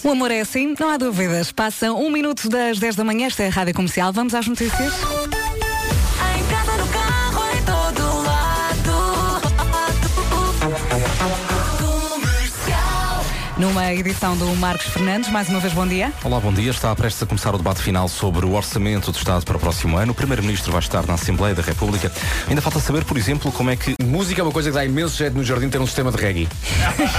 O 0.02 0.10
amor 0.10 0.30
é 0.30 0.40
assim, 0.40 0.74
não 0.78 0.88
há 0.88 0.96
dúvidas. 0.96 1.52
Passam 1.52 2.00
um 2.00 2.10
minuto 2.10 2.48
das 2.48 2.78
10 2.78 2.96
da 2.96 3.04
manhã, 3.04 3.26
esta 3.26 3.42
é 3.42 3.48
a 3.48 3.50
Rádio 3.50 3.74
Comercial. 3.74 4.12
Vamos 4.12 4.34
às 4.34 4.46
notícias? 4.46 5.39
Numa 13.60 13.92
edição 13.92 14.34
do 14.38 14.46
Marcos 14.56 14.86
Fernandes. 14.86 15.28
Mais 15.30 15.46
uma 15.50 15.60
vez, 15.60 15.74
bom 15.74 15.86
dia. 15.86 16.10
Olá, 16.24 16.40
bom 16.40 16.50
dia. 16.50 16.70
Está 16.70 16.96
prestes 16.96 17.22
a 17.22 17.26
começar 17.26 17.54
o 17.54 17.58
debate 17.58 17.82
final 17.82 18.08
sobre 18.08 18.46
o 18.46 18.54
orçamento 18.54 19.12
do 19.12 19.18
Estado 19.18 19.44
para 19.44 19.58
o 19.58 19.60
próximo 19.60 19.98
ano. 19.98 20.12
O 20.12 20.14
Primeiro-Ministro 20.14 20.72
vai 20.72 20.80
estar 20.80 21.06
na 21.06 21.12
Assembleia 21.12 21.54
da 21.54 21.60
República. 21.60 22.10
Ainda 22.48 22.62
falta 22.62 22.80
saber, 22.80 23.04
por 23.04 23.18
exemplo, 23.18 23.52
como 23.52 23.68
é 23.68 23.76
que. 23.76 23.96
Música 24.02 24.40
é 24.40 24.44
uma 24.44 24.50
coisa 24.50 24.70
que 24.70 24.74
dá 24.74 24.82
imenso 24.82 25.14
jeito 25.14 25.36
no 25.36 25.44
jardim 25.44 25.68
ter 25.68 25.78
um 25.78 25.84
sistema 25.84 26.10
de 26.10 26.16
reggae. 26.16 26.48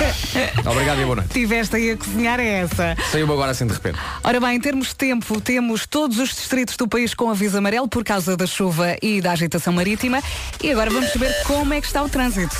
Obrigado 0.66 1.00
e 1.00 1.04
boa 1.04 1.18
noite. 1.18 1.30
Tiveste 1.30 1.76
aí 1.76 1.92
a 1.92 1.98
cozinhar 1.98 2.40
é 2.40 2.62
essa. 2.62 2.98
Saiu-me 3.12 3.34
agora 3.34 3.52
assim 3.52 3.68
de 3.68 3.74
repente. 3.74 4.00
Ora 4.24 4.40
bem, 4.40 4.56
em 4.56 4.60
termos 4.60 4.88
de 4.88 4.96
tempo, 4.96 5.40
temos 5.40 5.86
todos 5.86 6.18
os 6.18 6.30
distritos 6.30 6.76
do 6.76 6.88
país 6.88 7.14
com 7.14 7.30
aviso 7.30 7.60
amarelo 7.60 7.88
por 7.88 8.04
causa 8.04 8.36
da 8.36 8.48
chuva 8.48 8.98
e 9.00 9.22
da 9.22 9.34
agitação 9.34 9.72
marítima. 9.72 10.20
E 10.64 10.72
agora 10.72 10.90
vamos 10.90 11.12
saber 11.12 11.32
como 11.46 11.72
é 11.72 11.80
que 11.80 11.86
está 11.86 12.02
o 12.02 12.10
trânsito. 12.10 12.58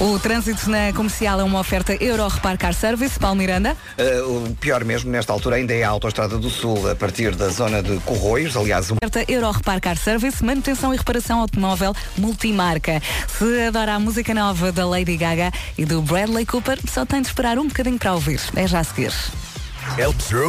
O 0.00 0.18
trânsito 0.18 0.70
na 0.70 0.94
comercial 0.94 1.40
é 1.40 1.44
uma 1.44 1.60
oferta 1.60 1.92
Euro 2.02 2.26
Repar 2.26 2.56
Car 2.70 2.74
Service, 2.74 3.18
Paulo 3.18 3.36
Miranda. 3.36 3.76
Uh, 3.98 4.46
o 4.46 4.54
pior 4.54 4.84
mesmo 4.84 5.10
nesta 5.10 5.32
altura 5.32 5.56
ainda 5.56 5.74
é 5.74 5.82
a 5.82 5.88
Autostrada 5.88 6.38
do 6.38 6.48
Sul, 6.48 6.88
a 6.88 6.94
partir 6.94 7.34
da 7.34 7.48
zona 7.48 7.82
de 7.82 7.98
Corroios, 8.00 8.56
aliás, 8.56 8.92
um... 8.92 8.96
Euro 9.26 9.50
Repar 9.50 9.80
Car 9.80 9.96
Service, 9.96 10.44
manutenção 10.44 10.94
e 10.94 10.96
reparação 10.96 11.40
automóvel 11.40 11.92
multimarca. 12.16 13.02
Se 13.26 13.66
adora 13.66 13.94
a 13.94 13.98
música 13.98 14.32
nova 14.32 14.70
da 14.70 14.86
Lady 14.86 15.16
Gaga 15.16 15.50
e 15.76 15.84
do 15.84 16.00
Bradley 16.00 16.46
Cooper, 16.46 16.78
só 16.88 17.04
tem 17.04 17.20
de 17.22 17.26
esperar 17.26 17.58
um 17.58 17.66
bocadinho 17.66 17.98
para 17.98 18.14
ouvir. 18.14 18.40
É 18.54 18.68
já 18.68 18.78
a 18.78 18.84
seguir. 18.84 19.12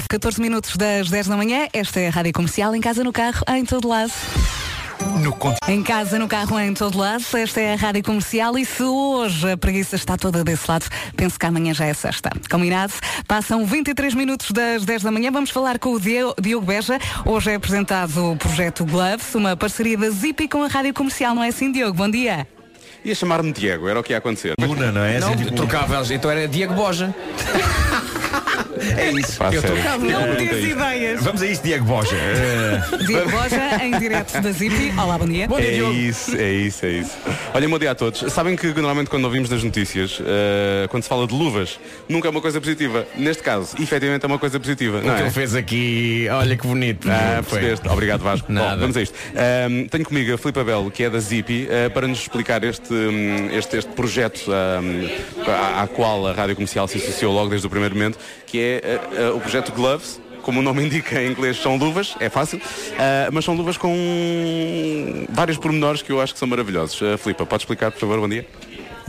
14 0.07 0.39
minutos 0.39 0.75
das 0.77 1.09
10 1.09 1.27
da 1.27 1.37
manhã, 1.37 1.67
esta 1.73 1.99
é 1.99 2.07
a 2.09 2.11
Rádio 2.11 2.33
Comercial, 2.33 2.75
em 2.75 2.81
casa, 2.81 3.03
no 3.03 3.11
carro, 3.11 3.43
em 3.49 3.65
todo 3.65 3.87
lado. 3.87 4.11
No 5.21 5.35
Em 5.67 5.81
casa, 5.83 6.17
no 6.19 6.27
carro, 6.27 6.59
em 6.59 6.73
todo 6.73 6.97
lado, 6.97 7.23
esta 7.33 7.59
é 7.59 7.73
a 7.73 7.75
Rádio 7.75 8.03
Comercial 8.03 8.57
e 8.57 8.65
se 8.65 8.83
hoje 8.83 9.51
a 9.51 9.57
preguiça 9.57 9.95
está 9.95 10.15
toda 10.17 10.43
desse 10.43 10.69
lado, 10.69 10.85
penso 11.15 11.39
que 11.39 11.45
amanhã 11.45 11.73
já 11.73 11.85
é 11.85 11.93
sexta. 11.93 12.29
Combinado? 12.49 12.93
Passam 13.27 13.65
23 13.65 14.13
minutos 14.13 14.51
das 14.51 14.85
10 14.85 15.03
da 15.03 15.11
manhã, 15.11 15.31
vamos 15.31 15.49
falar 15.49 15.79
com 15.79 15.93
o 15.93 15.99
Dio- 15.99 16.33
Diogo 16.39 16.65
Beja. 16.65 16.99
Hoje 17.25 17.51
é 17.51 17.55
apresentado 17.55 18.31
o 18.31 18.35
projeto 18.35 18.85
Gloves, 18.85 19.33
uma 19.35 19.55
parceria 19.55 19.97
da 19.97 20.09
Zipi 20.09 20.47
com 20.47 20.63
a 20.63 20.67
Rádio 20.67 20.93
Comercial, 20.93 21.33
não 21.33 21.43
é 21.43 21.49
assim, 21.49 21.71
Diogo? 21.71 21.93
Bom 21.97 22.09
dia. 22.09 22.47
Ia 23.03 23.15
chamar-me 23.15 23.51
Diego, 23.51 23.87
era 23.87 23.99
o 23.99 24.03
que 24.03 24.13
ia 24.13 24.17
acontecer. 24.19 24.53
Luna, 24.59 24.91
não 24.91 25.01
é? 25.03 25.19
Não, 25.19 25.29
Assim, 25.33 25.37
tipo- 25.45 25.55
trocava, 25.55 26.03
então 26.13 26.29
era 26.29 26.47
Diego 26.47 26.73
Boja. 26.73 27.13
É 28.97 29.11
isso. 29.11 29.37
Pá, 29.37 29.53
Eu 29.53 29.61
sério. 29.61 29.77
Não 29.99 30.21
Eh, 30.21 30.35
tens 30.35 30.65
ideias. 30.65 31.23
Vamos 31.23 31.41
a 31.41 31.45
isto, 31.47 31.63
Diego 31.63 31.85
Boja. 31.85 32.15
Eh, 32.21 32.97
Diogo 33.05 33.29
Boja, 33.31 33.83
em 33.83 33.97
direto 33.99 34.39
da 34.41 34.51
Zipi. 34.51 34.91
Olá, 34.97 35.17
bom 35.17 35.27
dia. 35.27 35.47
é 35.57 35.71
isso, 35.91 36.35
é 36.35 36.51
isso, 36.51 36.85
é 36.85 36.89
isso. 36.91 37.11
Olha, 37.53 37.69
bom 37.69 37.77
dia 37.79 37.91
a 37.91 37.95
todos. 37.95 38.31
Sabem 38.33 38.55
que 38.55 38.67
normalmente 38.67 39.09
quando 39.09 39.25
ouvimos 39.25 39.49
nas 39.49 39.63
notícias, 39.63 40.19
eh, 40.25 40.87
quando 40.89 41.03
se 41.03 41.09
fala 41.09 41.27
de 41.27 41.33
luvas, 41.33 41.79
nunca 42.09 42.27
é 42.27 42.31
uma 42.31 42.41
coisa 42.41 42.59
positiva. 42.59 43.05
Neste 43.15 43.43
caso, 43.43 43.75
efetivamente 43.81 44.23
é 44.23 44.27
uma 44.27 44.39
coisa 44.39 44.59
positiva. 44.59 44.99
O 44.99 45.01
não 45.01 45.13
que 45.15 45.21
é? 45.21 45.23
ele 45.25 45.31
fez 45.31 45.55
aqui, 45.55 46.27
olha 46.31 46.55
que 46.57 46.65
bonito. 46.65 47.09
Ah, 47.09 47.41
Foi. 47.43 47.59
percebeste. 47.59 47.87
Obrigado 47.89 48.21
Vasco. 48.21 48.51
Nada. 48.51 48.75
Bom, 48.75 48.81
vamos 48.81 48.97
a 48.97 49.01
isto. 49.01 49.15
Ahm, 49.35 49.87
tenho 49.87 50.05
comigo 50.05 50.33
a 50.33 50.37
Filipe 50.37 50.59
Abel, 50.59 50.89
que 50.91 51.03
é 51.03 51.09
da 51.09 51.19
Zipi, 51.19 51.67
ah, 51.69 51.89
para 51.89 52.07
nos 52.07 52.19
explicar 52.21 52.63
este, 52.63 52.93
hum, 52.93 53.49
este, 53.51 53.77
este 53.77 53.91
projeto 53.93 54.51
ahm, 54.51 55.07
à, 55.47 55.83
à 55.83 55.87
qual 55.87 56.27
a 56.27 56.33
Rádio 56.33 56.55
Comercial 56.55 56.87
se 56.87 56.97
associou 56.97 57.33
logo 57.33 57.49
desde 57.49 57.67
o 57.67 57.69
primeiro 57.69 57.95
momento, 57.95 58.17
que 58.47 58.59
é 58.59 58.70
ah, 58.77 59.29
ah, 59.29 59.35
o 59.35 59.39
projeto 59.39 59.71
Gloves. 59.71 60.19
Como 60.41 60.59
o 60.59 60.63
nome 60.63 60.83
indica 60.83 61.21
em 61.21 61.29
inglês, 61.29 61.61
são 61.61 61.77
luvas, 61.77 62.15
é 62.19 62.27
fácil, 62.27 62.59
ah, 62.97 63.29
mas 63.31 63.45
são 63.45 63.53
luvas 63.53 63.77
com 63.77 65.25
vários 65.29 65.57
pormenores 65.57 66.01
que 66.01 66.11
eu 66.11 66.19
acho 66.19 66.33
que 66.33 66.39
são 66.39 66.47
maravilhosos. 66.47 66.99
Uh, 66.99 67.17
Filipe, 67.17 67.45
pode 67.45 67.61
explicar, 67.61 67.91
por 67.91 67.99
favor, 67.99 68.19
bom 68.19 68.27
dia? 68.27 68.47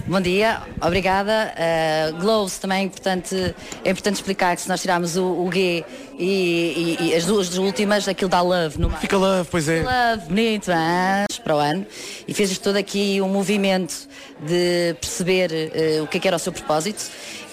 Bom 0.07 0.21
dia, 0.21 0.61
obrigada. 0.81 1.55
Uh, 1.55 2.21
gloves 2.21 2.59
também, 2.59 2.89
portanto, 2.89 3.35
é 3.85 3.91
importante 3.91 4.17
explicar 4.17 4.57
que 4.57 4.63
se 4.63 4.69
nós 4.69 4.83
tirarmos 4.83 5.17
o, 5.17 5.25
o 5.25 5.51
G 5.53 5.85
e, 6.19 6.97
e- 7.01 7.09
e 7.11 7.15
as 7.15 7.25
duas 7.25 7.57
últimas, 7.59 8.07
aquilo 8.09 8.31
dá 8.31 8.41
love. 8.41 8.79
No 8.79 8.91
Fica 8.91 9.17
love, 9.17 9.49
pois 9.51 9.69
é. 9.69 9.83
Love, 9.83 10.27
bonito, 10.29 10.71
hein? 10.71 11.27
para 11.43 11.57
o 11.57 11.59
ano. 11.59 11.85
E 12.29 12.33
fez 12.33 12.57
todo 12.59 12.77
aqui 12.77 13.21
um 13.21 13.29
movimento 13.29 13.95
de 14.47 14.95
perceber 15.01 15.51
uh, 15.51 16.05
o 16.05 16.07
que 16.07 16.19
é 16.19 16.21
que 16.21 16.29
era 16.29 16.37
o 16.37 16.39
seu 16.39 16.53
propósito. 16.53 17.03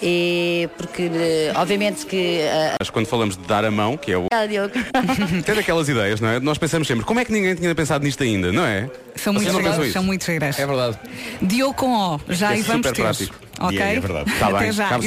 E 0.00 0.68
porque, 0.78 1.02
uh, 1.06 1.58
obviamente 1.60 2.06
que... 2.06 2.40
Uh, 2.44 2.76
Mas 2.80 2.88
quando 2.88 3.06
falamos 3.06 3.36
de 3.36 3.42
dar 3.48 3.64
a 3.64 3.70
mão, 3.70 3.96
que 3.96 4.12
é 4.12 4.16
o. 4.16 4.26
Ah, 4.32 4.46
Diogo. 4.46 4.72
Tem 5.44 5.54
daquelas 5.56 5.88
ideias, 5.88 6.20
não 6.20 6.28
é? 6.28 6.38
Nós 6.38 6.56
pensamos 6.56 6.86
sempre, 6.86 7.04
como 7.04 7.18
é 7.18 7.24
que 7.24 7.32
ninguém 7.32 7.54
tinha 7.56 7.74
pensado 7.74 8.04
nisto 8.04 8.22
ainda, 8.22 8.52
não 8.52 8.64
é? 8.64 8.88
São 9.16 9.34
Vocês 9.34 9.52
muito 9.52 9.72
giras, 9.72 9.92
são 9.92 10.02
muito 10.04 10.24
giras. 10.24 10.56
É 10.58 10.66
verdade. 10.66 10.98
Diogo 11.42 11.74
com 11.74 11.92
O, 12.14 12.20
já 12.28 12.50
É 12.50 12.54
aí 12.54 12.62
vamos 12.62 12.86
super 12.86 12.92
ter. 12.96 13.02
prático. 13.02 13.34
Ok? 13.60 13.78
É 13.80 14.00
verdade. 14.00 14.32
Tá 14.38 14.48
Até 14.48 14.58
bem. 14.60 14.72
já. 14.72 15.00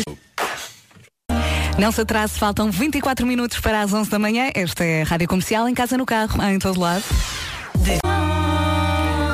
Não 1.78 1.92
se 1.92 2.02
atrase, 2.02 2.38
faltam 2.38 2.70
24 2.70 3.26
minutos 3.26 3.60
para 3.60 3.82
as 3.82 3.92
11 3.92 4.10
da 4.10 4.20
manhã. 4.20 4.50
Esta 4.54 4.84
é 4.84 5.02
a 5.02 5.06
Rádio 5.06 5.28
Comercial, 5.28 5.68
em 5.68 5.74
casa, 5.74 5.98
no 5.98 6.06
carro, 6.06 6.42
em 6.44 6.60
todo 6.60 6.80
lado. 6.80 7.04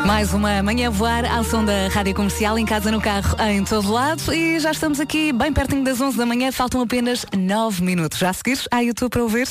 Mais 0.05 0.33
uma 0.33 0.63
manhã 0.63 0.89
voar 0.89 1.25
ao 1.25 1.43
som 1.43 1.63
da 1.63 1.87
Rádio 1.89 2.15
Comercial, 2.15 2.57
em 2.57 2.65
casa, 2.65 2.89
no 2.91 3.01
carro, 3.01 3.35
em 3.41 3.63
todo 3.63 3.91
lado. 3.91 4.33
E 4.33 4.59
já 4.59 4.71
estamos 4.71 4.99
aqui 4.99 5.31
bem 5.31 5.53
pertinho 5.53 5.83
das 5.83 5.99
11 6.01 6.17
da 6.17 6.25
manhã, 6.25 6.51
faltam 6.51 6.81
apenas 6.81 7.25
9 7.37 7.83
minutos. 7.83 8.17
Já 8.17 8.31
seguires? 8.33 8.67
Ah, 8.71 8.81
YouTube 8.81 9.11
para 9.11 9.21
ouvir? 9.23 9.47